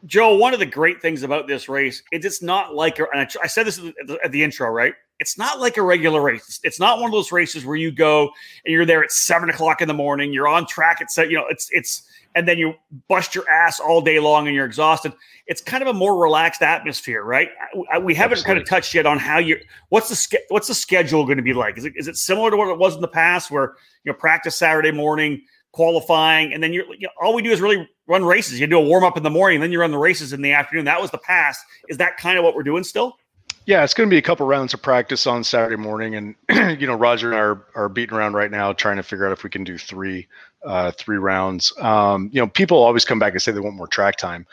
Joe, 0.04 0.34
one 0.34 0.52
of 0.52 0.58
the 0.58 0.66
great 0.66 1.00
things 1.00 1.22
about 1.22 1.46
this 1.46 1.68
race 1.68 2.02
is 2.10 2.24
it's 2.24 2.42
not 2.42 2.74
like, 2.74 2.98
and 2.98 3.08
I, 3.12 3.28
I 3.40 3.46
said 3.46 3.66
this 3.66 3.78
at 3.78 4.06
the, 4.08 4.18
at 4.24 4.32
the, 4.32 4.42
intro, 4.42 4.68
right? 4.68 4.94
It's 5.18 5.38
not 5.38 5.60
like 5.60 5.76
a 5.76 5.82
regular 5.82 6.20
race. 6.20 6.60
It's 6.62 6.78
not 6.78 6.98
one 6.98 7.06
of 7.06 7.12
those 7.12 7.32
races 7.32 7.64
where 7.64 7.76
you 7.76 7.90
go 7.90 8.30
and 8.64 8.72
you're 8.72 8.84
there 8.84 9.02
at 9.02 9.10
seven 9.10 9.48
o'clock 9.48 9.80
in 9.80 9.88
the 9.88 9.94
morning. 9.94 10.32
You're 10.32 10.48
on 10.48 10.66
track 10.66 11.00
at 11.00 11.10
set. 11.10 11.30
You 11.30 11.36
know, 11.36 11.46
it's 11.48 11.68
it's 11.72 12.02
and 12.36 12.46
then 12.46 12.58
you 12.58 12.74
bust 13.08 13.34
your 13.34 13.48
ass 13.48 13.80
all 13.80 14.02
day 14.02 14.20
long 14.20 14.46
and 14.46 14.54
you're 14.54 14.66
exhausted. 14.66 15.12
It's 15.46 15.62
kind 15.62 15.82
of 15.82 15.88
a 15.88 15.94
more 15.94 16.22
relaxed 16.22 16.60
atmosphere, 16.60 17.24
right? 17.24 17.48
Uh, 17.74 17.96
uh, 17.96 18.00
we 18.00 18.14
haven't 18.14 18.38
Absolutely. 18.38 18.48
kind 18.48 18.62
of 18.62 18.68
touched 18.68 18.94
yet 18.94 19.06
on 19.06 19.18
how 19.18 19.38
you 19.38 19.58
what's 19.88 20.10
the 20.10 20.38
what's 20.50 20.68
the 20.68 20.74
schedule 20.74 21.24
going 21.24 21.38
to 21.38 21.42
be 21.42 21.54
like? 21.54 21.78
Is 21.78 21.86
it 21.86 21.94
is 21.96 22.08
it 22.08 22.16
similar 22.16 22.50
to 22.50 22.56
what 22.56 22.68
it 22.68 22.78
was 22.78 22.94
in 22.94 23.00
the 23.00 23.08
past, 23.08 23.50
where 23.50 23.74
you 24.04 24.12
know 24.12 24.18
practice 24.18 24.54
Saturday 24.54 24.92
morning, 24.92 25.42
qualifying, 25.72 26.52
and 26.52 26.62
then 26.62 26.74
you're 26.74 26.84
you 26.94 27.06
know, 27.06 27.12
all 27.22 27.32
we 27.32 27.40
do 27.40 27.50
is 27.50 27.62
really 27.62 27.88
run 28.06 28.22
races. 28.22 28.60
You 28.60 28.66
do 28.66 28.78
a 28.78 28.82
warm 28.82 29.02
up 29.02 29.16
in 29.16 29.22
the 29.22 29.30
morning, 29.30 29.60
then 29.60 29.72
you 29.72 29.80
run 29.80 29.90
the 29.90 29.98
races 29.98 30.34
in 30.34 30.42
the 30.42 30.52
afternoon. 30.52 30.84
That 30.84 31.00
was 31.00 31.10
the 31.10 31.18
past. 31.18 31.64
Is 31.88 31.96
that 31.96 32.18
kind 32.18 32.36
of 32.36 32.44
what 32.44 32.54
we're 32.54 32.62
doing 32.62 32.84
still? 32.84 33.16
Yeah, 33.66 33.82
it's 33.82 33.94
going 33.94 34.08
to 34.08 34.14
be 34.14 34.18
a 34.18 34.22
couple 34.22 34.46
rounds 34.46 34.74
of 34.74 34.80
practice 34.80 35.26
on 35.26 35.42
Saturday 35.42 35.76
morning, 35.76 36.14
and 36.14 36.34
you 36.80 36.86
know 36.86 36.94
Roger 36.94 37.32
and 37.32 37.36
I 37.36 37.40
are, 37.40 37.66
are 37.74 37.88
beating 37.88 38.16
around 38.16 38.34
right 38.34 38.50
now 38.50 38.72
trying 38.72 38.96
to 38.96 39.02
figure 39.02 39.26
out 39.26 39.32
if 39.32 39.42
we 39.42 39.50
can 39.50 39.64
do 39.64 39.76
three 39.76 40.28
uh, 40.64 40.92
three 40.92 41.18
rounds. 41.18 41.72
Um, 41.80 42.30
you 42.32 42.40
know, 42.40 42.46
people 42.46 42.78
always 42.78 43.04
come 43.04 43.18
back 43.18 43.32
and 43.32 43.42
say 43.42 43.50
they 43.50 43.60
want 43.60 43.74
more 43.74 43.88
track 43.88 44.16
time, 44.16 44.46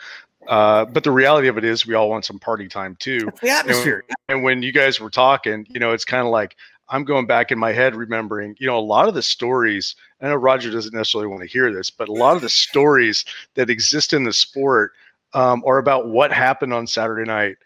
uh, 0.48 0.84
but 0.86 1.04
the 1.04 1.12
reality 1.12 1.46
of 1.46 1.56
it 1.56 1.64
is 1.64 1.86
we 1.86 1.94
all 1.94 2.10
want 2.10 2.24
some 2.24 2.40
party 2.40 2.66
time 2.66 2.96
too. 2.98 3.20
That's 3.20 3.40
the 3.40 3.50
atmosphere. 3.50 4.04
And, 4.08 4.16
and 4.36 4.44
when 4.44 4.62
you 4.62 4.72
guys 4.72 4.98
were 4.98 5.10
talking, 5.10 5.64
you 5.70 5.78
know, 5.78 5.92
it's 5.92 6.04
kind 6.04 6.26
of 6.26 6.32
like 6.32 6.56
I'm 6.88 7.04
going 7.04 7.26
back 7.26 7.52
in 7.52 7.58
my 7.58 7.72
head 7.72 7.94
remembering, 7.94 8.56
you 8.58 8.66
know, 8.66 8.76
a 8.76 8.80
lot 8.80 9.06
of 9.06 9.14
the 9.14 9.22
stories. 9.22 9.94
I 10.20 10.28
know 10.28 10.34
Roger 10.34 10.72
doesn't 10.72 10.92
necessarily 10.92 11.28
want 11.28 11.42
to 11.42 11.48
hear 11.48 11.72
this, 11.72 11.88
but 11.88 12.08
a 12.08 12.12
lot 12.12 12.34
of 12.34 12.42
the 12.42 12.48
stories 12.48 13.24
that 13.54 13.70
exist 13.70 14.12
in 14.12 14.24
the 14.24 14.32
sport 14.32 14.92
um, 15.34 15.62
are 15.66 15.78
about 15.78 16.08
what 16.08 16.32
happened 16.32 16.72
on 16.72 16.86
Saturday 16.86 17.24
night 17.24 17.56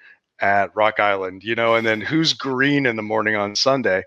at 0.40 0.74
Rock 0.74 1.00
Island, 1.00 1.44
you 1.44 1.54
know, 1.54 1.74
and 1.74 1.86
then 1.86 2.00
who's 2.00 2.32
green 2.32 2.86
in 2.86 2.96
the 2.96 3.02
morning 3.02 3.36
on 3.36 3.56
Sunday. 3.56 4.02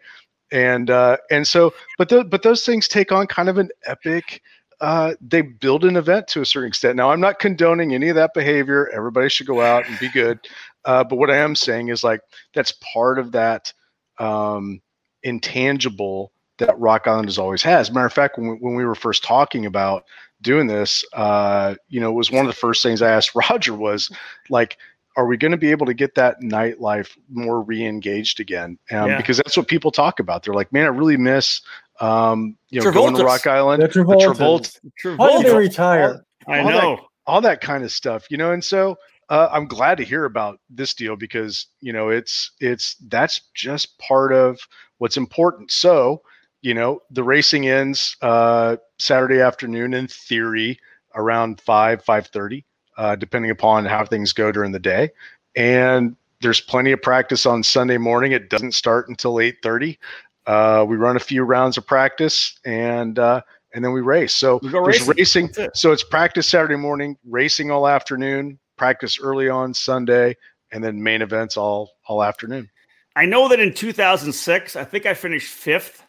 And 0.51 0.89
uh, 0.89 1.17
and 1.29 1.47
so, 1.47 1.73
but 1.97 2.09
the, 2.09 2.23
but 2.23 2.43
those 2.43 2.65
things 2.65 2.87
take 2.87 3.11
on 3.11 3.27
kind 3.27 3.49
of 3.49 3.57
an 3.57 3.69
epic. 3.85 4.41
Uh, 4.81 5.13
they 5.21 5.41
build 5.41 5.85
an 5.85 5.95
event 5.95 6.27
to 6.27 6.41
a 6.41 6.45
certain 6.45 6.67
extent. 6.67 6.95
Now, 6.95 7.11
I'm 7.11 7.19
not 7.21 7.37
condoning 7.37 7.93
any 7.93 8.09
of 8.09 8.15
that 8.15 8.33
behavior. 8.33 8.89
Everybody 8.89 9.29
should 9.29 9.45
go 9.45 9.61
out 9.61 9.87
and 9.87 9.97
be 9.99 10.09
good. 10.09 10.39
Uh, 10.85 11.03
but 11.03 11.17
what 11.17 11.29
I 11.29 11.37
am 11.37 11.55
saying 11.55 11.89
is 11.89 12.03
like 12.03 12.21
that's 12.53 12.73
part 12.93 13.19
of 13.19 13.31
that 13.33 13.71
um, 14.17 14.81
intangible 15.23 16.31
that 16.57 16.79
Rock 16.79 17.07
Island 17.07 17.27
has 17.27 17.37
always 17.37 17.63
has. 17.63 17.91
Matter 17.91 18.05
of 18.05 18.13
fact, 18.13 18.37
when 18.37 18.49
we, 18.49 18.55
when 18.55 18.75
we 18.75 18.85
were 18.85 18.95
first 18.95 19.23
talking 19.23 19.65
about 19.65 20.05
doing 20.41 20.67
this, 20.67 21.03
uh, 21.13 21.75
you 21.89 21.99
know, 21.99 22.11
it 22.11 22.15
was 22.15 22.31
one 22.31 22.45
of 22.45 22.51
the 22.51 22.57
first 22.57 22.83
things 22.83 23.01
I 23.01 23.11
asked 23.11 23.35
Roger 23.49 23.73
was 23.73 24.11
like, 24.49 24.77
are 25.17 25.25
we 25.25 25.37
going 25.37 25.51
to 25.51 25.57
be 25.57 25.71
able 25.71 25.85
to 25.85 25.93
get 25.93 26.15
that 26.15 26.41
nightlife 26.41 27.17
more 27.29 27.61
re-engaged 27.61 28.39
again? 28.39 28.77
Um, 28.91 29.09
yeah. 29.09 29.17
Because 29.17 29.37
that's 29.37 29.57
what 29.57 29.67
people 29.67 29.91
talk 29.91 30.19
about. 30.19 30.43
They're 30.43 30.53
like, 30.53 30.71
man, 30.71 30.85
I 30.85 30.89
really 30.89 31.17
miss, 31.17 31.61
um, 31.99 32.57
you 32.69 32.81
know, 32.81 32.91
going 32.91 33.15
to 33.15 33.23
Rock 33.23 33.47
Island. 33.47 33.83
The 33.83 33.87
Travolta. 33.87 34.79
Travolta. 35.03 35.17
Why 35.17 35.37
did 35.37 35.45
they 35.45 35.57
retire? 35.57 36.25
All, 36.47 36.53
I 36.53 36.63
know. 36.63 36.95
That, 36.95 36.99
all 37.27 37.41
that 37.41 37.61
kind 37.61 37.83
of 37.83 37.91
stuff, 37.91 38.25
you 38.29 38.37
know, 38.37 38.51
and 38.51 38.63
so 38.63 38.97
uh, 39.29 39.47
I'm 39.51 39.65
glad 39.65 39.97
to 39.97 40.03
hear 40.03 40.25
about 40.25 40.59
this 40.69 40.93
deal 40.93 41.15
because 41.15 41.67
you 41.79 41.93
know 41.93 42.09
it's 42.09 42.51
it's 42.59 42.95
that's 43.07 43.39
just 43.53 43.97
part 43.97 44.33
of 44.33 44.59
what's 44.97 45.17
important. 45.17 45.71
So 45.71 46.21
you 46.61 46.73
know, 46.73 47.01
the 47.09 47.23
racing 47.23 47.67
ends 47.67 48.15
uh, 48.21 48.77
Saturday 48.99 49.39
afternoon 49.39 49.93
in 49.93 50.07
theory 50.07 50.79
around 51.15 51.61
five 51.61 52.03
five 52.03 52.27
thirty, 52.27 52.65
uh, 52.97 53.15
depending 53.15 53.51
upon 53.51 53.85
how 53.85 54.05
things 54.05 54.33
go 54.33 54.51
during 54.51 54.71
the 54.71 54.79
day, 54.79 55.09
and 55.55 56.15
there's 56.41 56.59
plenty 56.61 56.91
of 56.91 57.01
practice 57.01 57.45
on 57.45 57.63
Sunday 57.63 57.97
morning. 57.97 58.31
It 58.31 58.49
doesn't 58.49 58.73
start 58.73 59.09
until 59.09 59.39
eight 59.39 59.57
thirty. 59.63 59.99
Uh, 60.47 60.85
we 60.87 60.97
run 60.97 61.15
a 61.15 61.19
few 61.19 61.43
rounds 61.43 61.77
of 61.77 61.85
practice 61.85 62.59
and 62.65 63.19
uh, 63.19 63.41
and 63.73 63.85
then 63.85 63.91
we 63.93 64.01
race. 64.01 64.33
So 64.33 64.59
We 64.63 64.69
there's 64.69 65.07
racing. 65.07 65.47
racing. 65.47 65.49
It. 65.57 65.77
So 65.77 65.91
it's 65.91 66.03
practice 66.03 66.47
Saturday 66.47 66.75
morning, 66.75 67.17
racing 67.25 67.71
all 67.71 67.87
afternoon, 67.87 68.59
practice 68.75 69.19
early 69.21 69.49
on 69.49 69.73
Sunday, 69.73 70.35
and 70.71 70.83
then 70.83 71.01
main 71.01 71.21
events 71.21 71.57
all 71.57 71.91
all 72.07 72.23
afternoon. 72.23 72.69
I 73.15 73.25
know 73.25 73.49
that 73.49 73.59
in 73.59 73.73
2006, 73.73 74.75
I 74.75 74.83
think 74.85 75.05
I 75.05 75.13
finished 75.13 75.51
fifth 75.51 76.03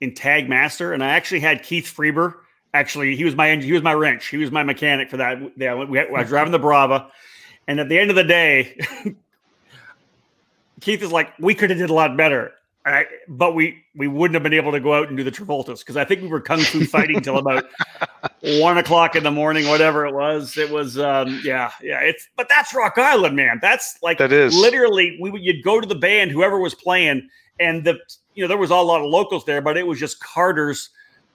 in 0.00 0.14
Tag 0.14 0.48
Master, 0.48 0.92
and 0.92 1.04
I 1.04 1.08
actually 1.10 1.40
had 1.40 1.62
Keith 1.62 1.92
Freeber. 1.94 2.34
Actually, 2.74 3.16
he 3.16 3.24
was 3.24 3.34
my 3.34 3.56
he 3.56 3.72
was 3.72 3.82
my 3.82 3.94
wrench. 3.94 4.28
He 4.28 4.36
was 4.36 4.50
my 4.50 4.62
mechanic 4.62 5.10
for 5.10 5.16
that. 5.16 5.38
Yeah, 5.56 5.74
we, 5.74 6.00
I 6.00 6.04
was 6.04 6.28
driving 6.28 6.52
the 6.52 6.58
Brava, 6.58 7.10
and 7.66 7.80
at 7.80 7.88
the 7.88 7.98
end 7.98 8.10
of 8.10 8.16
the 8.16 8.24
day, 8.24 8.78
Keith 10.80 11.02
is 11.02 11.10
like, 11.10 11.32
"We 11.38 11.54
could 11.54 11.70
have 11.70 11.78
did 11.78 11.90
a 11.90 11.94
lot 11.94 12.16
better." 12.16 12.52
I, 12.88 13.06
but 13.26 13.54
we 13.54 13.84
we 13.94 14.08
wouldn't 14.08 14.34
have 14.34 14.42
been 14.42 14.54
able 14.54 14.72
to 14.72 14.80
go 14.80 14.94
out 14.94 15.08
and 15.08 15.16
do 15.16 15.24
the 15.24 15.30
Travoltas 15.30 15.80
because 15.80 15.96
I 15.96 16.04
think 16.04 16.22
we 16.22 16.28
were 16.28 16.40
kung 16.40 16.60
fu 16.60 16.84
fighting 16.84 17.20
till 17.20 17.38
about 17.38 17.66
one 18.40 18.78
o'clock 18.78 19.14
in 19.14 19.22
the 19.24 19.30
morning, 19.30 19.66
whatever 19.68 20.06
it 20.06 20.14
was. 20.14 20.56
It 20.56 20.70
was, 20.70 20.98
um, 20.98 21.40
yeah, 21.44 21.70
yeah. 21.82 22.00
It's 22.00 22.28
but 22.36 22.48
that's 22.48 22.74
Rock 22.74 22.96
Island, 22.96 23.36
man. 23.36 23.58
That's 23.60 23.98
like 24.02 24.18
That 24.18 24.32
is. 24.32 24.54
literally 24.56 25.18
we 25.20 25.30
would 25.30 25.42
you'd 25.42 25.62
go 25.62 25.80
to 25.80 25.86
the 25.86 25.94
band, 25.94 26.30
whoever 26.30 26.58
was 26.58 26.74
playing, 26.74 27.28
and 27.60 27.84
the 27.84 27.98
you 28.34 28.44
know 28.44 28.48
there 28.48 28.56
was 28.56 28.70
a 28.70 28.76
lot 28.76 29.00
of 29.02 29.10
locals 29.10 29.44
there, 29.44 29.60
but 29.60 29.76
it 29.76 29.86
was 29.86 29.98
just 29.98 30.20
karters 30.20 30.88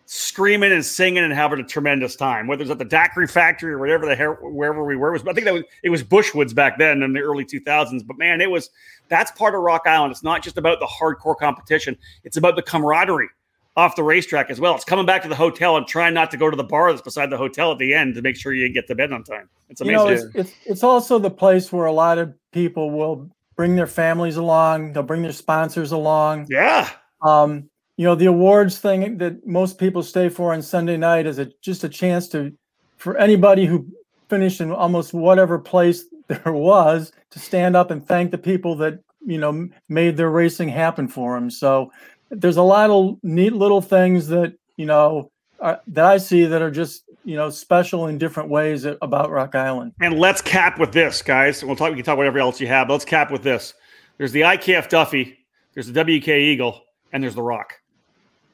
screaming 0.06 0.72
and 0.72 0.86
singing 0.86 1.24
and 1.24 1.34
having 1.34 1.60
a 1.60 1.64
tremendous 1.64 2.16
time. 2.16 2.48
Whether 2.48 2.64
it's 2.64 2.72
at 2.72 2.78
the 2.78 2.86
Daiquiri 2.86 3.28
factory 3.28 3.72
or 3.74 3.80
whatever 3.80 4.06
the 4.06 4.16
hell 4.16 4.38
wherever 4.42 4.84
we 4.84 4.96
were, 4.96 5.10
it 5.10 5.14
was 5.14 5.28
I 5.28 5.34
think 5.34 5.46
that 5.46 5.54
was 5.54 5.64
it 5.84 5.90
was 5.90 6.04
Bushwoods 6.04 6.54
back 6.54 6.78
then 6.78 7.02
in 7.04 7.14
the 7.14 7.20
early 7.22 7.46
two 7.46 7.60
thousands. 7.60 8.04
But 8.04 8.18
man, 8.18 8.42
it 8.42 8.50
was 8.52 8.70
that's 9.10 9.32
part 9.32 9.56
of 9.56 9.62
Rock 9.62 9.84
Island. 9.86 10.12
It's 10.12 10.24
not 10.24 10.44
just 10.44 10.58
about 10.58 10.80
the 10.80 10.88
hardcore 10.88 11.38
competition; 11.38 11.98
it's 12.24 12.38
about 12.38 12.56
the 12.56 12.62
camaraderie 12.62 13.30
off 13.76 13.96
the 13.96 14.04
racetrack 14.04 14.52
as 14.52 14.60
well. 14.60 14.76
It's 14.76 14.86
coming 14.86 15.06
back 15.06 15.24
to 15.24 15.28
the 15.30 15.36
hotel 15.36 15.78
and 15.78 15.88
trying 15.88 16.14
not 16.14 16.30
to 16.32 16.38
go 16.38 16.48
to 16.50 16.56
the 16.56 16.64
bar 16.64 16.92
that's 16.92 17.02
beside 17.02 17.32
the 17.32 17.38
hotel 17.38 17.72
at 17.72 17.80
the 17.80 17.94
end 17.94 18.14
to 18.16 18.22
make 18.22 18.36
sure 18.36 18.54
you 18.54 18.70
get 18.70 18.86
to 18.88 18.94
bed 18.94 19.12
on 19.12 19.24
time. 19.24 19.50
It's 19.70 19.82
You 19.82 19.98
amazing. 20.00 20.26
know, 20.28 20.32
it's, 20.36 20.52
it's 20.52 20.54
it's 20.66 20.84
also 20.84 21.18
the 21.18 21.32
place 21.32 21.72
where 21.72 21.88
a 21.88 21.92
lot 21.92 22.18
of 22.20 22.34
people 22.52 22.92
will 22.92 23.30
bring 23.56 23.76
their 23.76 23.88
families 23.88 24.36
along. 24.38 24.94
They'll 24.94 25.02
bring 25.04 25.24
their 25.24 25.32
sponsors 25.32 25.92
along. 25.92 26.48
yeah. 26.50 26.90
Um, 27.24 27.70
you 27.98 28.06
know, 28.06 28.16
the 28.16 28.26
awards 28.26 28.80
thing 28.80 29.18
that 29.20 29.46
most 29.46 29.78
people 29.78 30.02
stay 30.02 30.30
for 30.30 30.54
on 30.54 30.62
Sunday 30.62 30.98
night 30.98 31.28
is 31.28 31.40
a, 31.40 31.52
just 31.62 31.84
a 31.84 31.90
chance 31.90 32.28
to, 32.30 32.52
for 32.98 33.18
anybody 33.18 33.66
who 33.66 33.88
finished 34.30 34.62
in 34.62 34.72
almost 34.72 35.14
whatever 35.14 35.60
place 35.60 36.06
there 36.28 36.54
was, 36.54 37.12
to 37.32 37.40
stand 37.40 37.76
up 37.76 37.92
and 37.92 38.08
thank 38.08 38.32
the 38.32 38.38
people 38.38 38.76
that 38.76 39.00
you 39.26 39.38
know 39.38 39.70
made 39.90 40.18
their 40.18 40.30
racing 40.30 40.70
happen 40.70 41.08
for 41.08 41.36
them. 41.36 41.50
So 41.50 41.92
there's 42.30 42.58
a 42.58 42.64
lot 42.64 42.90
of 42.90 43.18
neat 43.24 43.54
little 43.54 43.82
things 43.82 44.28
that 44.28 44.54
you 44.78 44.86
know 44.86 45.32
are, 45.60 45.82
that 45.88 46.06
I 46.06 46.18
see 46.18 46.46
that 46.46 46.62
are 46.62 46.72
just 46.72 47.04
you 47.24 47.36
know 47.36 47.50
special 47.50 48.08
in 48.08 48.18
different 48.18 48.50
ways 48.50 48.86
about 48.86 49.32
Rock 49.32 49.56
Island. 49.56 49.94
And 50.02 50.20
let's 50.20 50.42
cap 50.42 50.80
with 50.80 50.92
this, 50.92 51.22
guys. 51.22 51.64
We'll 51.64 51.76
talk. 51.76 51.90
We 51.90 51.96
can 51.96 52.06
talk 52.06 52.18
whatever 52.18 52.40
else 52.40 52.60
you 52.60 52.68
have. 52.68 52.90
Let's 52.90 53.06
cap 53.06 53.32
with 53.32 53.44
this. 53.44 53.74
There's 54.18 54.32
the 54.32 54.42
IKF 54.42 54.90
Duffy. 54.90 55.38
There's 55.74 55.92
the 55.92 56.04
WK 56.04 56.30
Eagle, 56.30 56.82
and 57.12 57.24
there's 57.24 57.36
the 57.36 57.42
Rock. 57.42 57.74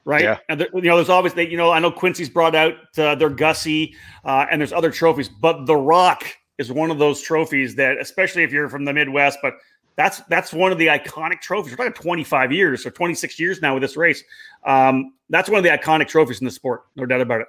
Right. 0.06 0.24
Yeah. 0.24 0.38
And 0.48 0.62
there, 0.62 0.68
you 0.74 0.82
know, 0.82 0.96
there's 0.96 1.10
always 1.10 1.34
they. 1.34 1.48
You 1.48 1.58
know, 1.58 1.72
I 1.72 1.80
know 1.80 1.92
Quincy's 1.92 2.30
brought 2.30 2.56
out 2.56 2.74
uh, 2.98 3.16
their 3.16 3.30
Gussie, 3.30 3.96
uh, 4.26 4.46
and 4.50 4.62
there's 4.62 4.74
other 4.74 4.92
trophies, 4.92 5.30
but 5.30 5.66
the 5.66 5.76
Rock 5.76 6.24
is 6.58 6.72
one 6.72 6.92
of 6.92 7.00
those 7.00 7.22
trophies 7.22 7.76
that, 7.76 7.98
especially 8.00 8.44
if 8.44 8.52
you're 8.52 8.70
from 8.70 8.86
the 8.86 8.94
Midwest, 8.94 9.40
but 9.42 9.56
that's 9.96 10.22
that's 10.30 10.54
one 10.54 10.72
of 10.72 10.78
the 10.78 10.88
iconic 10.88 11.42
trophies. 11.42 11.74
We're 11.74 11.90
talking 11.90 11.94
25 11.94 12.52
years 12.52 12.86
or 12.86 12.92
26 12.92 13.40
years 13.40 13.62
now 13.62 13.74
with 13.74 13.82
this 13.82 13.98
race. 13.98 14.24
Um, 14.66 15.14
that's 15.30 15.50
one 15.50 15.58
of 15.58 15.64
the 15.64 15.70
iconic 15.70 16.08
trophies 16.08 16.40
in 16.40 16.46
the 16.46 16.52
sport, 16.52 16.84
no 16.96 17.06
doubt 17.06 17.22
about 17.22 17.42
it. 17.42 17.48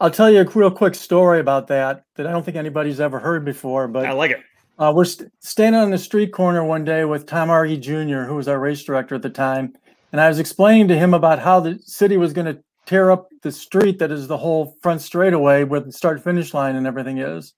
I'll 0.00 0.10
tell 0.10 0.30
you 0.30 0.40
a 0.40 0.44
real 0.44 0.70
quick 0.70 0.94
story 0.94 1.40
about 1.40 1.68
that 1.68 2.04
that 2.16 2.26
I 2.26 2.32
don't 2.32 2.44
think 2.44 2.56
anybody's 2.56 3.00
ever 3.00 3.18
heard 3.20 3.44
before, 3.44 3.86
but 3.86 4.06
I 4.06 4.12
like 4.12 4.32
it. 4.32 4.40
Uh, 4.78 4.92
we're 4.94 5.04
st- 5.04 5.32
standing 5.40 5.80
on 5.80 5.90
the 5.90 5.98
street 5.98 6.32
corner 6.32 6.64
one 6.64 6.84
day 6.84 7.04
with 7.04 7.26
Tom 7.26 7.50
Argy 7.50 7.76
Jr., 7.76 8.22
who 8.22 8.36
was 8.36 8.46
our 8.46 8.60
race 8.60 8.82
director 8.84 9.16
at 9.16 9.22
the 9.22 9.30
time, 9.30 9.74
and 10.12 10.20
I 10.20 10.28
was 10.28 10.38
explaining 10.38 10.88
to 10.88 10.98
him 10.98 11.14
about 11.14 11.38
how 11.38 11.60
the 11.60 11.78
city 11.84 12.16
was 12.16 12.32
going 12.32 12.46
to 12.46 12.62
tear 12.86 13.10
up 13.10 13.28
the 13.42 13.52
street 13.52 13.98
that 13.98 14.10
is 14.10 14.26
the 14.26 14.36
whole 14.36 14.76
front 14.80 15.02
straightaway 15.02 15.64
where 15.64 15.80
the 15.80 15.92
start 15.92 16.24
finish 16.24 16.54
line 16.54 16.76
and 16.76 16.86
everything 16.86 17.18
is. 17.18 17.52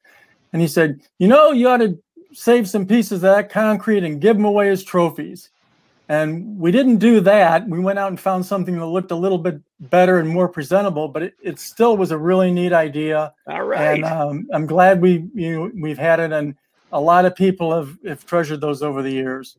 And 0.52 0.60
he 0.60 0.66
said, 0.66 1.00
"You 1.18 1.28
know, 1.28 1.52
you 1.52 1.68
ought 1.68 1.78
to 1.78 1.98
save 2.32 2.68
some 2.68 2.86
pieces 2.86 3.12
of 3.12 3.20
that 3.22 3.50
concrete 3.50 4.02
and 4.04 4.20
give 4.20 4.36
them 4.36 4.44
away 4.44 4.68
as 4.70 4.82
trophies." 4.82 5.50
And 6.08 6.58
we 6.58 6.72
didn't 6.72 6.96
do 6.96 7.20
that. 7.20 7.68
We 7.68 7.78
went 7.78 8.00
out 8.00 8.08
and 8.08 8.18
found 8.18 8.44
something 8.44 8.76
that 8.76 8.86
looked 8.86 9.12
a 9.12 9.16
little 9.16 9.38
bit 9.38 9.60
better 9.78 10.18
and 10.18 10.28
more 10.28 10.48
presentable, 10.48 11.06
but 11.06 11.22
it, 11.22 11.34
it 11.40 11.60
still 11.60 11.96
was 11.96 12.10
a 12.10 12.18
really 12.18 12.50
neat 12.50 12.72
idea 12.72 13.32
All 13.46 13.62
right. 13.62 14.02
and 14.02 14.04
um, 14.04 14.48
I'm 14.52 14.66
glad 14.66 15.00
we 15.00 15.24
you 15.32 15.54
know, 15.54 15.70
we've 15.80 15.98
had 15.98 16.18
it, 16.18 16.32
and 16.32 16.56
a 16.92 17.00
lot 17.00 17.26
of 17.26 17.36
people 17.36 17.72
have, 17.72 17.96
have 18.04 18.26
treasured 18.26 18.60
those 18.60 18.82
over 18.82 19.02
the 19.02 19.10
years. 19.12 19.56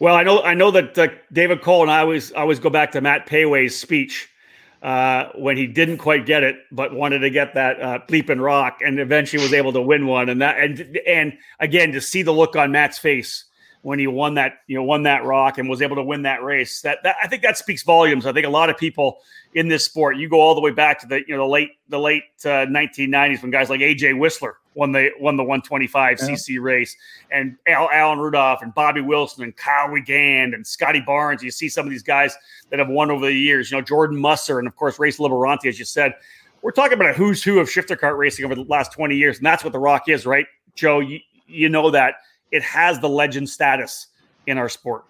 Well, 0.00 0.14
I 0.14 0.22
know 0.22 0.42
I 0.42 0.54
know 0.54 0.70
that 0.70 0.96
uh, 0.96 1.08
David 1.32 1.60
Cole 1.62 1.82
and 1.82 1.90
I 1.90 2.00
always 2.00 2.32
I 2.32 2.40
always 2.40 2.60
go 2.60 2.70
back 2.70 2.92
to 2.92 3.00
Matt 3.00 3.26
Payway's 3.26 3.76
speech 3.76 4.28
uh, 4.82 5.26
when 5.34 5.56
he 5.56 5.66
didn't 5.66 5.98
quite 5.98 6.24
get 6.24 6.44
it, 6.44 6.56
but 6.70 6.94
wanted 6.94 7.20
to 7.20 7.30
get 7.30 7.54
that 7.54 7.80
uh, 7.80 7.98
bleeping 8.08 8.40
rock, 8.40 8.78
and 8.84 9.00
eventually 9.00 9.42
was 9.42 9.52
able 9.52 9.72
to 9.72 9.82
win 9.82 10.06
one. 10.06 10.28
And 10.28 10.40
that 10.40 10.58
and 10.58 10.98
and 11.06 11.36
again 11.58 11.92
to 11.92 12.00
see 12.00 12.22
the 12.22 12.32
look 12.32 12.54
on 12.54 12.70
Matt's 12.70 12.98
face 12.98 13.44
when 13.82 13.98
he 13.98 14.06
won 14.06 14.34
that 14.34 14.58
you 14.68 14.76
know 14.76 14.84
won 14.84 15.02
that 15.02 15.24
rock 15.24 15.58
and 15.58 15.68
was 15.68 15.82
able 15.82 15.96
to 15.96 16.04
win 16.04 16.22
that 16.22 16.44
race. 16.44 16.80
That, 16.82 16.98
that 17.02 17.16
I 17.20 17.26
think 17.26 17.42
that 17.42 17.58
speaks 17.58 17.82
volumes. 17.82 18.24
I 18.24 18.32
think 18.32 18.46
a 18.46 18.50
lot 18.50 18.70
of 18.70 18.78
people 18.78 19.18
in 19.52 19.66
this 19.66 19.84
sport, 19.84 20.16
you 20.16 20.28
go 20.28 20.40
all 20.40 20.54
the 20.54 20.60
way 20.60 20.70
back 20.70 21.00
to 21.00 21.08
the 21.08 21.22
you 21.26 21.36
know 21.36 21.42
the 21.42 21.48
late 21.50 21.70
the 21.88 21.98
late 21.98 22.22
uh, 22.44 22.66
1990s 22.66 23.42
when 23.42 23.50
guys 23.50 23.68
like 23.68 23.80
AJ 23.80 24.16
Whistler 24.16 24.58
won 24.78 24.92
the 24.92 25.10
won 25.18 25.36
the 25.36 25.42
125 25.42 26.18
Yeah. 26.20 26.26
cc 26.28 26.60
race 26.62 26.96
and 27.32 27.56
Al, 27.66 27.90
Alan 27.92 28.18
Rudolph 28.20 28.62
and 28.62 28.72
Bobby 28.72 29.00
Wilson 29.00 29.42
and 29.42 29.56
Kyle 29.56 29.88
Regand 29.88 30.54
and 30.54 30.64
Scotty 30.64 31.00
Barnes. 31.00 31.42
You 31.42 31.50
see 31.50 31.68
some 31.68 31.84
of 31.84 31.90
these 31.90 32.04
guys 32.04 32.36
that 32.70 32.78
have 32.78 32.88
won 32.88 33.10
over 33.10 33.26
the 33.26 33.32
years. 33.32 33.70
You 33.70 33.76
know 33.78 33.82
Jordan 33.82 34.16
Musser 34.16 34.58
and 34.60 34.68
of 34.68 34.76
course 34.76 34.98
Race 35.00 35.18
Liberanti, 35.18 35.66
as 35.66 35.78
you 35.78 35.84
said. 35.84 36.14
We're 36.62 36.70
talking 36.72 36.94
about 36.94 37.10
a 37.10 37.12
who's 37.12 37.42
who 37.42 37.58
of 37.60 37.70
shifter 37.70 37.96
kart 37.96 38.16
racing 38.16 38.44
over 38.44 38.54
the 38.54 38.62
last 38.64 38.92
20 38.92 39.14
years, 39.16 39.36
and 39.38 39.46
that's 39.46 39.62
what 39.62 39.72
the 39.72 39.78
Rock 39.78 40.08
is, 40.08 40.26
right, 40.26 40.46
Joe? 40.74 40.98
You, 41.00 41.20
you 41.46 41.68
know 41.68 41.90
that 41.90 42.14
it 42.50 42.62
has 42.64 42.98
the 42.98 43.08
legend 43.08 43.48
status 43.48 44.08
in 44.48 44.58
our 44.58 44.68
sport. 44.68 45.04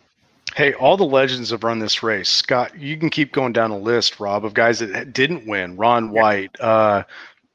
Hey, 0.55 0.75
all 0.75 0.97
the 0.99 1.05
legends 1.05 1.51
have 1.51 1.65
run 1.65 1.79
this 1.79 2.03
race. 2.03 2.29
Scott, 2.29 2.77
you 2.79 2.97
can 2.99 3.09
keep 3.11 3.33
going 3.33 3.53
down 3.55 3.71
a 3.71 3.79
list, 3.79 4.21
Rob, 4.21 4.45
of 4.45 4.53
guys 4.55 4.79
that 4.81 5.13
didn't 5.15 5.47
win. 5.47 5.77
Ron 5.77 6.11
White, 6.11 6.59
uh, 6.61 7.05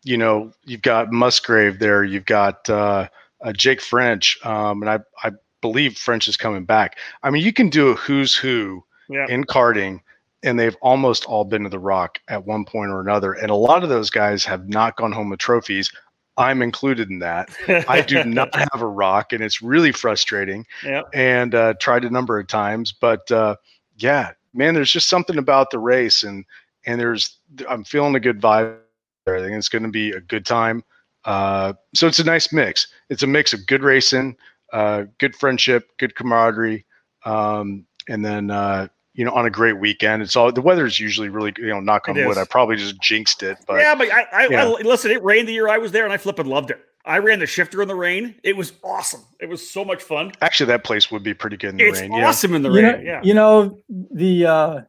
you 0.04 0.18
know, 0.18 0.51
you've 0.66 0.82
got 0.82 1.12
Musgrave 1.12 1.80
there. 1.80 2.04
You've 2.04 2.26
got 2.26 2.70
uh, 2.70 3.08
uh, 3.41 3.54
Jake 3.54 3.82
French, 3.82 4.38
um, 4.45 4.82
and 4.82 4.89
I, 4.89 4.99
I 5.28 5.32
believe 5.62 5.97
French 5.97 6.28
is 6.28 6.38
coming 6.38 6.66
back. 6.66 6.97
I 7.24 7.30
mean, 7.30 7.43
you 7.43 7.54
can 7.54 7.70
do 7.70 7.89
a 7.89 7.95
who's 7.95 8.36
who 8.36 8.84
Yeah. 9.10 9.26
in 9.30 9.43
karting, 9.45 10.01
and 10.43 10.60
they've 10.60 10.76
almost 10.82 11.26
all 11.26 11.45
been 11.45 11.64
to 11.64 11.70
the 11.70 11.80
Rock 11.80 12.20
at 12.28 12.45
one 12.45 12.66
point 12.66 12.91
or 12.91 12.99
another. 12.99 13.34
And 13.34 13.49
a 13.49 13.56
lot 13.56 13.84
of 13.84 13.89
those 13.89 14.10
guys 14.10 14.43
have 14.45 14.68
not 14.68 14.97
gone 14.97 15.12
home 15.12 15.30
with 15.30 15.39
trophies. 15.39 15.91
I'm 16.36 16.62
included 16.62 17.10
in 17.10 17.20
that. 17.20 17.49
I 17.88 18.01
do 18.01 18.24
not 18.26 18.54
have 18.56 18.82
a 18.82 18.88
rock, 18.88 19.34
and 19.34 19.43
it's 19.43 19.62
really 19.62 19.91
frustrating 19.91 20.66
yeah. 20.84 21.04
and 21.14 21.54
uh, 21.54 21.76
tried 21.80 22.04
a 22.04 22.10
number 22.10 22.39
of 22.39 22.47
times. 22.47 22.91
But 22.91 23.32
uh, 23.32 23.56
yeah, 23.97 24.32
man, 24.54 24.74
there's 24.74 24.91
just 24.91 25.10
something 25.10 25.38
about 25.38 25.70
the 25.70 25.80
race, 25.80 26.24
and 26.24 26.43
and 26.86 26.99
there's 26.99 27.38
I'm 27.70 27.84
feeling 27.84 28.16
a 28.16 28.20
good 28.20 28.41
vibe. 28.41 28.78
There. 29.26 29.36
I 29.36 29.42
think 29.42 29.56
it's 29.58 29.70
going 29.70 29.84
to 29.84 29.90
be 29.90 30.12
a 30.12 30.22
good 30.22 30.46
time. 30.46 30.84
Uh, 31.26 31.74
so 31.94 32.08
it's 32.08 32.20
a 32.20 32.24
nice 32.24 32.52
mix. 32.52 32.88
It's 33.10 33.24
a 33.24 33.28
mix 33.28 33.54
of 33.54 33.66
good 33.66 33.82
racing, 33.82 34.36
uh, 34.74 35.04
good 35.20 35.36
friendship, 35.36 35.90
good 35.98 36.16
camaraderie, 36.16 36.86
um, 37.26 37.86
and 38.10 38.26
then 38.26 38.52
uh, 38.52 38.90
you 39.14 39.24
know 39.24 39.32
on 39.32 39.46
a 39.46 39.50
great 39.50 39.80
weekend. 39.80 40.22
It's 40.22 40.36
all 40.36 40.52
the 40.52 40.62
weather's 40.62 41.00
usually 41.00 41.30
really 41.30 41.54
you 41.58 41.68
know 41.68 41.80
knock 41.80 42.10
on 42.10 42.16
wood. 42.16 42.38
I 42.38 42.44
probably 42.46 42.76
just 42.76 43.00
jinxed 43.00 43.42
it, 43.44 43.58
but 43.68 43.76
yeah, 43.76 43.96
but 43.96 44.12
I, 44.12 44.28
I, 44.34 44.48
yeah. 44.48 44.66
I 44.66 44.82
listen. 44.82 45.12
It 45.12 45.24
rained 45.24 45.48
the 45.48 45.54
year 45.54 45.70
I 45.70 45.78
was 45.78 45.94
there, 45.94 46.04
and 46.04 46.12
I 46.12 46.18
flipping 46.18 46.48
loved 46.48 46.72
it. 46.72 46.82
I 47.06 47.20
ran 47.20 47.40
the 47.40 47.48
shifter 47.48 47.82
in 47.82 47.88
the 47.88 47.96
rain. 47.96 48.36
It 48.44 48.56
was 48.56 48.74
awesome. 48.82 49.22
It 49.40 49.50
was 49.50 49.70
so 49.70 49.84
much 49.84 50.02
fun. 50.02 50.32
actually 50.42 50.68
that 50.68 50.86
place 50.86 51.12
would 51.12 51.24
be 51.24 51.34
pretty 51.34 51.58
good 51.58 51.72
in 51.72 51.78
the 51.78 51.84
It's 51.86 52.00
rain. 52.00 52.14
Yeah. 52.14 52.28
awesome 52.28 52.54
in 52.54 52.62
the 52.62 52.70
you 52.70 52.76
rain. 52.76 52.86
know, 52.86 53.00
yeah. 53.00 53.22
you 53.24 53.34
know 53.34 53.80
the 53.90 54.46
uh, 54.46 54.82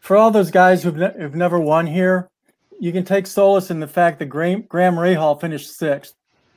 for 0.00 0.16
all 0.16 0.30
those 0.30 0.50
guys 0.50 0.82
who've, 0.82 0.96
ne- 0.96 1.14
who've 1.18 1.34
never 1.34 1.58
won 1.58 1.86
here, 1.86 2.28
you 2.82 2.90
can 2.90 3.04
take 3.04 3.28
solace 3.28 3.70
in 3.70 3.78
the 3.78 3.86
fact 3.86 4.18
that 4.18 4.26
Graham, 4.26 4.62
Graham 4.62 4.96
Rahal 4.96 5.40
finished 5.40 5.76
sixth 5.78 6.14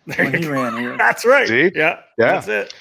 There 0.08 0.26
when 0.26 0.34
he 0.34 0.42
go. 0.42 0.50
ran 0.54 0.76
here. 0.76 0.98
That's 0.98 1.24
right. 1.24 1.48
See? 1.48 1.72
Yeah. 1.76 2.00
Yeah. 2.18 2.42
That's 2.42 2.48
it. 2.48 2.74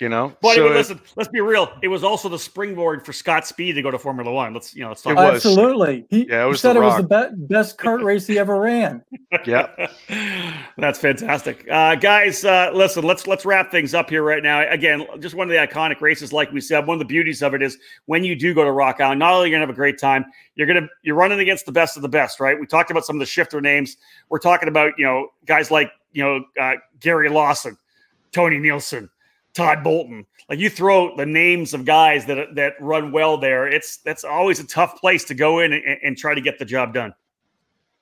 You 0.00 0.08
know, 0.08 0.32
But 0.40 0.54
So 0.54 0.66
it- 0.66 0.70
it- 0.72 0.74
listen, 0.76 1.00
let's 1.16 1.28
be 1.28 1.40
real. 1.40 1.72
It 1.82 1.88
was 1.88 2.04
also 2.04 2.28
the 2.28 2.38
springboard 2.38 3.04
for 3.04 3.12
Scott 3.12 3.46
Speed 3.46 3.72
to 3.72 3.82
go 3.82 3.90
to 3.90 3.98
Formula 3.98 4.30
One. 4.32 4.54
Let's 4.54 4.74
you 4.74 4.82
know, 4.82 4.88
let's 4.90 5.02
talk. 5.02 5.10
It 5.10 5.14
about 5.14 5.32
was. 5.34 5.44
Absolutely. 5.44 6.06
He, 6.08 6.28
Yeah, 6.28 6.42
it 6.42 6.44
he 6.44 6.48
was 6.50 6.60
said 6.60 6.74
The 6.74 6.80
it 6.80 6.84
was 6.84 6.96
the 6.98 7.06
Rock. 7.08 7.30
be- 7.36 7.46
best 7.46 7.78
kart 7.78 8.02
race 8.04 8.26
he 8.26 8.38
ever 8.38 8.56
ran. 8.60 9.02
yeah, 9.44 9.66
That's 10.78 10.98
fantastic, 10.98 11.66
uh, 11.70 11.96
guys. 11.96 12.44
Uh, 12.44 12.70
listen, 12.72 13.02
let's 13.04 13.26
let's 13.26 13.44
wrap 13.44 13.70
things 13.70 13.92
up 13.94 14.08
here 14.10 14.22
right 14.22 14.42
now. 14.42 14.68
Again, 14.70 15.04
just 15.18 15.34
one 15.34 15.48
of 15.48 15.50
the 15.50 15.58
iconic 15.66 16.00
races, 16.00 16.32
like 16.32 16.52
we 16.52 16.60
said. 16.60 16.86
One 16.86 16.94
of 16.94 16.98
the 17.00 17.04
beauties 17.04 17.42
of 17.42 17.54
it 17.54 17.62
is 17.62 17.76
when 18.06 18.22
you 18.24 18.36
do 18.36 18.54
go 18.54 18.64
to 18.64 18.72
Rock 18.72 19.00
Island, 19.00 19.18
not 19.18 19.32
only 19.34 19.44
are 19.44 19.46
you 19.48 19.52
gonna 19.54 19.62
have 19.62 19.70
a 19.70 19.74
great 19.76 19.98
time, 19.98 20.24
you're 20.54 20.66
gonna 20.68 20.88
you're 21.02 21.16
running 21.16 21.40
against 21.40 21.66
the 21.66 21.72
best 21.72 21.96
of 21.96 22.02
the 22.02 22.08
best, 22.08 22.38
right? 22.40 22.58
We 22.58 22.66
talked 22.66 22.90
about 22.90 23.04
some 23.04 23.16
of 23.16 23.20
the 23.20 23.26
shifter 23.26 23.60
names. 23.60 23.96
We're 24.28 24.38
talking 24.38 24.68
about 24.68 24.92
you 24.96 25.04
know 25.04 25.28
guys 25.44 25.70
like 25.72 25.90
you 26.12 26.22
know 26.24 26.44
uh, 26.62 26.74
Gary 27.00 27.28
Lawson, 27.28 27.76
Tony 28.32 28.58
Nielsen, 28.58 29.10
Todd 29.58 29.82
Bolton. 29.82 30.24
Like 30.48 30.58
you 30.60 30.70
throw 30.70 31.16
the 31.16 31.26
names 31.26 31.74
of 31.74 31.84
guys 31.84 32.24
that 32.26 32.54
that 32.54 32.74
run 32.80 33.12
well 33.12 33.36
there. 33.36 33.66
It's 33.66 33.98
that's 33.98 34.24
always 34.24 34.60
a 34.60 34.66
tough 34.66 35.00
place 35.00 35.24
to 35.24 35.34
go 35.34 35.58
in 35.58 35.72
and, 35.72 35.84
and 36.02 36.16
try 36.16 36.34
to 36.34 36.40
get 36.40 36.58
the 36.58 36.64
job 36.64 36.94
done. 36.94 37.12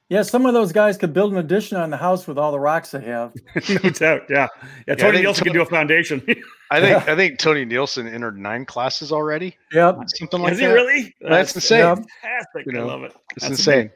Yeah, 0.08 0.22
some 0.22 0.46
of 0.46 0.54
those 0.54 0.70
guys 0.70 0.96
could 0.96 1.12
build 1.12 1.32
an 1.32 1.38
addition 1.38 1.78
on 1.78 1.90
the 1.90 1.96
house 1.96 2.28
with 2.28 2.38
all 2.38 2.52
the 2.52 2.60
rocks 2.60 2.92
they 2.92 3.00
have. 3.00 3.34
no 3.82 3.90
doubt. 3.90 4.22
Yeah. 4.30 4.46
Yeah. 4.86 4.94
Tony 4.94 5.12
think 5.14 5.24
Nielsen 5.24 5.44
can 5.44 5.52
do 5.52 5.62
a 5.62 5.66
foundation. 5.66 6.22
I 6.70 6.80
think 6.80 7.08
I 7.08 7.16
think 7.16 7.38
Tony 7.40 7.64
Nielsen 7.64 8.06
entered 8.06 8.38
nine 8.38 8.64
classes 8.66 9.10
already, 9.10 9.56
Yep. 9.72 9.98
something 10.14 10.40
like 10.40 10.52
Is 10.52 10.58
that. 10.58 10.68
he 10.68 10.72
really? 10.72 11.14
That's 11.20 11.54
insane. 11.54 11.78
Yeah. 11.80 11.94
fantastic. 11.94 12.66
You 12.66 12.80
I 12.80 12.82
love 12.84 13.02
it. 13.02 13.14
It's 13.36 13.48
That's 13.48 13.58
insane. 13.58 13.90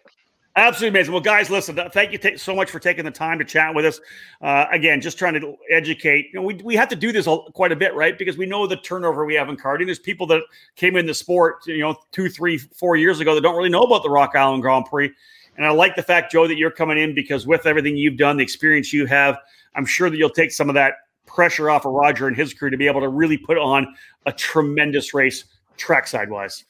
Absolutely 0.57 0.99
amazing. 0.99 1.13
Well, 1.13 1.23
guys, 1.23 1.49
listen. 1.49 1.79
Thank 1.93 2.11
you 2.11 2.19
ta- 2.19 2.37
so 2.37 2.57
much 2.57 2.71
for 2.71 2.81
taking 2.81 3.05
the 3.05 3.11
time 3.13 3.39
to 3.39 3.45
chat 3.45 3.73
with 3.73 3.85
us. 3.85 4.01
Uh, 4.43 4.67
again, 4.73 5.01
just 5.01 5.17
trying 5.17 5.41
to 5.41 5.57
educate. 5.71 6.27
You 6.33 6.41
know, 6.41 6.43
we 6.43 6.55
we 6.55 6.75
have 6.75 6.89
to 6.89 6.97
do 6.97 7.13
this 7.13 7.29
a, 7.29 7.39
quite 7.55 7.71
a 7.71 7.77
bit, 7.77 7.95
right? 7.95 8.19
Because 8.19 8.37
we 8.37 8.47
know 8.47 8.67
the 8.67 8.77
turnover 8.77 9.25
we 9.25 9.35
have 9.35 9.49
in 9.49 9.57
karting. 9.57 9.87
There's 9.87 10.01
people 10.01 10.27
that 10.27 10.43
came 10.75 10.97
in 10.97 11.07
the 11.07 11.15
sport, 11.15 11.67
you 11.67 11.79
know, 11.79 11.97
two, 12.11 12.29
three, 12.29 12.59
four 12.59 12.97
years 12.97 13.21
ago 13.21 13.35
that 13.35 13.43
don't 13.43 13.57
really 13.57 13.71
know 13.71 13.83
about 13.83 14.03
the 14.03 14.11
Rock 14.11 14.35
Island 14.35 14.63
Grand 14.63 14.87
Prix. 14.87 15.13
And 15.57 15.65
I 15.65 15.71
like 15.71 15.95
the 15.95 16.03
fact, 16.03 16.33
Joe, 16.33 16.49
that 16.49 16.57
you're 16.57 16.71
coming 16.71 16.99
in 16.99 17.15
because 17.15 17.47
with 17.47 17.67
everything 17.67 17.97
you've 17.97 18.17
done, 18.17 18.37
the 18.37 18.43
experience 18.43 18.93
you 18.93 19.07
have, 19.07 19.39
I'm 19.77 19.87
sure 19.87 20.11
that 20.11 20.17
you'll 20.17 20.31
take 20.31 20.51
some 20.51 20.69
of 20.69 20.75
that 20.75 20.95
pressure 21.27 21.71
off 21.71 21.87
of 21.87 21.93
Roger 21.93 22.27
and 22.27 22.37
his 22.37 22.53
crew 22.53 22.71
to 22.71 22.77
be 22.77 22.89
able 22.89 23.01
to 23.03 23.09
really 23.09 23.37
put 23.37 23.57
on 23.57 23.95
a 24.27 24.33
tremendous 24.33 25.15
race 25.15 25.45
trackside 25.77 26.29
wise. 26.29 26.65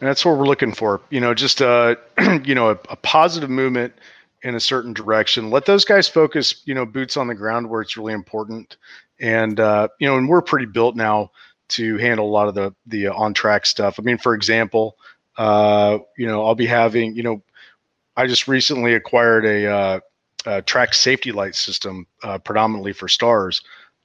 And 0.00 0.08
that's 0.08 0.24
what 0.24 0.36
we're 0.36 0.46
looking 0.46 0.72
for. 0.72 1.00
You 1.10 1.20
know, 1.20 1.34
just 1.34 1.60
a 1.60 1.98
you 2.44 2.54
know, 2.54 2.70
a, 2.70 2.78
a 2.90 2.96
positive 2.96 3.50
movement 3.50 3.94
in 4.42 4.54
a 4.54 4.60
certain 4.60 4.92
direction. 4.92 5.50
Let 5.50 5.66
those 5.66 5.84
guys 5.84 6.08
focus. 6.08 6.62
You 6.66 6.74
know, 6.74 6.84
boots 6.84 7.16
on 7.16 7.28
the 7.28 7.34
ground 7.34 7.68
where 7.70 7.80
it's 7.80 7.96
really 7.96 8.12
important. 8.12 8.76
And 9.20 9.58
uh, 9.58 9.88
you 9.98 10.06
know, 10.06 10.18
and 10.18 10.28
we're 10.28 10.42
pretty 10.42 10.66
built 10.66 10.96
now 10.96 11.30
to 11.68 11.96
handle 11.96 12.28
a 12.28 12.30
lot 12.30 12.48
of 12.48 12.54
the 12.54 12.74
the 12.86 13.08
on 13.08 13.34
track 13.34 13.66
stuff. 13.66 13.98
I 13.98 14.02
mean, 14.02 14.18
for 14.18 14.34
example, 14.34 14.96
uh, 15.38 15.98
you 16.16 16.26
know, 16.26 16.44
I'll 16.44 16.54
be 16.54 16.66
having. 16.66 17.16
You 17.16 17.22
know, 17.22 17.42
I 18.16 18.26
just 18.26 18.48
recently 18.48 18.94
acquired 18.94 19.44
a, 19.44 19.66
uh, 19.66 20.00
a 20.46 20.62
track 20.62 20.94
safety 20.94 21.32
light 21.32 21.54
system, 21.54 22.06
uh, 22.22 22.38
predominantly 22.38 22.92
for 22.92 23.08
stars. 23.08 23.62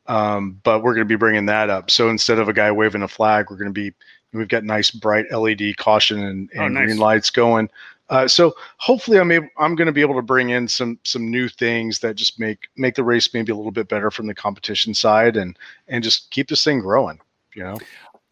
Um, 0.07 0.59
but 0.63 0.83
we're 0.83 0.93
going 0.93 1.07
to 1.07 1.13
be 1.13 1.15
bringing 1.15 1.45
that 1.45 1.69
up. 1.69 1.89
So 1.91 2.09
instead 2.09 2.39
of 2.39 2.49
a 2.49 2.53
guy 2.53 2.71
waving 2.71 3.03
a 3.03 3.07
flag, 3.07 3.49
we're 3.49 3.57
going 3.57 3.73
to 3.73 3.81
be 3.81 3.93
We've 4.33 4.47
got 4.47 4.63
nice 4.63 4.91
bright 4.91 5.31
LED 5.31 5.77
caution 5.77 6.23
and, 6.23 6.49
Oh, 6.57 6.67
nice. 6.67 6.85
green 6.85 6.97
lights 6.97 7.29
going. 7.29 7.69
Uh, 8.09 8.27
so 8.27 8.53
hopefully 8.77 9.17
I'm 9.19 9.31
able, 9.31 9.47
I'm 9.57 9.75
going 9.75 9.85
to 9.85 9.91
be 9.93 10.01
able 10.01 10.15
to 10.15 10.21
bring 10.21 10.49
in 10.49 10.67
some 10.67 10.99
some 11.05 11.31
new 11.31 11.47
things 11.47 11.99
that 11.99 12.15
just 12.15 12.39
make 12.39 12.67
make 12.75 12.95
the 12.95 13.03
race 13.05 13.33
maybe 13.33 13.53
a 13.53 13.55
little 13.55 13.71
bit 13.71 13.87
better 13.87 14.11
from 14.11 14.27
the 14.27 14.35
competition 14.35 14.93
side 14.93 15.37
and 15.37 15.57
and 15.87 16.03
just 16.03 16.29
keep 16.29 16.49
this 16.49 16.63
thing 16.63 16.81
growing. 16.81 17.19
You 17.55 17.63
know, 17.63 17.77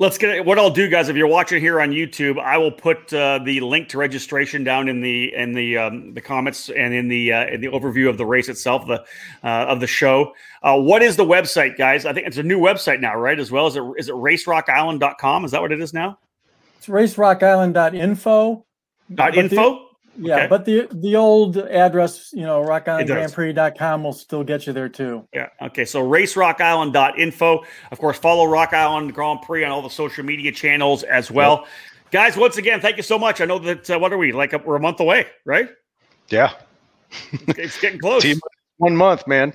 Let's 0.01 0.17
get 0.17 0.29
it. 0.29 0.45
What 0.45 0.57
I'll 0.57 0.69
do, 0.69 0.89
guys, 0.89 1.09
if 1.09 1.17
you're 1.17 1.27
watching 1.27 1.59
here 1.59 1.81
on 1.81 1.89
YouTube, 1.91 2.39
I 2.39 2.57
will 2.57 2.71
put 2.71 3.13
uh, 3.13 3.39
the 3.43 3.59
link 3.59 3.89
to 3.89 3.97
registration 3.97 4.63
down 4.63 4.87
in 4.87 5.01
the 5.01 5.35
in 5.35 5.51
the 5.51 5.77
um, 5.77 6.13
the 6.13 6.21
comments 6.21 6.69
and 6.69 6.93
in 6.93 7.09
the 7.09 7.33
uh, 7.33 7.47
in 7.47 7.59
the 7.59 7.67
overview 7.67 8.07
of 8.07 8.17
the 8.17 8.25
race 8.25 8.47
itself, 8.47 8.87
the 8.87 9.03
uh, 9.43 9.65
of 9.65 9.81
the 9.81 9.87
show. 9.87 10.33
Uh, 10.63 10.79
what 10.79 11.03
is 11.03 11.17
the 11.17 11.25
website, 11.25 11.77
guys? 11.77 12.05
I 12.05 12.13
think 12.13 12.27
it's 12.27 12.37
a 12.37 12.43
new 12.43 12.61
website 12.61 13.01
now, 13.01 13.17
right? 13.17 13.37
As 13.37 13.51
well 13.51 13.67
as 13.67 13.75
it 13.75 13.83
is 13.97 14.07
it 14.07 14.15
racerockisland.com? 14.15 15.43
Is 15.43 15.51
that 15.51 15.61
what 15.61 15.73
it 15.73 15.81
is 15.81 15.93
now? 15.93 16.17
It's 16.77 16.87
racerockisland.info. 16.87 18.65
Dot 19.13 19.37
info. 19.37 19.88
Yeah, 20.17 20.35
Okay. 20.35 20.47
but 20.47 20.65
the 20.65 20.87
the 20.91 21.15
old 21.15 21.57
address, 21.57 22.31
you 22.33 22.43
know, 22.43 22.61
It 22.63 22.83
does. 22.85 23.33
rockislandgrandprix.com 23.33 24.03
will 24.03 24.13
still 24.13 24.43
get 24.43 24.67
you 24.67 24.73
there 24.73 24.89
too. 24.89 25.27
Yeah. 25.33 25.47
Okay. 25.61 25.85
So 25.85 26.01
racerockisland.info. 26.07 27.63
Of 27.91 27.99
course, 27.99 28.17
follow 28.17 28.45
Rock 28.45 28.73
Island 28.73 29.13
Grand 29.13 29.41
Prix 29.43 29.63
on 29.63 29.71
all 29.71 29.81
the 29.81 29.89
social 29.89 30.23
media 30.25 30.51
channels 30.51 31.03
as 31.03 31.29
well. 31.31 31.65
Guys, 32.11 32.35
once 32.35 32.57
again, 32.57 32.81
thank 32.81 32.97
you 32.97 33.03
so 33.03 33.19
much. 33.19 33.39
I 33.39 33.45
know 33.45 33.59
that, 33.59 33.89
uh, 33.89 33.99
what 33.99 34.11
are 34.11 34.17
we, 34.17 34.31
like, 34.31 34.51
we're 34.65 34.75
a 34.77 34.79
month 34.79 34.99
away, 34.99 35.27
right? 35.45 35.69
yeah, 36.29 36.53
It's 37.49 37.79
getting 37.79 37.99
close. 37.99 38.23
Team- 38.23 38.39
one 38.77 38.95
month, 38.95 39.27
man. 39.27 39.53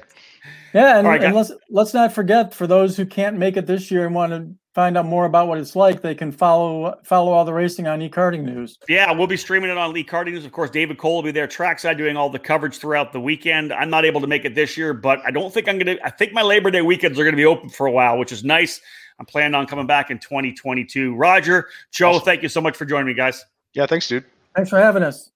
Yeah, 0.72 0.98
and, 0.98 1.06
All 1.06 1.12
right, 1.12 1.22
and 1.22 1.34
let's 1.34 1.50
let's 1.70 1.94
not 1.94 2.12
forget 2.12 2.52
for 2.54 2.66
those 2.66 2.96
who 2.96 3.06
can't 3.06 3.36
make 3.38 3.56
it 3.56 3.66
this 3.66 3.90
year 3.90 4.06
and 4.06 4.14
want 4.14 4.32
to 4.32 4.54
find 4.74 4.98
out 4.98 5.06
more 5.06 5.24
about 5.24 5.46
what 5.48 5.58
it's 5.58 5.76
like, 5.76 6.02
they 6.02 6.14
can 6.14 6.32
follow 6.32 6.98
follow 7.04 7.32
all 7.32 7.44
the 7.44 7.52
racing 7.52 7.86
on 7.86 8.00
eKarting 8.00 8.42
News. 8.42 8.78
Yeah, 8.88 9.12
we'll 9.12 9.26
be 9.26 9.36
streaming 9.36 9.70
it 9.70 9.78
on 9.78 9.94
eKarting 9.94 10.32
News. 10.32 10.44
Of 10.44 10.52
course, 10.52 10.70
David 10.70 10.98
Cole 10.98 11.16
will 11.16 11.22
be 11.22 11.30
there 11.30 11.46
trackside 11.46 11.96
doing 11.96 12.16
all 12.16 12.28
the 12.28 12.38
coverage 12.38 12.78
throughout 12.78 13.12
the 13.12 13.20
weekend. 13.20 13.72
I'm 13.72 13.90
not 13.90 14.04
able 14.04 14.20
to 14.20 14.26
make 14.26 14.44
it 14.44 14.54
this 14.54 14.76
year, 14.76 14.92
but 14.92 15.20
I 15.24 15.30
don't 15.30 15.52
think 15.54 15.68
I'm 15.68 15.78
going 15.78 15.96
to. 15.96 16.04
I 16.04 16.10
think 16.10 16.32
my 16.32 16.42
Labor 16.42 16.70
Day 16.70 16.82
weekends 16.82 17.18
are 17.18 17.22
going 17.24 17.32
to 17.34 17.36
be 17.36 17.46
open 17.46 17.70
for 17.70 17.86
a 17.86 17.92
while, 17.92 18.18
which 18.18 18.32
is 18.32 18.42
nice. 18.44 18.80
I'm 19.18 19.26
planning 19.26 19.54
on 19.54 19.66
coming 19.66 19.86
back 19.86 20.10
in 20.10 20.18
2022. 20.18 21.14
Roger, 21.14 21.68
Joe, 21.92 22.10
Awesome. 22.10 22.24
thank 22.24 22.42
you 22.42 22.48
so 22.48 22.60
much 22.60 22.76
for 22.76 22.84
joining 22.84 23.06
me, 23.06 23.14
guys. 23.14 23.44
Yeah, 23.72 23.86
thanks, 23.86 24.08
dude. 24.08 24.24
Thanks 24.56 24.70
for 24.70 24.78
having 24.78 25.04
us. 25.04 25.30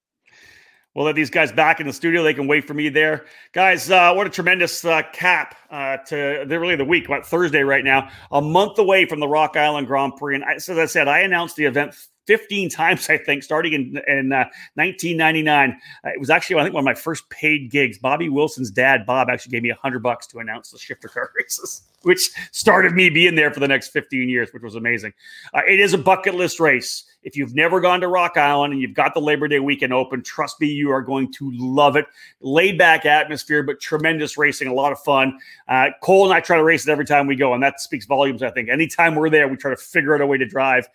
We'll 0.95 1.05
let 1.05 1.15
these 1.15 1.29
guys 1.29 1.51
back 1.51 1.79
in 1.79 1.87
the 1.87 1.93
studio. 1.93 2.23
They 2.23 2.33
can 2.33 2.47
wait 2.47 2.65
for 2.65 2.73
me 2.73 2.89
there. 2.89 3.25
Guys, 3.53 3.91
uh, 3.91 4.13
what 4.13 4.25
a 4.25 4.29
tremendous 4.29 4.83
uh, 4.83 5.03
cap 5.13 5.55
uh, 5.69 5.97
to 6.07 6.45
they're 6.47 6.59
really 6.59 6.75
the 6.75 6.85
week, 6.85 7.07
what 7.07 7.25
Thursday 7.25 7.61
right 7.61 7.83
now, 7.83 8.09
a 8.31 8.41
month 8.41 8.79
away 8.79 9.05
from 9.05 9.19
the 9.19 9.27
Rock 9.27 9.55
Island 9.55 9.87
Grand 9.87 10.15
Prix. 10.15 10.35
And 10.35 10.43
I, 10.43 10.53
as 10.55 10.69
I 10.69 10.85
said, 10.85 11.07
I 11.07 11.19
announced 11.19 11.55
the 11.55 11.65
event 11.65 11.95
15 12.29 12.69
times, 12.81 13.09
I 13.09 13.17
think, 13.17 13.41
starting 13.41 13.73
in, 13.73 14.01
in 14.07 14.31
uh, 14.31 14.45
1999. 14.75 15.71
Uh, 16.05 16.09
it 16.09 16.19
was 16.19 16.29
actually, 16.29 16.57
I 16.57 16.63
think, 16.63 16.75
one 16.75 16.81
of 16.81 16.85
my 16.85 16.93
first 16.93 17.27
paid 17.31 17.71
gigs. 17.71 17.97
Bobby 17.97 18.29
Wilson's 18.29 18.69
dad, 18.69 19.03
Bob, 19.07 19.29
actually 19.31 19.51
gave 19.51 19.63
me 19.63 19.71
a 19.71 19.75
hundred 19.75 20.03
bucks 20.03 20.27
to 20.27 20.37
announce 20.37 20.69
the 20.69 20.77
shifter 20.77 21.07
car 21.07 21.31
races, 21.35 21.81
which 22.03 22.29
started 22.51 22.93
me 22.93 23.09
being 23.09 23.33
there 23.33 23.51
for 23.51 23.59
the 23.59 23.67
next 23.67 23.87
15 23.87 24.29
years, 24.29 24.53
which 24.53 24.61
was 24.61 24.75
amazing. 24.75 25.11
Uh, 25.55 25.61
it 25.67 25.79
is 25.79 25.95
a 25.95 25.97
bucket 25.97 26.35
list 26.35 26.59
race. 26.59 27.05
If 27.21 27.35
you've 27.35 27.53
never 27.53 27.81
gone 27.81 27.99
to 27.99 28.07
Rock 28.07 28.37
Island 28.37 28.71
and 28.71 28.81
you've 28.81 28.93
got 28.93 29.13
the 29.13 29.19
Labor 29.19 29.49
Day 29.49 29.59
weekend 29.59 29.91
open, 29.91 30.23
trust 30.23 30.61
me, 30.61 30.67
you 30.67 30.89
are 30.91 31.01
going 31.01 31.33
to 31.33 31.51
love 31.53 31.97
it. 31.97 32.05
Laid 32.39 32.77
back 32.77 33.05
atmosphere, 33.05 33.61
but 33.61 33.81
tremendous 33.81 34.37
racing, 34.37 34.69
a 34.69 34.73
lot 34.73 34.93
of 34.93 34.99
fun. 34.99 35.37
Uh, 35.67 35.89
Cole 36.01 36.23
and 36.23 36.33
I 36.33 36.39
try 36.39 36.55
to 36.55 36.63
race 36.63 36.87
it 36.87 36.91
every 36.91 37.05
time 37.05 37.27
we 37.27 37.35
go, 37.35 37.53
and 37.53 37.61
that 37.61 37.81
speaks 37.81 38.05
volumes, 38.05 38.41
I 38.41 38.51
think. 38.51 38.69
Anytime 38.69 39.15
we're 39.15 39.29
there, 39.29 39.49
we 39.49 39.57
try 39.57 39.71
to 39.71 39.77
figure 39.77 40.15
out 40.15 40.21
a 40.21 40.25
way 40.25 40.37
to 40.37 40.45
drive. 40.45 40.87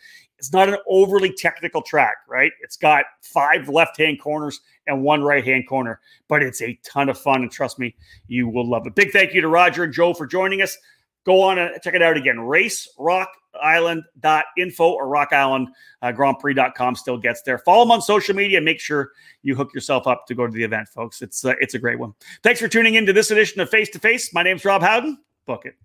It's 0.44 0.52
not 0.52 0.68
an 0.68 0.76
overly 0.86 1.32
technical 1.32 1.80
track, 1.80 2.18
right? 2.28 2.52
It's 2.60 2.76
got 2.76 3.06
five 3.22 3.70
left 3.70 3.96
hand 3.96 4.20
corners 4.20 4.60
and 4.86 5.02
one 5.02 5.22
right 5.22 5.42
hand 5.42 5.66
corner, 5.66 6.00
but 6.28 6.42
it's 6.42 6.60
a 6.60 6.78
ton 6.84 7.08
of 7.08 7.18
fun. 7.18 7.40
And 7.40 7.50
trust 7.50 7.78
me, 7.78 7.96
you 8.28 8.46
will 8.46 8.68
love 8.68 8.86
it. 8.86 8.94
Big 8.94 9.10
thank 9.10 9.32
you 9.32 9.40
to 9.40 9.48
Roger 9.48 9.84
and 9.84 9.92
Joe 9.92 10.12
for 10.12 10.26
joining 10.26 10.60
us. 10.60 10.76
Go 11.24 11.40
on 11.40 11.58
and 11.58 11.80
check 11.82 11.94
it 11.94 12.02
out 12.02 12.18
again. 12.18 12.38
Race 12.40 12.86
Rock 12.98 13.30
RaceRockIsland.info 13.54 14.92
or 14.92 15.08
Rock 15.08 15.32
Island 15.32 15.68
uh, 16.02 16.12
Grand 16.12 16.38
Prix.com 16.40 16.94
still 16.94 17.16
gets 17.16 17.40
there. 17.40 17.56
Follow 17.56 17.84
them 17.84 17.92
on 17.92 18.02
social 18.02 18.34
media 18.34 18.60
make 18.60 18.80
sure 18.80 19.12
you 19.42 19.54
hook 19.54 19.72
yourself 19.72 20.06
up 20.06 20.26
to 20.26 20.34
go 20.34 20.46
to 20.46 20.52
the 20.52 20.62
event, 20.62 20.88
folks. 20.88 21.22
It's 21.22 21.42
uh, 21.42 21.54
it's 21.60 21.72
a 21.72 21.78
great 21.78 21.98
one. 21.98 22.12
Thanks 22.42 22.60
for 22.60 22.68
tuning 22.68 22.96
in 22.96 23.06
to 23.06 23.14
this 23.14 23.30
edition 23.30 23.62
of 23.62 23.70
Face 23.70 23.88
to 23.90 23.98
Face. 23.98 24.34
My 24.34 24.42
name's 24.42 24.64
Rob 24.66 24.82
Howden. 24.82 25.16
Book 25.46 25.64
it. 25.64 25.76